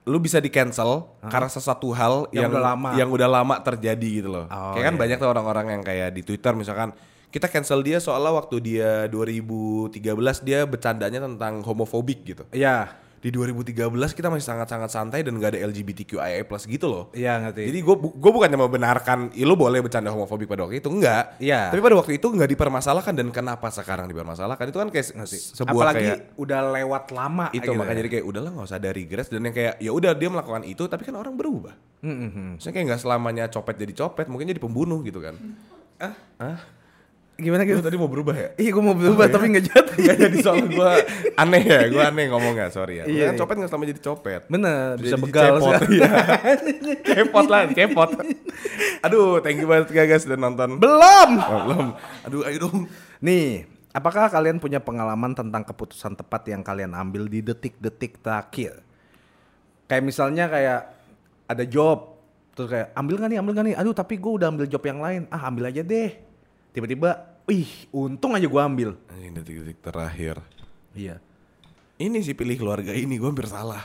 lu 0.09 0.17
bisa 0.17 0.41
di 0.41 0.49
cancel 0.49 1.05
karena 1.29 1.45
sesuatu 1.45 1.93
hal 1.93 2.25
Yang 2.33 2.41
yang, 2.41 2.49
udah 2.49 2.63
lama. 2.65 2.89
yang 2.97 3.09
udah 3.13 3.29
lama 3.29 3.55
terjadi 3.61 4.09
gitu 4.23 4.29
loh. 4.33 4.49
Oh, 4.49 4.73
kayak 4.73 4.85
kan 4.89 4.95
iya. 4.97 5.01
banyak 5.05 5.17
tuh 5.21 5.29
orang-orang 5.29 5.65
yang 5.77 5.83
kayak 5.85 6.09
di 6.17 6.21
Twitter 6.25 6.57
misalkan 6.57 6.97
kita 7.29 7.45
cancel 7.45 7.85
dia 7.85 8.01
soalnya 8.01 8.33
waktu 8.33 8.57
dia 8.57 9.05
2013 9.05 10.01
dia 10.41 10.65
bercandanya 10.65 11.21
tentang 11.29 11.61
homofobik 11.61 12.25
gitu. 12.25 12.43
Iya. 12.49 12.89
Di 13.19 13.29
2013 13.29 13.75
kita 14.11 14.27
masih 14.27 14.45
sangat-sangat 14.45 14.87
santai 14.87 15.19
dan 15.21 15.35
gak 15.35 15.53
ada 15.53 15.59
LGBTQIA+ 15.63 16.39
gitu 16.65 16.87
loh. 16.87 17.03
Iya 17.11 17.37
ngerti. 17.39 17.67
Jadi 17.67 17.79
gue 17.79 17.95
gue 17.99 18.31
bukannya 18.31 18.55
membenarkan, 18.55 19.19
"Ih, 19.31 19.43
lu 19.43 19.53
boleh 19.53 19.79
bercanda 19.79 20.07
homofobik 20.07 20.47
pada 20.47 20.63
waktu 20.63 20.79
itu 20.79 20.87
enggak. 20.87 21.35
Iya. 21.37 21.67
Tapi 21.67 21.79
pada 21.79 21.95
waktu 21.95 22.15
itu 22.15 22.25
nggak 22.25 22.49
dipermasalahkan 22.49 23.11
dan 23.11 23.27
kenapa 23.29 23.67
sekarang 23.69 24.07
dipermasalahkan 24.07 24.65
itu 24.65 24.77
kan 24.77 24.87
kayak 24.87 25.05
se- 25.05 25.15
sebuah 25.53 25.91
Apalagi 25.91 25.99
kayak 26.01 26.19
udah 26.35 26.59
lewat 26.73 27.03
lama 27.09 27.45
itu 27.49 27.59
gitu 27.61 27.75
makanya 27.75 27.93
ya. 27.93 28.01
jadi 28.01 28.09
kayak 28.09 28.25
udahlah 28.25 28.49
nggak 28.49 28.65
usah 28.65 28.77
ada 28.77 28.89
regrets 28.89 29.27
dan 29.27 29.41
yang 29.41 29.53
kayak 29.53 29.73
ya 29.77 29.91
udah 29.91 30.11
dia 30.13 30.29
melakukan 30.29 30.63
itu 30.63 30.83
tapi 30.85 31.03
kan 31.03 31.13
orang 31.13 31.35
berubah 31.35 31.75
Hmm, 31.99 32.15
hmm. 32.15 32.49
Maksudnya 32.55 32.73
kayak 32.73 32.85
nggak 32.87 33.01
selamanya 33.03 33.45
copet 33.49 33.75
jadi 33.75 33.91
copet 33.93 34.25
mungkin 34.25 34.47
jadi 34.47 34.57
pembunuh 34.57 35.03
gitu 35.03 35.19
kan 35.19 35.35
Gimana 37.39 37.63
Lu 37.63 37.71
gitu? 37.71 37.81
tadi 37.81 37.95
mau 37.95 38.11
berubah 38.11 38.35
ya 38.35 38.49
Iya 38.59 38.69
gue 38.75 38.83
mau 38.83 38.91
berubah 38.91 39.25
tapi 39.31 39.45
nggak 39.49 39.65
jadi. 39.71 39.93
Gak 40.09 40.17
jadi 40.19 40.37
soal 40.43 40.67
gue 40.67 40.91
aneh 41.35 41.63
ya 41.63 41.81
gue 41.87 42.03
aneh 42.03 42.25
ngomongnya 42.27 42.67
sorry 42.67 42.99
ya 42.99 43.07
Iya, 43.07 43.31
kan 43.31 43.33
iya. 43.35 43.39
copet 43.39 43.55
nggak 43.59 43.69
selama 43.71 43.85
jadi 43.87 44.01
copet 44.03 44.41
Bener, 44.47 44.87
bisa 44.99 45.15
Jadi 45.15 45.23
begal 45.23 45.45
cepot, 45.55 45.81
iya. 45.89 46.11
cepot 47.15 47.45
lah 47.47 47.61
cepot 47.71 48.09
aduh 48.99 49.39
thank 49.39 49.57
you 49.57 49.67
banget 49.67 49.87
guys 49.91 50.27
udah 50.27 50.35
nonton 50.35 50.75
Belum. 50.75 51.29
Oh, 51.39 51.59
belum 51.67 51.85
aduh 52.27 52.41
ayo 52.43 52.57
dong 52.67 52.77
Nih, 53.19 53.67
apakah 53.91 54.31
kalian 54.31 54.63
punya 54.63 54.79
pengalaman 54.79 55.35
tentang 55.35 55.67
keputusan 55.67 56.15
tepat 56.15 56.47
yang 56.47 56.63
kalian 56.63 56.95
ambil 56.95 57.27
di 57.27 57.43
detik-detik 57.43 58.23
terakhir? 58.23 58.79
Kayak 59.91 60.03
misalnya 60.07 60.47
kayak 60.47 60.81
ada 61.43 61.63
job, 61.67 62.15
terus 62.55 62.71
kayak 62.71 62.95
ambil 62.95 63.19
nggak 63.19 63.29
nih, 63.33 63.39
ambil 63.43 63.53
nggak 63.59 63.67
nih? 63.67 63.75
Aduh 63.75 63.91
tapi 63.91 64.15
gue 64.15 64.31
udah 64.31 64.47
ambil 64.47 64.71
job 64.71 64.79
yang 64.85 65.03
lain, 65.03 65.27
ah 65.27 65.51
ambil 65.51 65.67
aja 65.67 65.83
deh. 65.83 66.28
Tiba-tiba, 66.79 67.09
wih, 67.43 67.67
untung 67.91 68.31
aja 68.31 68.47
gue 68.47 68.61
ambil. 68.63 68.89
Anjing 69.11 69.35
detik-detik 69.35 69.83
terakhir. 69.83 70.39
Iya. 70.95 71.19
Ini 71.99 72.23
sih 72.23 72.31
pilih 72.31 72.55
keluarga 72.55 72.95
ini 72.95 73.19
gue 73.19 73.27
hampir 73.27 73.45
salah. 73.45 73.83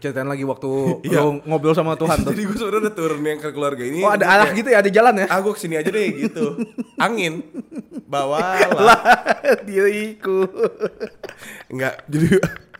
Ceritain 0.00 0.24
lagi 0.24 0.46
waktu 0.46 0.70
Iya. 1.10 1.20
lo 1.20 1.42
ngobrol 1.44 1.76
sama 1.76 1.98
Tuhan 1.98 2.24
tuh. 2.24 2.32
Jadi 2.32 2.42
gue 2.48 2.56
sebenarnya 2.56 2.82
udah 2.88 2.94
turun 2.96 3.20
yang 3.20 3.38
ke 3.38 3.48
keluarga 3.52 3.82
ini. 3.84 4.00
Oh 4.00 4.08
ada 4.08 4.24
arah 4.24 4.48
kayak, 4.48 4.58
gitu 4.62 4.68
ya, 4.72 4.78
ada 4.80 4.90
jalan 4.90 5.14
ya? 5.20 5.26
Ah 5.28 5.38
gue 5.44 5.52
ke 5.52 5.60
sini 5.60 5.74
aja 5.76 5.90
deh 5.92 6.08
gitu. 6.16 6.44
Angin. 7.04 7.44
Bawalah. 8.08 8.72
Lah, 8.88 9.00
diriku. 9.62 10.48
Enggak, 11.68 12.02
jadi 12.08 12.26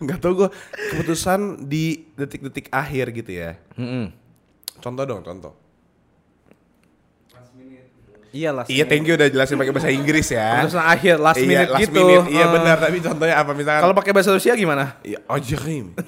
enggak 0.01 0.19
tau 0.25 0.33
gue 0.33 0.49
keputusan 0.97 1.69
di 1.69 2.09
detik-detik 2.17 2.73
akhir 2.73 3.13
gitu 3.13 3.31
ya. 3.37 3.61
Contoh 4.81 5.05
dong, 5.05 5.21
contoh. 5.21 5.53
Iya 8.31 8.51
lah. 8.55 8.65
Iya, 8.65 8.87
thank 8.87 9.11
you 9.11 9.19
udah 9.19 9.27
jelasin 9.27 9.59
pakai 9.59 9.75
bahasa 9.75 9.91
Inggris 9.91 10.31
ya. 10.31 10.63
Keputusan 10.63 10.87
akhir, 10.87 11.15
last 11.19 11.39
iya, 11.39 11.49
minute 11.51 11.71
last 11.75 11.83
gitu. 11.83 11.99
minute. 11.99 12.27
Iya 12.31 12.45
Eh, 12.47 12.49
benar, 12.55 12.77
tapi 12.79 12.97
contohnya 13.03 13.35
apa 13.37 13.53
misalkan? 13.59 13.83
Kalau 13.83 13.95
pakai 13.99 14.13
bahasa 14.15 14.31
Rusia 14.31 14.53
gimana? 14.55 14.85
Iya, 15.03 15.19
Jerim. 15.43 15.99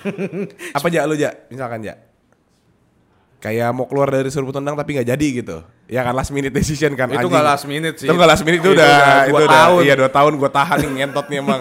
apa 0.70 0.86
aja 0.86 1.02
lu 1.02 1.18
ja? 1.18 1.34
Misalkan 1.50 1.82
ja. 1.82 1.98
Kayak 3.42 3.74
mau 3.74 3.90
keluar 3.90 4.06
dari 4.06 4.30
suruh 4.30 4.54
tendang 4.54 4.78
tapi 4.78 4.94
nggak 4.94 5.08
jadi 5.18 5.26
gitu. 5.42 5.66
Ya 5.90 6.06
kan 6.06 6.14
last 6.14 6.30
minute 6.30 6.54
decision 6.54 6.94
kan. 6.94 7.10
Itu 7.10 7.26
nggak 7.26 7.42
last 7.42 7.66
minute 7.66 7.98
sih. 7.98 8.06
Itu 8.06 8.14
nggak 8.14 8.30
last 8.30 8.46
minute 8.46 8.62
itu, 8.62 8.70
Itu 8.70 8.78
udah, 8.78 8.86
udah 8.86 9.26
itu 9.26 9.34
udah. 9.34 9.50
tahun. 9.50 9.80
Iya 9.82 9.94
dua 9.98 10.10
tahun 10.14 10.32
gue 10.38 10.50
tahan 10.54 10.76
nih 10.78 10.90
ngentot 10.94 11.26
nih 11.26 11.38
emang. 11.42 11.60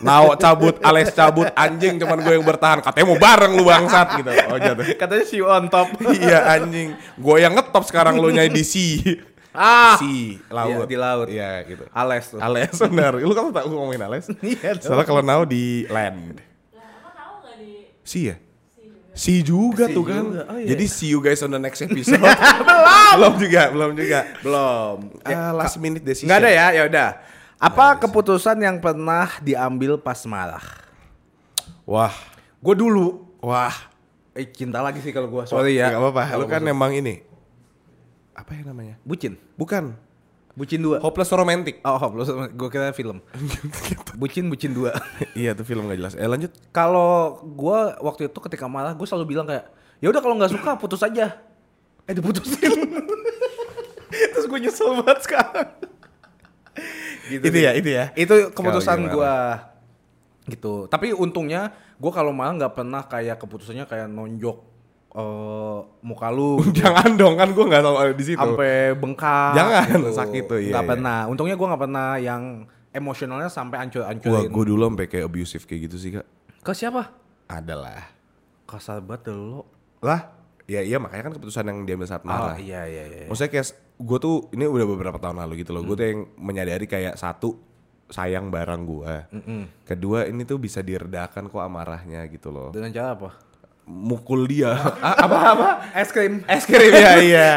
Nao 0.00 0.32
cabut, 0.40 0.80
Ales 0.80 1.12
cabut, 1.12 1.52
anjing 1.52 2.00
cuman 2.00 2.16
gue 2.24 2.32
yang 2.32 2.46
bertahan. 2.48 2.80
Katanya 2.80 3.06
mau 3.12 3.20
bareng 3.20 3.52
lu 3.60 3.68
bangsat 3.68 4.08
gitu. 4.24 4.30
Oh 4.48 4.56
jatuh. 4.56 4.84
Katanya 5.04 5.24
si 5.28 5.38
on 5.44 5.68
top. 5.68 6.00
iya 6.16 6.48
anjing. 6.56 6.96
Gue 7.20 7.44
yang 7.44 7.52
ngetop 7.52 7.84
sekarang 7.84 8.16
lu 8.16 8.32
nyai 8.32 8.48
di 8.48 8.64
sea. 8.64 9.27
Ah. 9.58 9.98
Sea, 9.98 10.38
laut. 10.48 10.70
Iya, 10.70 10.86
di 10.86 10.96
laut. 10.96 11.26
Iya 11.26 11.50
gitu. 11.66 11.84
Ales 11.90 12.24
tuh. 12.30 12.38
Ales 12.38 12.70
benar. 12.86 13.18
Lu 13.18 13.34
kan 13.34 13.50
tak 13.50 13.66
ngomongin 13.66 13.98
Ales? 14.00 14.30
Iya. 14.40 14.78
Soalnya 14.78 15.02
kalau 15.02 15.20
Nao 15.20 15.42
di 15.42 15.82
land. 15.86 16.38
Lah, 16.70 16.86
apa 17.02 17.10
tahu 17.12 17.34
nggak 17.42 17.56
di 17.58 17.70
Si 18.02 18.20
ya? 18.30 18.36
si 19.18 19.42
juga? 19.42 19.84
Si 19.84 19.90
Si 19.90 19.96
tuh 19.98 20.04
kan. 20.06 20.22
juga. 20.22 20.42
Oh, 20.46 20.56
iya. 20.56 20.68
Jadi 20.70 20.84
see 20.86 21.10
you 21.10 21.18
guys 21.18 21.42
on 21.42 21.50
the 21.50 21.58
next 21.58 21.82
episode. 21.82 22.22
belum 23.18 23.34
juga, 23.36 23.62
belum 23.68 23.90
juga. 23.92 24.20
Belum. 24.40 24.96
Ah, 25.26 25.50
last 25.50 25.74
minute 25.76 26.06
decision. 26.06 26.30
Nggak 26.30 26.38
ada 26.38 26.50
ya, 26.54 26.66
ya 26.70 26.82
udah. 26.86 27.08
Apa 27.58 27.98
keputusan 27.98 28.54
yang 28.62 28.78
pernah 28.78 29.26
diambil 29.42 29.98
pas 29.98 30.22
marah? 30.22 30.62
Wah, 31.82 32.14
Gue 32.58 32.74
dulu. 32.74 33.26
wah. 33.38 33.74
Eh 34.34 34.46
cinta 34.46 34.78
lagi 34.78 35.02
sih 35.02 35.10
kalau 35.10 35.26
gue. 35.26 35.42
Sorry 35.50 35.78
ya. 35.78 35.90
Gak 35.90 35.98
apa-apa. 35.98 36.22
Lu 36.38 36.46
Kalau 36.46 36.46
kan 36.46 36.62
emang 36.62 36.94
ini. 36.94 37.26
Apa 38.38 38.54
ya 38.54 38.62
namanya? 38.62 38.94
bucin. 39.02 39.34
Bukan. 39.58 39.98
Bucin 40.54 40.78
dua. 40.82 41.02
Hopeless 41.02 41.30
romantic. 41.34 41.82
Oh, 41.82 41.98
hopeless. 41.98 42.30
Gue 42.54 42.68
kira 42.70 42.94
film. 42.94 43.18
bucin, 44.20 44.46
bucin 44.46 44.74
dua. 44.74 44.94
iya 45.38 45.54
tuh 45.58 45.66
film 45.66 45.90
gak 45.90 45.98
jelas. 45.98 46.14
Eh 46.14 46.26
lanjut. 46.26 46.54
kalau 46.70 47.42
gue 47.42 47.78
waktu 48.02 48.30
itu 48.30 48.38
ketika 48.42 48.66
marah, 48.70 48.94
gue 48.94 49.06
selalu 49.06 49.34
bilang 49.38 49.46
kayak, 49.46 49.70
ya 49.98 50.10
udah 50.10 50.22
kalau 50.22 50.34
nggak 50.38 50.54
suka 50.54 50.78
putus 50.78 51.02
aja. 51.02 51.38
Eh 52.06 52.14
diputusin. 52.14 52.74
Terus 54.34 54.46
gue 54.46 54.58
nyesel 54.58 54.98
banget 55.02 55.18
sekarang. 55.26 55.68
gitu 57.30 57.42
Itu 57.42 57.58
ya, 57.58 57.70
itu 57.74 57.90
ya. 57.90 58.04
Itu 58.14 58.50
keputusan 58.54 59.10
gue 59.10 59.34
gitu. 60.50 60.90
Tapi 60.90 61.14
untungnya 61.14 61.74
gue 61.98 62.12
kalau 62.14 62.30
marah 62.34 62.54
nggak 62.54 62.74
pernah 62.74 63.02
kayak 63.06 63.38
keputusannya 63.38 63.84
kayak 63.86 64.10
nonjok 64.10 64.77
eh, 65.14 65.78
muka 66.04 66.28
lu 66.28 66.58
gitu. 66.68 66.84
Jangan 66.84 67.16
dong 67.16 67.34
kan 67.36 67.48
gue 67.50 67.64
gak 67.64 67.82
tau 67.82 67.96
ada 67.96 68.12
di 68.12 68.24
situ. 68.24 68.38
sampai 68.38 68.92
bengkak. 68.92 69.52
Jangan, 69.56 69.86
sakit 70.12 70.42
tuh, 70.44 70.58
iya, 70.60 70.72
Nggak 70.76 70.84
iya. 70.84 70.90
pernah. 70.92 71.18
Untungnya 71.26 71.56
gue 71.56 71.66
nggak 71.68 71.82
pernah 71.82 72.08
yang 72.20 72.42
emosionalnya 72.88 73.48
sampai 73.48 73.88
ancur-ancurin. 73.88 74.48
gue 74.48 74.64
dulu 74.64 74.82
sampai 74.88 75.06
kayak 75.06 75.24
abusive 75.28 75.64
kayak 75.64 75.80
gitu 75.88 75.96
sih 75.96 76.10
kak. 76.16 76.26
Ke 76.60 76.72
siapa? 76.74 77.12
Adalah. 77.46 78.10
Kasar 78.68 79.00
banget 79.00 79.32
lo. 79.32 79.64
Lah, 80.04 80.28
ya 80.68 80.84
iya 80.84 81.00
makanya 81.00 81.30
kan 81.30 81.34
keputusan 81.40 81.64
yang 81.64 81.78
diambil 81.88 82.06
saat 82.06 82.22
marah. 82.22 82.54
Oh 82.54 82.60
iya 82.60 82.84
iya 82.84 83.04
iya. 83.08 83.24
Maksudnya 83.26 83.50
kayak 83.50 83.66
gue 83.98 84.18
tuh 84.20 84.36
ini 84.52 84.68
udah 84.68 84.86
beberapa 84.86 85.18
tahun 85.18 85.40
lalu 85.40 85.64
gitu 85.64 85.72
loh. 85.72 85.82
Gue 85.82 85.96
tuh 85.96 86.06
yang 86.06 86.20
menyadari 86.36 86.84
kayak 86.84 87.16
satu 87.16 87.56
sayang 88.08 88.48
barang 88.48 88.82
gue. 88.84 89.14
Kedua 89.84 90.28
ini 90.28 90.44
tuh 90.44 90.60
bisa 90.60 90.80
diredakan 90.80 91.48
kok 91.48 91.60
amarahnya 91.60 92.24
gitu 92.28 92.48
loh. 92.52 92.68
Dengan 92.72 92.92
cara 92.92 93.16
apa? 93.16 93.30
Mukul 93.88 94.44
dia. 94.44 94.76
Apa-apa? 95.24 95.88
Es 95.96 96.12
krim. 96.12 96.44
Es 96.44 96.62
krim 96.62 96.92
ya 96.92 97.16
iya. 97.24 97.48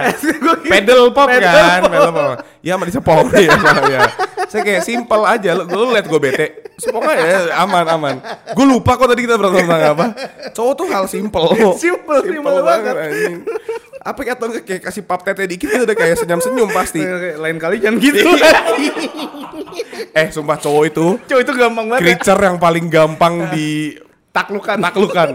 Pedal 0.64 1.12
pop 1.12 1.28
kan, 1.28 1.84
pedal 1.84 2.10
pop. 2.10 2.38
Ya 2.64 2.74
sama 2.74 2.88
disepong 2.88 3.28
ya. 3.36 3.52
ya. 3.86 4.02
Saya 4.48 4.64
kayak 4.64 4.82
simpel 4.82 5.22
aja, 5.22 5.52
lu, 5.54 5.68
lu 5.68 5.92
liat 5.92 6.08
gue 6.08 6.20
bete, 6.20 6.46
sepong 6.76 7.04
aja 7.04 7.24
ya, 7.24 7.40
aman 7.60 7.84
aman. 7.86 8.16
Gue 8.52 8.64
lupa 8.64 8.96
kok 8.96 9.08
tadi 9.08 9.24
kita 9.24 9.36
berantem 9.36 9.64
tentang 9.64 9.84
apa. 9.92 10.06
Cowok 10.52 10.74
tuh 10.74 10.88
hal 10.88 11.04
simpel. 11.06 11.46
Simple, 11.76 12.20
simple 12.22 12.58
banget. 12.62 12.96
anjing. 12.98 13.36
Apa 14.02 14.20
kayak 14.22 14.36
atau 14.36 14.48
kayak 14.58 14.82
kasih 14.82 15.04
pap 15.04 15.22
tete 15.22 15.44
dikit 15.46 15.68
itu 15.68 15.84
udah 15.84 15.94
kayak 15.94 16.16
senyum-senyum 16.18 16.72
pasti. 16.72 17.00
Lain 17.38 17.60
kali 17.60 17.80
jangan 17.80 18.00
gitu. 18.00 18.28
eh 20.12 20.28
sumpah 20.28 20.58
cowok 20.58 20.84
itu 20.86 21.06
Cowok 21.24 21.42
itu 21.42 21.52
gampang 21.54 21.86
banget. 21.88 22.00
ya. 22.00 22.06
creature 22.10 22.40
yang 22.42 22.58
paling 22.58 22.86
gampang 22.88 23.34
di 23.50 23.96
Taklukan. 24.32 24.80
taklukan. 24.80 25.30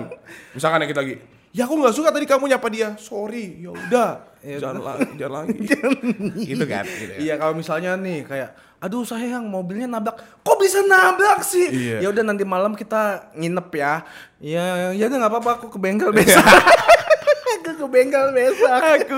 Misalkan 0.57 0.81
ya 0.81 0.89
kita 0.89 1.01
lagi, 1.01 1.15
ya 1.53 1.63
aku 1.63 1.75
nggak 1.77 1.93
suka 1.93 2.09
tadi 2.09 2.25
kamu 2.25 2.49
nyapa 2.49 2.69
dia, 2.69 2.89
sorry, 2.97 3.61
ya 3.61 3.71
udah, 3.71 4.11
jangan 4.63 4.81
lagi, 4.81 5.11
jangan 5.15 5.33
lagi. 5.45 5.59
gitu 6.43 6.65
kan. 6.65 6.83
Gitu 6.83 7.05
kan. 7.07 7.19
Iya 7.19 7.35
kalau 7.37 7.53
misalnya 7.53 7.93
nih 7.95 8.25
kayak 8.25 8.51
aduh 8.77 9.03
sayang 9.03 9.45
mobilnya 9.45 9.85
nabrak 9.87 10.17
kok 10.43 10.57
bisa 10.57 10.81
nabrak 10.81 11.41
sih 11.41 11.65
Iya. 11.65 11.97
ya 12.05 12.09
udah 12.09 12.23
nanti 12.23 12.45
malam 12.45 12.73
kita 12.73 13.33
nginep 13.33 13.69
ya 13.73 14.05
ya 14.37 14.65
ya 14.93 15.05
udah 15.09 15.17
nggak 15.17 15.33
apa-apa 15.33 15.51
aku 15.57 15.67
ke 15.73 15.79
bengkel 15.81 16.13
besok 16.15 16.45
aku 16.45 17.73
ke 17.73 17.87
bengkel 17.89 18.27
besok 18.31 18.69
aku 18.69 19.17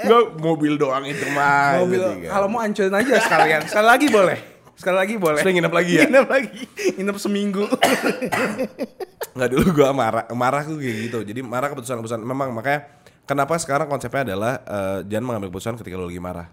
gue 0.00 0.20
mobil 0.40 0.80
doang 0.80 1.04
itu 1.04 1.20
mah 1.30 1.84
mobil 1.84 2.00
gitu 2.00 2.24
kan. 2.24 2.30
kalau 2.32 2.46
mau 2.48 2.64
hancurin 2.64 2.96
aja 2.96 3.14
sekalian 3.20 3.60
sekali 3.68 3.86
lagi 3.86 4.06
boleh 4.08 4.38
sekali 4.74 4.96
lagi 4.96 5.14
boleh. 5.18 5.40
Sekali 5.40 5.54
nginep 5.58 5.74
lagi 5.74 5.92
ya? 5.94 6.04
nginep 6.08 6.28
lagi. 6.28 6.62
Nginep 6.98 7.16
seminggu. 7.18 7.64
Nggak 9.36 9.50
dulu 9.50 9.66
gue 9.74 9.88
marah 9.90 10.24
marah 10.34 10.62
tuh 10.62 10.78
kayak 10.78 10.96
gitu. 11.10 11.18
Jadi 11.26 11.40
marah 11.42 11.70
keputusan-keputusan. 11.74 12.22
Memang 12.22 12.54
makanya 12.54 12.86
kenapa 13.26 13.58
sekarang 13.58 13.86
konsepnya 13.90 14.34
adalah 14.34 14.52
eh, 14.62 14.98
jangan 15.10 15.24
mengambil 15.24 15.48
keputusan 15.54 15.74
ketika 15.82 15.96
lo 15.98 16.06
lagi 16.06 16.22
marah. 16.22 16.46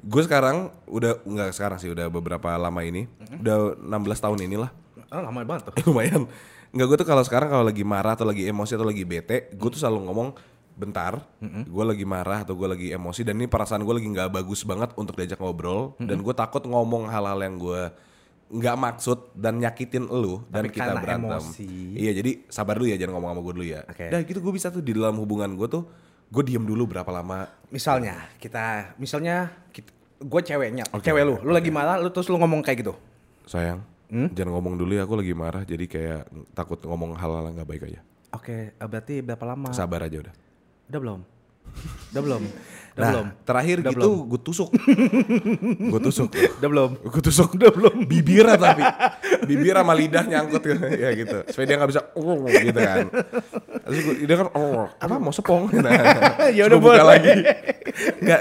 Gue 0.00 0.22
sekarang 0.24 0.72
udah 0.88 1.20
nggak 1.24 1.50
sekarang 1.52 1.76
sih 1.76 1.92
udah 1.92 2.08
beberapa 2.08 2.56
lama 2.56 2.80
ini. 2.80 3.04
Udah 3.40 3.76
16 3.76 4.24
tahun 4.24 4.38
inilah. 4.48 4.70
Ah 5.10 5.20
lama 5.20 5.42
banget 5.44 5.68
tuh. 5.68 5.74
Eh, 5.76 5.84
lumayan. 5.90 6.24
Nggak 6.70 6.86
gue 6.86 6.96
tuh 7.02 7.08
kalau 7.08 7.22
sekarang 7.26 7.50
kalau 7.50 7.64
lagi 7.66 7.82
marah 7.82 8.14
atau 8.14 8.24
lagi 8.24 8.46
emosi 8.46 8.78
atau 8.78 8.86
lagi 8.86 9.02
bete 9.02 9.50
gue 9.50 9.68
tuh 9.74 9.80
selalu 9.82 10.06
ngomong 10.06 10.28
bentar 10.80 11.20
gue 11.44 11.84
lagi 11.84 12.08
marah 12.08 12.42
atau 12.48 12.56
gue 12.56 12.68
lagi 12.72 12.88
emosi 12.90 13.20
dan 13.22 13.36
ini 13.36 13.44
perasaan 13.44 13.84
gue 13.84 13.94
lagi 14.00 14.08
nggak 14.08 14.32
bagus 14.32 14.64
banget 14.64 14.96
untuk 14.96 15.20
diajak 15.20 15.36
ngobrol 15.36 15.92
dan 16.00 16.24
gue 16.24 16.34
takut 16.34 16.64
ngomong 16.64 17.12
hal-hal 17.12 17.36
yang 17.44 17.60
gue 17.60 17.82
nggak 18.50 18.76
maksud 18.76 19.18
dan 19.38 19.62
nyakitin 19.62 20.10
lu 20.10 20.42
dan 20.50 20.66
Tapi 20.66 20.74
kita 20.74 20.90
karena 20.90 20.98
berantem. 20.98 21.38
emosi. 21.38 21.70
iya 21.94 22.10
jadi 22.10 22.50
sabar 22.50 22.74
dulu 22.82 22.90
ya 22.90 22.98
jangan 22.98 23.14
ngomong 23.14 23.30
sama 23.30 23.40
gue 23.46 23.54
dulu 23.54 23.66
ya. 23.70 23.80
Oke. 23.86 24.06
dan 24.10 24.18
gitu 24.26 24.38
gue 24.42 24.52
bisa 24.52 24.74
tuh 24.74 24.82
di 24.82 24.90
dalam 24.90 25.14
hubungan 25.22 25.54
gue 25.54 25.68
tuh 25.70 25.86
gue 26.30 26.42
diem 26.42 26.62
dulu 26.66 26.90
berapa 26.90 27.06
lama. 27.14 27.46
Misalnya 27.70 28.26
kita 28.42 28.98
misalnya 28.98 29.54
gue 30.20 30.40
ceweknya 30.42 30.82
Oke, 30.90 31.06
cewek 31.06 31.22
lu 31.22 31.38
lu 31.46 31.54
lagi 31.54 31.70
marah 31.70 32.02
lu 32.02 32.10
terus 32.10 32.26
lu 32.26 32.42
ngomong 32.42 32.66
kayak 32.66 32.82
gitu? 32.82 32.94
Sayang 33.46 33.86
jangan 34.10 34.58
ngomong 34.58 34.74
dulu 34.74 34.98
ya 34.98 35.06
aku 35.06 35.14
lagi 35.22 35.30
marah 35.38 35.62
jadi 35.62 35.86
kayak 35.86 36.22
takut 36.50 36.82
ngomong 36.82 37.14
hal-hal 37.14 37.46
nggak 37.54 37.68
baik 37.70 37.82
aja. 37.86 38.02
Oke 38.34 38.74
eh, 38.74 38.86
berarti 38.90 39.22
berapa 39.22 39.46
lama? 39.46 39.70
Sabar 39.70 40.10
aja 40.10 40.26
udah 40.26 40.34
udah 40.90 41.00
belum? 41.00 41.20
Udah 42.10 42.22
belum? 42.26 42.42
Udah 42.90 42.98
nah 42.98 43.10
belum? 43.14 43.26
terakhir 43.46 43.76
Udah 43.80 43.92
gitu 43.94 44.10
gue 44.26 44.40
tusuk. 44.42 44.70
Gue 45.94 46.00
tusuk. 46.02 46.30
Udah 46.34 46.68
belum? 46.68 46.90
Gue 47.06 47.22
tusuk. 47.22 47.48
Udah 47.54 47.70
belum? 47.70 47.94
Bibirnya 48.04 48.58
tapi. 48.58 48.82
Bibir 49.46 49.78
sama 49.78 49.94
lidah 49.94 50.24
nyangkut 50.26 50.62
ya 50.98 51.10
gitu. 51.14 51.38
Supaya 51.46 51.66
dia 51.70 51.76
nggak 51.78 51.90
bisa 51.94 52.02
oh, 52.18 52.50
gitu 52.50 52.80
kan. 52.82 53.06
Terus 53.86 53.98
gua, 54.02 54.14
dia 54.18 54.36
kan 54.36 54.48
oh, 54.58 54.90
apa 54.90 55.14
mau 55.22 55.30
sepong? 55.30 55.70
Nah, 55.78 55.92
Ya 56.58 56.66
udah 56.66 56.78
buka 56.82 57.02
lagi. 57.06 57.38
Nggak 58.18 58.40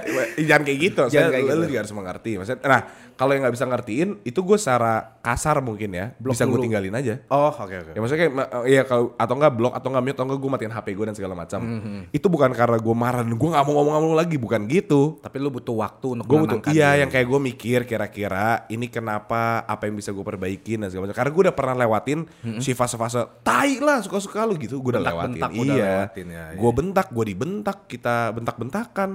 jangan 0.50 0.64
kayak 0.66 0.80
gitu. 0.82 1.04
Jangan 1.14 1.30
kayak 1.30 1.46
lu 1.46 1.54
gitu. 1.54 1.70
juga 1.70 1.80
harus 1.86 1.94
mengerti. 1.94 2.32
Maksudnya 2.42 2.60
nah 2.66 2.82
kalau 3.20 3.36
yang 3.36 3.44
nggak 3.44 3.56
bisa 3.60 3.68
ngertiin 3.68 4.24
itu 4.24 4.40
gue 4.40 4.56
secara 4.56 5.20
kasar 5.20 5.60
mungkin 5.60 5.92
ya 5.92 6.16
Blok 6.16 6.40
bisa 6.40 6.48
gue 6.48 6.60
tinggalin 6.64 6.96
aja. 6.96 7.20
Oh, 7.28 7.52
oke 7.52 7.76
oke. 7.76 7.92
ya 7.92 8.00
maksudnya 8.00 8.22
kayak 8.24 8.34
iya 8.64 8.82
kalau 8.88 9.12
atau 9.20 9.36
enggak 9.36 9.54
blok 9.60 9.74
atau 9.76 9.88
enggak 9.92 10.04
mute 10.08 10.16
atau 10.16 10.26
enggak 10.32 10.40
gue 10.40 10.52
matiin 10.56 10.72
HP 10.72 10.88
gue 10.96 11.06
dan 11.12 11.16
segala 11.20 11.36
macam. 11.36 11.60
Hmm, 11.60 12.02
itu 12.16 12.28
bukan 12.32 12.56
karena 12.56 12.80
gue 12.80 12.96
marah 12.96 13.28
dan 13.28 13.36
gue 13.36 13.50
nggak 13.52 13.64
mau 13.68 13.74
ngomong-ngomong 13.76 14.16
lagi 14.16 14.40
bukan 14.40 14.64
gitu. 14.72 15.20
Tapi 15.20 15.36
lu 15.36 15.52
butuh 15.52 15.76
waktu 15.76 16.08
untuk 16.16 16.32
gue 16.32 16.38
butuh 16.48 16.60
iya 16.72 16.96
diri. 16.96 17.00
yang 17.04 17.10
kayak 17.12 17.28
gue 17.28 17.40
mikir 17.44 17.80
kira-kira 17.84 18.64
ini 18.72 18.88
kenapa 18.88 19.68
apa 19.68 19.92
yang 19.92 20.00
bisa 20.00 20.16
gue 20.16 20.24
perbaikin 20.24 20.80
dan 20.80 20.88
segala 20.88 21.12
macam. 21.12 21.20
Karena 21.20 21.32
gue 21.36 21.44
udah 21.52 21.56
pernah 21.60 21.76
lewatin 21.76 22.20
si 22.64 22.72
fase-fase 22.72 23.44
tai 23.44 23.84
lah 23.84 24.00
suka-suka 24.00 24.48
lu 24.48 24.56
gitu. 24.56 24.80
Gue 24.80 24.96
udah 24.96 25.04
lewatin 25.04 25.44
udah 25.44 25.76
iya. 25.76 26.08
lewatin, 26.08 26.28
ya, 26.32 26.46
iya. 26.56 26.56
gue 26.56 26.72
bentak 26.72 27.12
gue 27.12 27.26
dibentak 27.36 27.84
kita 27.92 28.32
bentak-bentakan. 28.32 29.10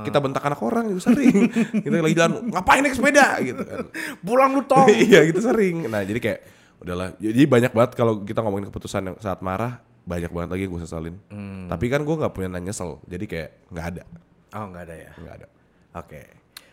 Kita 0.00 0.16
bentak 0.24 0.40
anak 0.48 0.60
orang 0.64 0.88
itu 0.88 1.04
sering. 1.04 1.52
Kita 1.84 2.00
lagi 2.00 2.16
jalan 2.16 2.48
ngapain 2.48 2.80
naik 2.80 2.96
sepeda 2.96 3.33
gitu 3.40 3.62
kan 3.62 3.86
pulang 4.26 4.50
lu 4.52 4.62
tong. 4.62 4.86
iya 5.06 5.24
gitu 5.24 5.40
sering 5.40 5.86
nah 5.86 6.00
jadi 6.00 6.18
kayak 6.18 6.40
udahlah 6.78 7.16
jadi 7.16 7.42
banyak 7.44 7.72
banget 7.72 7.92
kalau 7.94 8.20
kita 8.20 8.38
ngomongin 8.38 8.68
keputusan 8.68 9.02
yang 9.04 9.16
saat 9.18 9.40
marah 9.40 9.80
banyak 10.04 10.28
banget 10.28 10.50
lagi 10.50 10.64
gue 10.66 10.80
sesalin 10.80 11.16
Hmm. 11.26 11.64
tapi 11.66 11.88
kan 11.88 12.02
gue 12.02 12.12
nggak 12.12 12.30
punya 12.30 12.48
nanya 12.48 12.68
nyesel 12.68 13.00
jadi 13.04 13.24
kayak 13.24 13.50
nggak 13.70 13.86
ada 13.90 14.04
Oh, 14.54 14.70
enggak 14.70 14.86
ada 14.86 14.94
ya. 14.94 15.12
nggak 15.16 15.34
ada 15.34 15.46
Oke. 15.94 16.22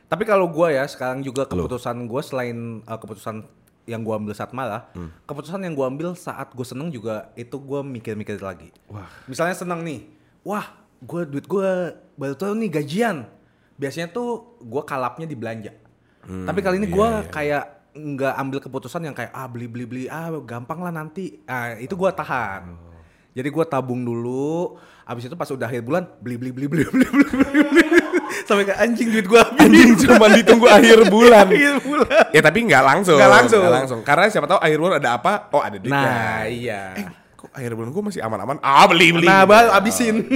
Tapi 0.06 0.24
kalau 0.24 0.46
gua 0.46 0.70
ya 0.70 0.84
sekarang 0.84 1.22
juga 1.22 1.46
keputusan 1.46 2.04
gua 2.04 2.20
selain 2.20 2.58
uh, 2.84 2.94
keputusan 2.96 3.42
yang 3.86 4.02
gua 4.02 4.18
ambil 4.18 4.34
saat 4.34 4.50
marah, 4.52 4.90
Hmm. 4.92 5.10
keputusan 5.24 5.62
yang 5.62 5.72
gua 5.72 5.88
ambil 5.88 6.14
saat 6.14 6.52
gue 6.52 6.62
seneng 6.62 6.90
juga 6.90 7.30
itu 7.34 7.54
gua 7.56 7.82
mikir-mikir 7.82 8.38
lagi. 8.38 8.70
Wah. 8.86 9.10
Misalnya 9.26 9.56
seneng 9.56 9.82
nih, 9.82 10.06
wah, 10.42 10.68
gua 11.00 11.22
duit 11.24 11.46
gua 11.46 11.94
baru 12.14 12.34
tahu 12.34 12.54
nih 12.56 12.70
gajian. 12.72 13.26
Biasanya 13.74 14.10
tuh 14.10 14.58
gua 14.60 14.84
kalapnya 14.84 15.24
di 15.24 15.34
belanja. 15.34 15.74
Tapi 16.22 16.60
kali 16.62 16.76
ini 16.78 16.88
iya, 16.88 16.96
gua 16.96 17.10
iya. 17.10 17.30
kayak 17.30 17.64
nggak 17.92 18.34
ambil 18.40 18.60
keputusan 18.64 19.02
yang 19.04 19.16
kayak 19.18 19.36
ah 19.36 19.48
beli 19.52 19.68
beli 19.68 19.86
beli 19.86 20.04
ah 20.08 20.32
gampang 20.42 20.80
lah 20.80 20.94
nanti. 20.94 21.42
Ah 21.44 21.76
itu 21.76 21.94
gua 21.94 22.14
tahan. 22.14 22.62
Oh. 22.72 22.90
Jadi 23.32 23.48
gua 23.48 23.64
tabung 23.64 24.04
dulu, 24.04 24.76
abis 25.08 25.28
itu 25.28 25.36
pas 25.36 25.48
udah 25.48 25.64
akhir 25.64 25.82
bulan 25.88 26.04
beli 26.20 26.36
beli 26.36 26.52
beli 26.52 26.68
beli 26.68 26.84
beli 26.88 27.08
beli 27.08 27.26
beli, 27.32 27.84
beli. 27.88 28.00
sampai 28.48 28.68
ke 28.68 28.74
anjing 28.76 29.08
duit 29.08 29.28
gua 29.28 29.48
habis. 29.48 29.64
anjing 29.64 29.92
cuma 30.04 30.28
ditunggu 30.28 30.68
akhir 30.68 31.00
bulan 31.14 31.48
akhir 31.48 31.76
bulan. 31.84 32.26
ya 32.36 32.42
tapi 32.44 32.60
nggak 32.68 32.84
langsung 32.84 33.16
Nggak 33.16 33.32
langsung. 33.32 33.62
Nggak 33.64 33.76
langsung 33.80 34.00
karena 34.04 34.26
siapa 34.28 34.48
tahu 34.52 34.60
akhir 34.60 34.78
bulan 34.82 34.94
ada 35.00 35.10
apa 35.16 35.34
oh 35.52 35.62
ada 35.64 35.78
duitnya 35.80 35.96
Nah 35.96 36.42
iya. 36.48 36.82
eh 37.00 37.06
kok 37.36 37.50
akhir 37.56 37.72
bulan 37.74 37.90
gue 37.90 38.04
masih 38.12 38.22
aman-aman 38.22 38.58
ah 38.60 38.84
beli 38.86 39.16
beli 39.16 39.28
Nah, 39.28 39.48
baru 39.48 39.70
abisin. 39.72 40.28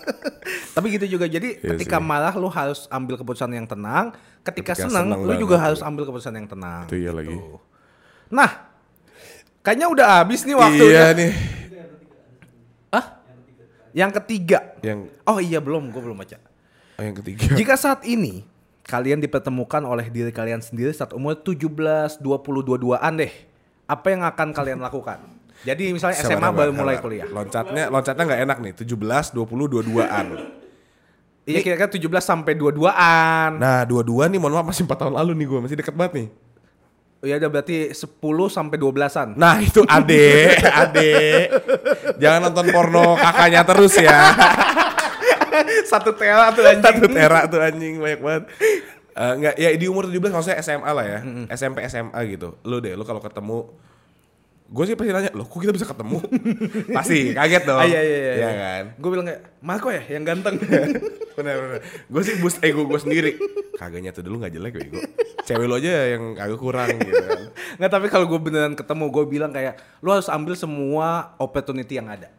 Tapi 0.74 0.86
gitu 0.96 1.18
juga. 1.18 1.26
Jadi 1.30 1.60
Iya 1.60 1.76
ketika 1.76 2.00
sih. 2.00 2.04
marah 2.04 2.34
lu 2.34 2.48
harus 2.50 2.88
ambil 2.90 3.14
keputusan 3.20 3.50
yang 3.52 3.66
tenang. 3.68 4.10
Ketika, 4.40 4.72
Ketika 4.72 4.88
senang, 4.88 5.12
senang 5.12 5.20
lu 5.20 5.32
juga 5.36 5.56
iya. 5.56 5.64
harus 5.66 5.80
ambil 5.80 6.04
keputusan 6.04 6.32
yang 6.32 6.46
tenang. 6.46 6.88
itu 6.88 6.96
iya 6.98 7.12
lagi 7.12 7.36
Nah, 8.28 8.50
kayaknya 9.60 9.86
udah 9.86 10.06
habis 10.18 10.42
nih 10.42 10.54
waktunya. 10.54 10.86
iya 10.86 11.06
nih 11.12 11.32
Ah? 12.88 13.06
Yang 13.92 14.10
ketiga. 14.18 14.58
yang 14.80 15.06
Oh 15.24 15.38
iya 15.38 15.58
belum, 15.58 15.90
gue 15.90 16.00
belum 16.00 16.16
baca. 16.16 16.38
oh, 16.96 17.02
yang 17.02 17.16
ketiga 17.16 17.52
Jika 17.52 17.74
saat 17.74 18.02
ini 18.04 18.46
kalian 18.82 19.18
dipertemukan 19.18 19.82
oleh 19.82 20.08
diri 20.08 20.30
kalian 20.30 20.58
sendiri 20.58 20.90
saat 20.90 21.10
umur 21.10 21.36
17, 21.36 21.68
20, 22.18 22.18
22-an 22.18 23.12
deh. 23.16 23.32
Apa 23.84 24.06
yang 24.08 24.22
akan 24.22 24.50
kalian 24.50 24.78
lakukan? 24.78 25.18
Jadi 25.60 25.90
misalnya 25.90 26.16
SMA 26.16 26.40
Sabar, 26.40 26.54
baru 26.56 26.70
sabar, 26.70 26.80
mulai 26.80 26.94
sabar. 26.94 27.04
kuliah. 27.04 27.28
loncatnya 27.28 27.84
loncatnya 27.86 28.24
nggak 28.24 28.42
enak 28.48 28.58
nih 28.60 28.72
17 28.80 29.36
20 29.36 29.36
22an 29.36 30.26
Iya 31.44 31.60
kira-kira 31.64 31.88
17 31.88 32.04
sampai 32.20 32.52
22-an. 32.54 33.50
nah 33.56 33.82
dua-dua 33.82 34.28
nih 34.28 34.36
mohon 34.36 34.54
maaf 34.54 34.70
masih 34.70 34.84
4 34.84 34.92
tahun 34.94 35.14
lalu 35.16 35.32
nih 35.34 35.46
gue 35.48 35.58
masih 35.64 35.76
deket 35.80 35.94
banget 35.96 36.12
nih 36.14 36.28
Ya 37.20 37.36
udah 37.36 37.52
berarti 37.52 37.92
10 37.92 38.16
sampai 38.48 38.80
12-an. 38.80 39.36
Nah 39.36 39.60
itu 39.60 39.84
ade, 39.84 40.56
ade. 40.88 41.12
Jangan 42.16 42.48
nonton 42.48 42.72
porno 42.72 43.12
kakaknya 43.12 43.60
terus 43.60 43.92
ya. 44.00 44.32
Satu 45.84 46.16
tera 46.16 46.48
tuh 46.48 46.64
anjing. 46.64 46.80
Satu 46.80 47.06
tera 47.12 47.40
tuh 47.44 47.60
anjing 47.60 48.00
banyak 48.00 48.20
banget. 48.24 48.42
Eh, 49.12 49.32
Enggak, 49.36 49.54
ya 49.60 49.68
di 49.76 49.84
umur 49.84 50.08
17 50.08 50.32
maksudnya 50.32 50.58
SMA 50.64 50.90
lah 50.90 51.04
ya. 51.04 51.18
SMP 51.52 51.84
SMA 51.92 52.16
gitu. 52.24 52.56
Lu 52.64 52.80
deh, 52.80 52.96
lu 52.96 53.04
kalau 53.04 53.20
ketemu 53.20 53.68
Gue 54.70 54.86
sih 54.86 54.94
pasti 54.94 55.10
nanya, 55.10 55.34
loh 55.34 55.50
kok 55.50 55.58
kita 55.58 55.74
bisa 55.74 55.82
ketemu? 55.82 56.22
pasti, 56.98 57.34
kaget 57.34 57.62
dong. 57.66 57.82
Ah, 57.82 57.90
iya 57.90 58.00
iya 58.06 58.18
iya. 58.22 58.32
Iya 58.38 58.50
kan? 58.54 58.84
Gue 59.02 59.10
bilang 59.10 59.26
kayak, 59.26 59.42
Marco 59.58 59.90
ya 59.90 60.02
yang 60.06 60.22
ganteng. 60.22 60.62
bener 61.36 61.54
bener. 61.58 61.80
Gue 62.06 62.22
sih 62.22 62.38
boost 62.38 62.62
ego 62.62 62.86
gue 62.86 63.00
sendiri. 63.02 63.34
Kagaknya 63.74 64.14
tuh 64.14 64.22
dulu 64.22 64.46
gak 64.46 64.54
jelek 64.54 64.78
bego. 64.78 65.02
Cewek 65.42 65.66
lu 65.66 65.74
aja 65.74 66.14
yang 66.14 66.38
agak 66.38 66.62
kurang 66.62 66.86
gitu 67.02 67.18
kan. 67.18 67.50
Nggak 67.82 67.90
tapi 67.90 68.06
kalau 68.14 68.30
gue 68.30 68.38
beneran 68.38 68.78
ketemu, 68.78 69.04
gue 69.10 69.24
bilang 69.26 69.50
kayak, 69.50 69.74
lu 70.06 70.14
harus 70.14 70.30
ambil 70.30 70.54
semua 70.54 71.34
opportunity 71.42 71.98
yang 71.98 72.06
ada. 72.06 72.30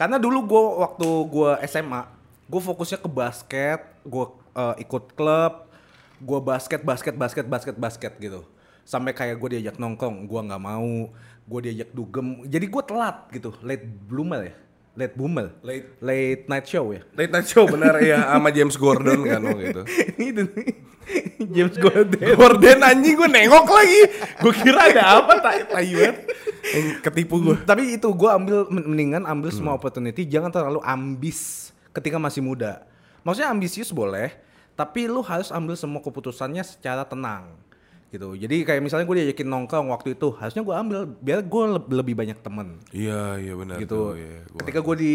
Karena 0.00 0.16
dulu 0.16 0.40
gue 0.48 0.62
waktu 0.88 1.08
gue 1.28 1.50
SMA, 1.68 2.00
gue 2.48 2.60
fokusnya 2.64 2.96
ke 3.04 3.08
basket, 3.12 3.80
gue 4.08 4.26
eh, 4.56 4.74
ikut 4.88 5.12
klub, 5.12 5.68
gue 6.16 6.40
basket, 6.40 6.80
basket, 6.80 7.12
basket, 7.12 7.44
basket, 7.44 7.76
basket 7.76 8.12
gitu. 8.16 8.48
Sampai 8.84 9.12
kayak 9.12 9.36
gue 9.36 9.56
diajak 9.56 9.76
nongkrong, 9.76 10.24
gue 10.24 10.40
nggak 10.44 10.60
mau, 10.60 11.08
gue 11.44 11.60
diajak 11.62 11.90
dugem, 11.90 12.44
jadi 12.44 12.64
gue 12.64 12.82
telat 12.84 13.16
gitu, 13.30 13.56
late 13.60 13.80
bloomer 13.80 14.40
ya, 14.44 14.54
late 14.94 15.14
boomer, 15.14 15.56
Late- 15.60 15.96
late 15.98 16.44
night 16.46 16.66
show 16.66 16.92
ya. 16.92 17.00
Late 17.12 17.32
night 17.32 17.48
show 17.48 17.64
bener 17.64 17.96
ya 17.98 18.20
sama 18.28 18.48
James 18.48 18.76
Gordon 18.76 19.24
kan 19.24 19.40
waktu 19.40 19.64
itu. 19.72 19.82
James 21.54 21.76
Gordon. 21.76 22.16
Gordon 22.16 22.80
anjing 22.80 23.14
gue 23.14 23.28
nengok 23.28 23.68
lagi. 23.68 24.00
Gue 24.40 24.54
kira 24.56 24.88
ada 24.88 25.20
apa 25.20 25.36
tai 25.36 25.64
tai 25.64 25.88
Ketipu 27.00 27.40
gue. 27.40 27.56
Tapi 27.60 27.96
itu 27.96 28.08
gue 28.08 28.30
ambil 28.30 28.64
men- 28.72 28.88
mendingan 28.88 29.22
ambil 29.24 29.52
semua 29.52 29.76
opportunity, 29.76 30.24
jangan 30.24 30.48
terlalu 30.48 30.80
ambis 30.80 31.70
ketika 31.92 32.16
masih 32.16 32.40
muda. 32.40 32.84
Maksudnya 33.20 33.52
ambisius 33.52 33.92
boleh, 33.92 34.32
tapi 34.72 35.04
lu 35.04 35.20
harus 35.20 35.48
ambil 35.48 35.76
semua 35.76 36.00
keputusannya 36.00 36.64
secara 36.64 37.04
tenang. 37.04 37.52
Gitu. 38.14 38.28
Jadi 38.38 38.62
kayak 38.62 38.78
misalnya 38.78 39.04
gue 39.04 39.16
diajakin 39.18 39.48
nongkrong 39.48 39.90
waktu 39.90 40.14
itu, 40.14 40.30
harusnya 40.32 40.62
gue 40.62 40.70
ambil 40.72 40.98
biar 41.18 41.42
gue 41.42 41.62
lebih 41.90 42.14
banyak 42.14 42.38
temen. 42.38 42.78
Iya 42.88 43.36
iya 43.36 43.52
benar. 43.52 43.76
gitu. 43.76 43.90
tuh, 43.90 44.08
iya. 44.14 44.46
Gua- 44.46 44.58
Ketika 44.62 44.78
gue 44.80 44.96
di 44.96 45.14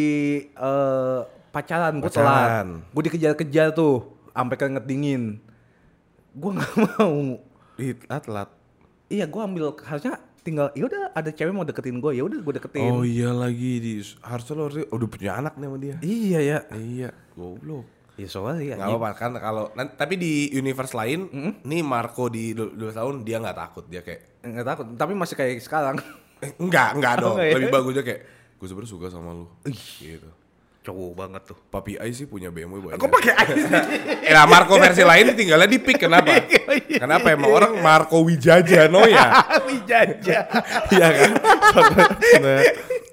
eh, 0.52 1.20
pacaran, 1.50 1.94
gue 1.98 2.12
telat. 2.12 2.68
Gue 2.92 3.04
dikejar-kejar 3.06 3.72
tuh, 3.72 4.04
sampai 4.30 4.56
keringet 4.56 4.84
dingin. 4.84 5.40
Gue 6.32 6.52
nggak 6.54 6.72
mau. 6.76 7.40
Ih, 7.76 7.96
telat 7.98 8.22
telat. 8.22 8.50
Iya, 9.08 9.26
gue 9.26 9.42
ambil 9.42 9.64
harusnya 9.80 10.14
tinggal. 10.40 10.68
Ya 10.72 10.84
udah 10.84 11.16
ada 11.16 11.32
cewek 11.32 11.50
mau 11.50 11.64
deketin 11.64 11.98
gue, 11.98 12.12
ya 12.12 12.22
udah 12.22 12.36
gue 12.38 12.54
deketin. 12.54 12.92
Oh 12.92 13.02
iya 13.02 13.32
lagi 13.32 13.80
di 13.80 13.94
harusnya 14.20 14.54
lo 14.54 14.62
harusnya 14.68 14.86
udah 14.90 15.08
punya 15.08 15.32
anak 15.36 15.54
nih 15.56 15.66
sama 15.66 15.78
dia. 15.80 15.96
Iya 16.00 16.40
ya. 16.42 16.60
Iya, 16.70 17.10
goblok. 17.32 17.88
Ya 18.20 18.28
soalnya 18.28 18.62
ya. 18.62 18.76
Gak 18.76 18.88
apa-apa 18.92 19.10
kan 19.16 19.32
kalau 19.34 19.64
tapi 19.96 20.20
di 20.20 20.34
universe 20.52 20.92
lain, 20.92 21.32
nih 21.64 21.80
Marco 21.80 22.28
di 22.28 22.52
2 22.52 22.76
tahun 22.76 23.24
dia 23.24 23.40
nggak 23.40 23.56
takut 23.58 23.88
dia 23.88 24.04
kayak 24.04 24.44
Enggak 24.44 24.66
takut, 24.68 24.86
tapi 24.94 25.14
masih 25.16 25.36
kayak 25.36 25.64
sekarang. 25.64 25.96
eh, 26.44 26.52
enggak 26.60 26.96
enggak 26.96 27.14
Oh, 27.18 27.22
dong. 27.24 27.36
enggak 27.40 27.48
ya? 27.48 27.56
Lebih 27.56 27.70
bagusnya 27.72 28.04
kayak 28.04 28.22
gue 28.60 28.68
sebenernya 28.68 28.92
suka 28.92 29.08
sama 29.08 29.32
lu. 29.32 29.48
Gitu. 30.00 30.28
Cowok 30.80 31.12
banget 31.14 31.42
tuh. 31.44 31.60
Papi 31.68 31.96
Ai 31.96 32.12
sih 32.12 32.24
punya 32.24 32.48
BMW 32.48 32.80
banyak. 32.80 33.00
Kok 33.00 33.12
pakai 33.12 33.34
ice? 33.36 33.68
Eh 34.24 34.32
lah 34.32 34.48
Marco 34.48 34.76
versi 34.76 35.04
lain 35.04 35.36
tinggalnya 35.36 35.68
di 35.68 35.80
pick 35.80 36.00
kenapa? 36.00 36.40
kenapa 37.04 37.32
emang 37.32 37.52
orang 37.52 37.74
Marco 37.80 38.24
Wijaja 38.24 38.88
no 38.88 39.04
ya? 39.04 39.44
Wijaja. 39.68 40.48
Iya 40.88 41.08
kan? 41.12 41.32
Nah, 42.40 42.64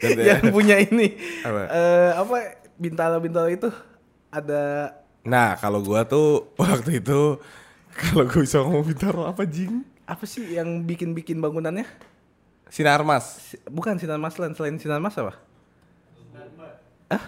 Yang 0.03 0.43
punya 0.51 0.79
ini. 0.79 1.15
Apa? 1.43 1.63
Eh 1.67 2.11
apa 2.15 2.37
bintara-bintara 2.79 3.51
itu 3.51 3.67
ada 4.37 4.93
Nah 5.25 5.57
kalau 5.57 5.81
gua 5.81 6.05
tuh 6.05 6.47
waktu 6.61 7.01
itu 7.01 7.41
kalau 7.97 8.29
gue 8.29 8.45
bisa 8.45 8.61
ngomong 8.61 8.85
bintaro 8.85 9.25
apa 9.25 9.43
jing? 9.43 9.81
apa 10.05 10.23
sih 10.23 10.55
yang 10.55 10.85
bikin-bikin 10.85 11.41
bangunannya? 11.41 11.83
Sinar 12.69 13.03
Mas. 13.03 13.25
Si- 13.51 13.63
Bukan 13.67 13.97
Sinar 13.97 14.21
Mas 14.21 14.37
lain 14.37 14.55
selain 14.55 14.77
Sinar 14.77 15.01
Mas 15.01 15.17
apa? 15.19 15.35
Hah? 17.09 17.25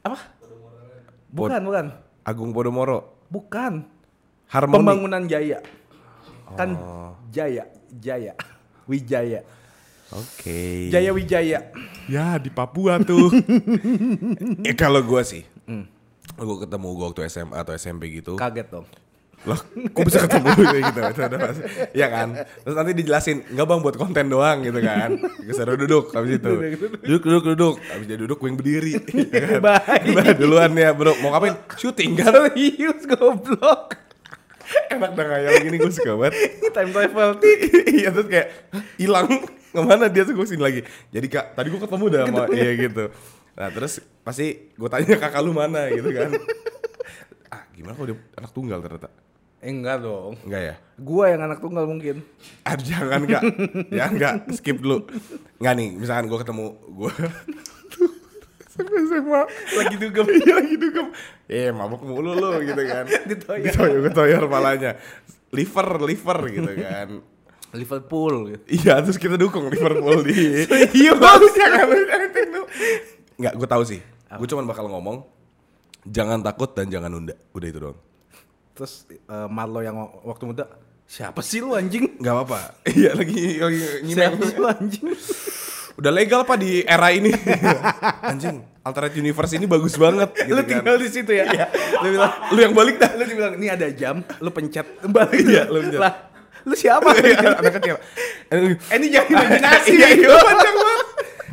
Apa? 0.00 0.18
Bukan, 1.28 1.60
bukan. 1.62 1.86
Agung 2.24 2.50
Podomoro. 2.50 3.26
Bukan. 3.28 3.84
Harmoni. 4.48 4.76
Pembangunan 4.80 5.22
Jaya. 5.26 5.60
Kan 6.56 6.74
Jaya, 7.28 7.68
Jaya. 7.92 8.34
Wijaya. 8.88 9.44
Oke. 10.10 10.90
Jaya 10.90 11.14
Wijaya. 11.14 11.70
Ya 12.10 12.34
di 12.36 12.50
Papua 12.50 12.98
tuh. 12.98 13.30
eh 14.68 14.74
kalau 14.74 14.98
gua 15.06 15.22
sih, 15.22 15.46
gua 16.34 16.56
ketemu 16.58 16.88
gua 16.98 17.06
waktu 17.14 17.30
SMA 17.30 17.54
atau 17.54 17.72
SMP 17.78 18.10
gitu. 18.10 18.34
Kaget 18.34 18.66
dong. 18.66 18.86
Loh, 19.48 19.56
kok 19.96 20.04
bisa 20.04 20.20
ketemu 20.28 20.52
gitu? 20.84 21.00
Iya 21.96 22.06
kan? 22.12 22.28
Terus 22.60 22.76
nanti 22.76 22.92
dijelasin, 22.92 23.40
enggak 23.48 23.66
bang 23.72 23.80
buat 23.80 23.96
konten 23.96 24.28
doang 24.28 24.60
gitu 24.60 24.84
kan. 24.84 25.16
Geser 25.40 25.64
duduk 25.80 26.12
habis 26.12 26.36
itu. 26.36 26.52
Duduk, 27.00 27.22
duduk, 27.24 27.44
duduk. 27.54 27.74
Habis 27.88 28.04
dia 28.04 28.18
duduk, 28.20 28.36
gue 28.36 28.48
yang 28.52 28.58
berdiri. 28.60 28.92
Ya 29.32 29.40
kan? 29.48 29.60
Bye. 29.64 30.36
Duluan 30.36 30.76
ya 30.76 30.92
bro, 30.92 31.16
mau 31.24 31.32
ngapain? 31.32 31.56
Syuting 31.80 32.20
kan? 32.20 32.52
Serius 32.52 33.00
goblok. 33.08 33.96
Enak 34.92 35.16
dah 35.16 35.24
ngayal 35.24 35.52
gini 35.64 35.76
gue 35.80 35.92
suka 35.94 36.20
banget. 36.20 36.34
Time 36.76 36.90
travel. 36.92 37.30
iya 37.88 38.08
terus 38.12 38.28
kayak 38.28 38.46
"Hah, 38.76 38.82
hilang 39.00 39.26
ke 39.70 39.80
mana 39.80 40.06
dia 40.10 40.22
tuh 40.26 40.34
gue 40.34 40.46
sini 40.46 40.62
lagi. 40.62 40.80
Jadi 41.14 41.26
kak 41.30 41.54
tadi 41.54 41.68
gue 41.70 41.80
ketemu 41.80 42.04
dah 42.10 42.22
sama 42.26 42.44
iya 42.54 42.70
gitu. 42.76 43.04
Nah 43.56 43.68
terus 43.70 43.92
pasti 44.22 44.74
gue 44.74 44.88
tanya 44.90 45.14
kakak 45.16 45.42
lu 45.42 45.54
mana 45.54 45.88
gitu 45.90 46.10
kan. 46.10 46.30
ah 47.54 47.62
gimana 47.74 47.94
kalau 47.94 48.08
dia 48.10 48.18
anak 48.38 48.50
tunggal 48.50 48.78
ternyata? 48.82 49.08
Eh, 49.60 49.68
enggak 49.68 50.00
dong. 50.00 50.40
Enggak 50.48 50.62
ya? 50.72 50.74
Gua 50.96 51.24
yang 51.28 51.44
anak 51.44 51.60
tunggal 51.60 51.84
mungkin. 51.84 52.24
Ah, 52.64 52.80
jangan 52.80 53.28
kak, 53.28 53.44
jangan 53.92 54.14
kak, 54.16 54.34
skip 54.56 54.80
dulu. 54.80 55.04
Enggak 55.60 55.74
nih, 55.76 55.88
misalkan 56.00 56.32
gue 56.32 56.38
ketemu 56.40 56.66
gue 56.96 57.12
SMA 58.80 59.40
Lagi 59.76 59.96
dugem. 59.98 60.26
Iya 60.40 60.52
lagi 60.56 60.76
dugem. 60.78 61.06
Eh 61.50 61.68
mabuk 61.74 62.02
mulu 62.06 62.32
lu 62.36 62.50
gitu 62.64 62.82
kan. 62.86 63.04
Ditoyor. 63.30 63.64
Ditoyor, 63.66 64.00
ditoyor 64.08 64.42
palanya. 64.46 64.96
Liver, 65.50 65.88
liver 66.06 66.38
gitu 66.48 66.70
kan. 66.78 67.08
Liverpool 67.70 68.34
gitu. 68.50 68.64
Iya, 68.66 68.98
terus 69.00 69.14
kita 69.14 69.34
dukung 69.34 69.70
Liverpool 69.70 70.26
di. 70.26 70.66
Iya, 71.00 71.14
bagus 71.14 71.54
ya 71.54 71.68
kan. 71.70 71.86
Enggak, 73.38 73.52
gue 73.56 73.68
tahu 73.68 73.82
sih. 73.86 74.00
Gue 74.36 74.46
cuma 74.46 74.62
bakal 74.62 74.86
ngomong 74.86 75.22
jangan 76.04 76.40
takut 76.40 76.70
dan 76.74 76.90
jangan 76.90 77.10
nunda. 77.10 77.34
Udah 77.52 77.68
itu 77.68 77.78
doang. 77.78 77.98
Terus 78.74 79.06
eh, 79.10 79.48
Marlo 79.48 79.80
yang 79.80 79.96
waktu 80.24 80.44
muda 80.46 80.64
siapa 81.04 81.42
sih 81.42 81.58
lu 81.58 81.74
anjing? 81.74 82.18
Enggak 82.18 82.34
apa-apa. 82.38 82.58
Iya, 82.96 83.14
lagi 83.14 83.58
lagi 83.58 83.80
Siapa 84.08 84.42
sih 84.46 84.56
lu 84.56 84.66
anjing? 84.66 85.06
Udah 86.00 86.12
legal 86.14 86.48
pak 86.48 86.56
di 86.56 86.80
era 86.80 87.12
ini. 87.12 87.28
Anjing, 88.30 88.64
alternate 88.80 89.20
universe 89.20 89.52
ini 89.52 89.68
bagus 89.68 90.00
banget. 90.00 90.32
Gitu 90.32 90.56
lu 90.56 90.62
kan. 90.64 90.80
tinggal 90.80 90.96
di 90.96 91.08
situ 91.12 91.28
ya. 91.28 91.44
Lu 92.00 92.08
bilang, 92.08 92.32
Lu 92.56 92.58
yang 92.62 92.72
balik 92.72 92.96
dah. 92.96 93.10
lu 93.20 93.28
bilang 93.28 93.52
ini 93.60 93.68
ada 93.68 93.84
jam, 93.92 94.24
lu 94.40 94.48
pencet 94.48 94.86
balik. 95.04 95.44
Iya, 95.44 95.68
lu 95.68 95.84
pencet. 95.84 96.00
Lah, 96.00 96.29
lu 96.66 96.74
siapa? 96.76 97.10
Iya, 97.20 97.56
anak 97.56 97.72
kecil. 97.80 97.96
Eh, 98.50 98.74
ini 98.98 99.06
jangan 99.12 99.28
imajinasi. 99.36 99.90
Iya, 99.94 100.08
iya, 100.16 100.28
panjang 100.34 100.74
banget. 100.76 101.06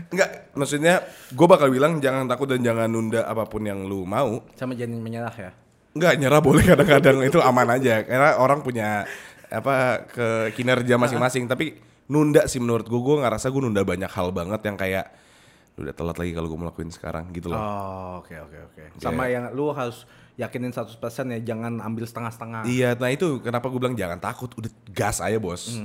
Enggak, 0.08 0.30
maksudnya 0.55 0.95
gue 1.30 1.47
bakal 1.47 1.68
bilang 1.68 1.99
jangan 1.99 2.26
takut 2.32 2.47
dan 2.47 2.64
jangan 2.64 2.88
nunda 2.88 3.28
apa 3.28 3.43
pun 3.43 3.62
yang 3.68 3.84
lu 3.86 4.08
mau. 4.08 4.39
Sama 4.55 4.74
jangan 4.74 5.03
menyerah 5.03 5.36
ya. 5.36 5.51
Enggak, 5.91 6.14
nyerah 6.22 6.41
boleh 6.41 6.64
kadang-kadang 6.64 7.18
itu 7.28 7.39
aman 7.43 7.68
aja. 7.76 8.05
Karena 8.08 8.39
orang 8.39 8.64
punya 8.64 9.03
apa 9.51 10.08
ke 10.08 10.28
kinerja 10.55 10.95
masing-masing. 10.95 11.47
Tapi 11.51 11.76
nunda 12.08 12.47
sih 12.47 12.64
menurut 12.64 12.88
gue, 12.88 13.01
gue 13.01 13.18
ngerasa 13.20 13.51
gue 13.51 13.62
nunda 13.62 13.84
banyak 13.84 14.12
hal 14.12 14.32
banget 14.32 14.62
yang 14.64 14.78
kayak 14.80 15.05
udah 15.78 15.93
telat 15.93 16.18
lagi 16.18 16.32
kalau 16.34 16.47
gue 16.49 16.60
melakuin 16.60 16.89
sekarang 16.89 17.30
gitu 17.36 17.53
loh. 17.53 17.60
Oh, 17.60 18.12
oke 18.26 18.34
oke 18.34 18.58
oke. 18.74 18.84
Sama 18.97 19.30
yang 19.30 19.53
lu 19.53 19.70
harus 19.76 20.10
yakinin 20.38 20.70
100% 20.70 21.02
ya, 21.34 21.40
jangan 21.42 21.82
ambil 21.82 22.06
setengah-setengah. 22.06 22.70
Iya, 22.70 22.94
nah 22.94 23.10
itu 23.10 23.42
kenapa 23.42 23.74
gue 23.74 23.82
bilang 23.82 23.98
jangan 23.98 24.22
takut, 24.22 24.54
udah 24.54 24.70
gas 24.94 25.18
aja 25.18 25.42
bos, 25.42 25.82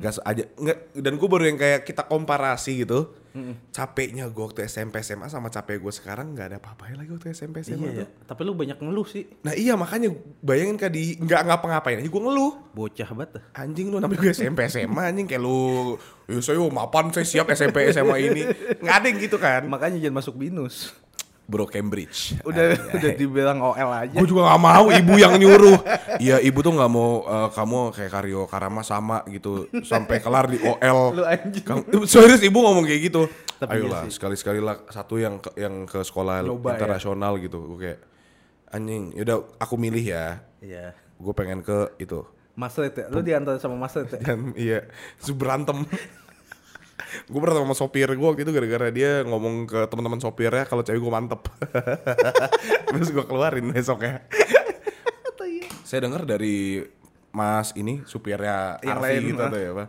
gas 0.00 0.16
aja. 0.24 0.48
Nggak, 0.56 0.96
dan 0.96 1.12
gue 1.20 1.28
baru 1.28 1.44
yang 1.44 1.60
kayak 1.60 1.84
kita 1.84 2.08
komparasi 2.08 2.80
gitu, 2.80 3.12
capeknya 3.68 4.24
gue 4.32 4.40
waktu 4.40 4.64
SMP 4.64 5.04
SMA 5.04 5.28
sama 5.28 5.52
capek 5.52 5.84
gue 5.84 5.92
sekarang 5.92 6.32
nggak 6.32 6.46
ada 6.48 6.56
apa-apanya 6.56 7.04
lagi 7.04 7.12
waktu 7.12 7.36
SMP 7.36 7.60
SMA 7.60 7.92
Iya, 7.92 8.02
ya. 8.02 8.06
Tapi 8.24 8.40
lu 8.42 8.56
banyak 8.56 8.80
ngeluh 8.80 9.04
sih. 9.04 9.28
Nah 9.44 9.52
iya 9.52 9.76
makanya 9.76 10.16
bayangin 10.40 10.80
kan 10.80 10.88
di 10.88 11.20
nggak 11.20 11.46
ngapa-ngapain 11.46 12.00
aja 12.00 12.08
gue 12.08 12.22
ngeluh. 12.24 12.72
Bocah 12.72 13.10
banget. 13.12 13.44
Anjing 13.52 13.92
lu 13.92 14.00
namanya 14.00 14.16
gue 14.16 14.32
SMP 14.32 14.64
SMA 14.72 15.02
anjing 15.12 15.28
kayak 15.28 15.44
lu, 15.44 16.00
ya 16.24 16.40
saya 16.40 16.56
mapan 16.72 17.12
saya 17.12 17.28
siap 17.28 17.52
SMP 17.52 17.84
SMA 17.92 18.16
ini, 18.32 18.42
nggak 18.80 18.94
ada 18.96 19.06
yang 19.12 19.18
gitu 19.20 19.36
kan. 19.36 19.68
Makanya 19.68 20.00
jangan 20.00 20.24
masuk 20.24 20.40
binus. 20.40 20.96
Bro 21.50 21.66
Cambridge. 21.66 22.38
Udah 22.46 22.78
Anjay. 22.78 22.94
udah 22.94 23.10
dibilang 23.18 23.58
OL 23.58 23.90
aja. 23.90 24.14
Gue 24.14 24.28
juga 24.30 24.46
gak 24.46 24.62
mau 24.62 24.86
ibu 24.86 25.14
yang 25.18 25.34
nyuruh. 25.34 25.78
Iya 26.22 26.38
ibu 26.38 26.62
tuh 26.62 26.78
gak 26.78 26.92
mau 26.94 27.26
eh, 27.26 27.48
kamu 27.50 27.78
kayak 27.90 28.10
Karyo 28.14 28.40
Karama 28.46 28.86
sama 28.86 29.26
gitu 29.26 29.66
sampai 29.82 30.22
kelar 30.22 30.46
di 30.46 30.62
OL. 30.62 31.00
Lu 31.18 31.26
anjing. 31.26 31.66
Kamu, 31.66 32.06
serius 32.06 32.38
ibu 32.46 32.62
ngomong 32.62 32.86
kayak 32.86 33.10
gitu. 33.10 33.26
Tapi 33.58 33.82
Ayolah 33.82 34.06
iya 34.06 34.14
sekali-sekali 34.14 34.62
lah 34.62 34.80
satu 34.88 35.20
yang 35.20 35.42
ke, 35.42 35.52
yang 35.58 35.84
ke 35.84 36.00
sekolah 36.00 36.46
Nyoba 36.46 36.72
ya. 36.72 36.74
internasional 36.78 37.32
gitu. 37.42 37.58
Gue 37.74 37.78
kayak 37.82 37.98
anjing, 38.70 39.10
yaudah 39.18 39.42
aku 39.58 39.74
milih 39.74 40.04
ya. 40.06 40.38
Iya. 40.62 40.94
Gue 41.18 41.34
pengen 41.34 41.66
ke 41.66 41.98
itu. 41.98 42.22
Mas 42.60 42.76
ya? 42.76 42.90
Lu 43.08 43.24
diantar 43.24 43.56
sama 43.56 43.76
Mas 43.78 43.96
ya? 43.96 44.04
Dan 44.24 44.52
iya, 44.52 44.84
berantem. 45.32 45.86
gue 47.30 47.40
berantem 47.40 47.62
sama 47.62 47.76
sopir 47.78 48.10
gue 48.10 48.26
waktu 48.26 48.42
itu 48.42 48.50
gara-gara 48.50 48.90
dia 48.90 49.22
ngomong 49.22 49.70
ke 49.70 49.86
teman-teman 49.86 50.18
sopirnya 50.18 50.66
kalau 50.66 50.82
cewek 50.82 50.98
gue 50.98 51.12
mantep. 51.14 51.46
terus 52.90 53.08
gue 53.14 53.24
keluarin 53.24 53.70
besoknya. 53.70 54.26
Saya 55.86 56.06
dengar 56.06 56.22
dari 56.22 56.86
Mas 57.30 57.74
ini 57.74 58.02
supirnya 58.06 58.78
Yang 58.82 58.98
Arfi 58.98 59.06
lain, 59.06 59.22
gitu 59.34 59.42
ah. 59.42 59.50
tuh 59.50 59.60
ya 59.62 59.70
Pak. 59.74 59.88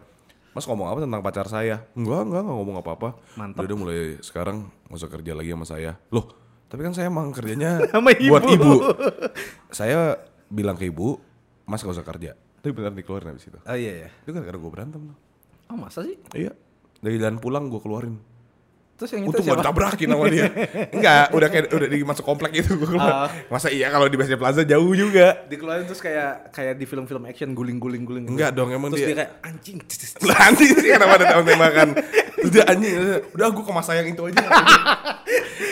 Mas 0.52 0.66
ngomong 0.68 0.88
apa 0.92 1.00
tentang 1.02 1.22
pacar 1.24 1.48
saya? 1.48 1.78
Enggak, 1.98 2.28
enggak, 2.28 2.42
enggak 2.44 2.58
ngomong 2.58 2.78
apa-apa. 2.84 3.10
Mantap. 3.40 3.64
Udah, 3.64 3.68
udah 3.70 3.78
mulai 3.78 4.00
sekarang 4.20 4.68
gak 4.90 4.98
usah 5.00 5.10
kerja 5.10 5.32
lagi 5.32 5.50
sama 5.56 5.66
saya. 5.66 5.92
Loh, 6.12 6.28
tapi 6.68 6.82
kan 6.84 6.94
saya 6.94 7.08
emang 7.08 7.32
kerjanya 7.32 7.80
Sama 7.94 8.12
buat 8.12 8.44
ibu. 8.48 8.54
ibu. 8.54 8.74
saya 9.72 10.20
bilang 10.52 10.76
ke 10.76 10.92
ibu, 10.92 11.18
Mas 11.64 11.82
gak 11.82 11.96
usah 11.96 12.06
kerja. 12.06 12.36
Tapi 12.62 12.72
beneran 12.76 13.00
dikeluarin 13.00 13.32
habis 13.32 13.48
itu. 13.48 13.60
Oh 13.64 13.78
iya 13.78 14.06
ya. 14.06 14.10
Itu 14.22 14.36
kan 14.36 14.44
karena 14.44 14.60
gue 14.60 14.72
berantem 14.72 15.02
tuh. 15.08 15.18
Oh 15.72 15.78
masa 15.80 16.04
sih? 16.04 16.20
Iya. 16.36 16.52
Dari 17.02 17.18
jalan 17.18 17.42
pulang 17.42 17.68
gue 17.68 17.82
keluarin. 17.82 18.16
Terus 19.02 19.18
yang 19.18 19.26
itu 19.26 19.42
Untung 19.42 19.58
ditabrakin 19.58 20.08
sama 20.14 20.30
dia. 20.30 20.46
Enggak, 20.96 21.34
udah 21.34 21.48
kayak 21.50 21.74
udah 21.74 21.88
di 21.90 22.06
masuk 22.06 22.22
komplek 22.22 22.62
itu 22.62 22.78
gue 22.78 22.86
keluar. 22.86 23.26
Ah. 23.26 23.30
Masa 23.50 23.74
iya 23.74 23.90
kalau 23.90 24.06
di 24.06 24.14
BSD 24.14 24.38
Plaza 24.38 24.62
jauh 24.62 24.94
juga. 24.94 25.42
Dikeluarin 25.50 25.90
terus 25.90 25.98
kayak 25.98 26.54
kayak 26.54 26.78
di 26.78 26.86
film-film 26.86 27.26
action 27.26 27.58
guling-guling 27.58 28.06
guling. 28.06 28.26
Enggak 28.30 28.54
dong, 28.54 28.70
emang 28.70 28.94
Terus 28.94 29.10
dia- 29.10 29.10
dia, 29.10 29.18
kayak 29.26 29.32
anjing. 29.42 29.78
Lah 30.30 30.38
anjing 30.46 30.72
sih 30.78 30.90
kenapa 30.94 31.14
ada 31.18 31.26
tembak-tembakan. 31.34 31.88
Terus 32.38 32.52
dia 32.54 32.64
anjing, 32.70 32.94
udah 33.34 33.48
gue 33.50 33.64
ke 33.66 33.74
masa 33.74 33.92
yang 33.98 34.08
itu 34.14 34.22
aja. 34.30 34.46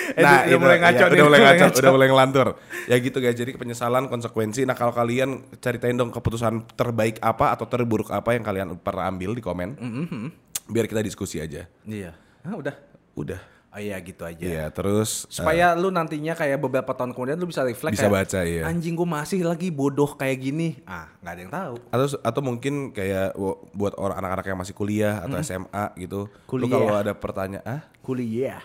Eh, 0.09 0.25
udah 0.25 0.41
itu, 0.49 0.57
mulai 0.57 0.77
ngaco 0.81 1.03
nih, 1.05 1.15
udah 1.15 1.25
mulai 1.29 1.39
ngaco, 1.39 1.65
udah 1.79 1.93
mulai 1.93 2.07
ngelantur. 2.09 2.47
Ya 2.89 2.95
gitu 2.97 3.17
guys, 3.21 3.37
jadi 3.37 3.55
penyesalan 3.55 4.09
konsekuensi. 4.09 4.65
Nah 4.65 4.73
kalau 4.73 4.91
kalian 4.91 5.47
ceritain 5.61 5.95
dong 5.95 6.09
keputusan 6.09 6.65
terbaik 6.73 7.21
apa 7.21 7.53
atau 7.53 7.69
terburuk 7.69 8.09
apa 8.09 8.33
yang 8.35 8.43
kalian 8.43 8.67
pernah 8.81 9.05
ambil 9.07 9.37
di 9.37 9.43
komen. 9.45 9.69
Mm-hmm. 9.77 10.48
Biar 10.69 10.85
kita 10.85 11.01
diskusi 11.01 11.41
aja. 11.41 11.65
Iya. 11.83 12.13
Ah 12.45 12.55
udah. 12.55 12.75
Udah. 13.17 13.41
Oh 13.69 13.77
iya 13.77 14.01
gitu 14.01 14.25
aja. 14.25 14.41
Iya, 14.41 14.65
terus 14.73 15.29
Supaya 15.29 15.77
lu 15.77 15.93
nantinya 15.93 16.33
kayak 16.33 16.57
beberapa 16.57 16.89
tahun 16.89 17.13
kemudian 17.13 17.37
lu 17.37 17.45
bisa 17.45 17.61
reflect 17.61 17.93
Bisa 17.93 18.09
kayak, 18.09 18.25
baca, 18.25 18.39
iya. 18.41 18.65
Anjing 18.65 18.97
gua 18.97 19.21
masih 19.21 19.45
lagi 19.45 19.69
bodoh 19.69 20.17
kayak 20.17 20.41
gini. 20.41 20.81
Ah, 20.89 21.05
nggak 21.21 21.33
ada 21.37 21.41
yang 21.45 21.53
tahu. 21.53 21.75
atau 21.93 22.07
atau 22.25 22.41
mungkin 22.41 22.89
kayak 22.89 23.37
buat 23.77 23.93
orang 24.01 24.25
anak-anak 24.25 24.45
yang 24.49 24.57
masih 24.57 24.73
kuliah 24.73 25.21
atau 25.21 25.37
SMA 25.45 25.85
gitu. 26.01 26.25
Lu. 26.25 26.49
Kuliah. 26.49 26.69
kalau 26.73 26.97
ada 26.97 27.13
pertanyaan, 27.13 27.61
ah, 27.61 27.81
Kuliah. 28.01 28.57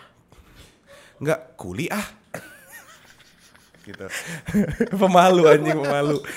enggak 1.21 1.53
kuliah. 1.53 2.05
gitu. 3.85 4.09
pemalu 5.05 5.53
anjing 5.53 5.77
pemalu. 5.85 6.17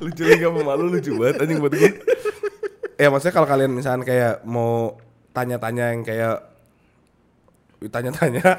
lucu 0.00 0.24
juga 0.24 0.48
pemalu 0.48 0.96
lucu 0.96 1.12
banget 1.12 1.44
anjing 1.44 1.60
buat 1.60 1.76
gue. 1.76 1.92
Ya 2.98 3.08
maksudnya 3.08 3.34
kalau 3.34 3.48
kalian 3.48 3.72
misalkan 3.72 4.02
kayak 4.02 4.42
mau 4.42 4.98
tanya-tanya 5.30 5.94
yang 5.94 6.02
kayak 6.02 6.42
tanya-tanya. 7.86 8.58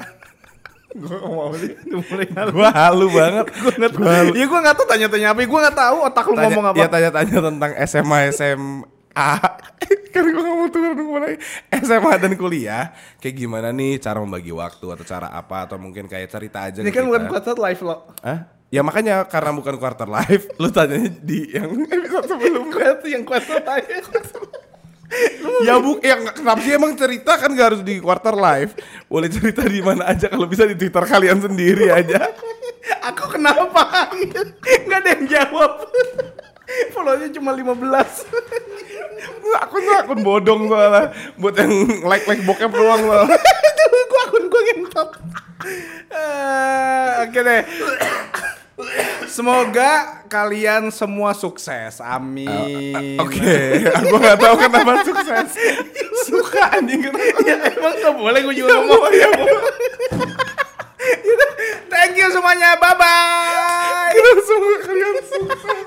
Gue 0.90 1.14
sih. 1.62 1.70
Mulai 1.86 2.26
gue 2.26 2.66
halu. 2.74 3.06
banget. 3.14 3.46
Gue 3.62 3.72
nggak 3.78 3.94
halu. 3.94 4.32
Iya 4.34 4.46
gua 4.50 4.58
nggak 4.58 4.74
tahu 4.74 4.86
tanya-tanya 4.90 5.28
apa. 5.30 5.40
Gua 5.46 5.60
nggak 5.62 5.78
tahu 5.78 5.96
otak 6.02 6.24
lu 6.26 6.34
ngomong 6.34 6.64
apa. 6.66 6.76
Ya 6.82 6.86
tanya-tanya 6.90 7.36
tentang 7.46 7.72
SMA 7.86 8.18
SMA 8.34 9.30
Kan 10.10 10.24
gue 10.26 10.42
gak 10.42 10.56
mau 10.58 10.66
turun 10.66 10.98
mulai 11.06 11.38
SMA 11.70 12.12
dan 12.18 12.34
kuliah 12.34 12.90
Kayak 13.22 13.46
gimana 13.46 13.70
nih 13.70 14.02
cara 14.02 14.18
membagi 14.18 14.50
waktu 14.50 14.82
Atau 14.90 15.06
cara 15.06 15.30
apa? 15.30 15.70
Atau 15.70 15.78
mungkin 15.78 16.10
kayak 16.10 16.26
cerita 16.26 16.66
aja 16.66 16.82
Ini 16.82 16.90
kan 16.90 17.06
bukan 17.06 17.30
quarter 17.30 17.54
life 17.54 17.82
lo. 17.86 18.10
Hah? 18.26 18.59
Ya 18.70 18.86
makanya 18.86 19.26
karena 19.26 19.50
bukan 19.50 19.74
quarter 19.82 20.06
life 20.06 20.46
Lu 20.62 20.70
tanyanya 20.70 21.10
di 21.10 21.50
yang 21.50 21.74
episode 21.90 22.26
sebelum 22.30 22.70
Quarter 22.70 23.08
yang 23.10 23.26
quarter 23.26 23.58
life. 23.66 24.06
Ya 25.66 25.74
bu, 25.82 25.98
ya 25.98 26.22
kenapa 26.30 26.62
sih 26.62 26.78
emang 26.78 26.94
cerita 26.94 27.34
kan 27.34 27.50
gak 27.50 27.66
harus 27.74 27.82
di 27.82 27.98
quarter 27.98 28.30
life 28.38 28.78
Boleh 29.10 29.26
cerita 29.26 29.66
di 29.66 29.82
mana 29.82 30.06
aja 30.06 30.30
Kalau 30.30 30.46
bisa 30.46 30.62
di 30.70 30.78
Twitter 30.78 31.02
kalian 31.02 31.42
sendiri 31.42 31.90
aja 31.90 32.30
Aku 33.10 33.34
kenapa? 33.34 34.06
Nggak 34.86 34.98
ada 35.02 35.10
yang 35.18 35.24
jawab. 35.26 35.72
Follownya 36.94 37.28
cuma 37.34 37.50
15. 37.58 37.82
Akun 39.58 39.82
tuh 39.82 39.96
akun 39.98 40.20
bodong 40.22 40.70
soalnya 40.70 41.10
Buat 41.36 41.54
yang 41.58 41.72
like-like 42.06 42.46
bokep 42.46 42.70
doang 42.70 43.02
loh 43.02 43.26
Itu 43.26 43.84
gua 44.06 44.22
akun 44.30 44.44
gua 44.46 44.62
ngentot. 44.62 45.10
Eh, 46.10 47.10
Oke 47.26 47.40
deh. 47.42 47.62
Semoga 49.30 50.22
kalian 50.26 50.90
semua 50.90 51.34
sukses. 51.34 52.00
Amin. 52.02 53.18
Uh, 53.18 53.24
Oke, 53.24 53.40
okay. 53.44 53.88
aku 53.88 54.14
nggak 54.18 54.38
tahu 54.38 54.54
kenapa 54.58 54.92
sukses. 55.06 55.48
Suka 56.28 56.76
anjing 56.76 57.02
kenapa? 57.02 57.40
Ya, 57.46 57.56
emang 57.72 57.94
gak 57.96 58.14
boleh 58.14 58.40
gue 58.44 58.54
juga 58.54 58.74
ngomong. 58.78 59.12
Ya, 59.14 59.28
Thank 61.90 62.16
you 62.16 62.28
semuanya. 62.32 62.76
Bye 62.78 62.96
bye. 62.96 64.14
Semoga 64.44 64.78
kalian 64.84 65.14
sukses. 65.24 65.86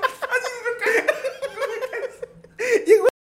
Anjing 2.64 3.13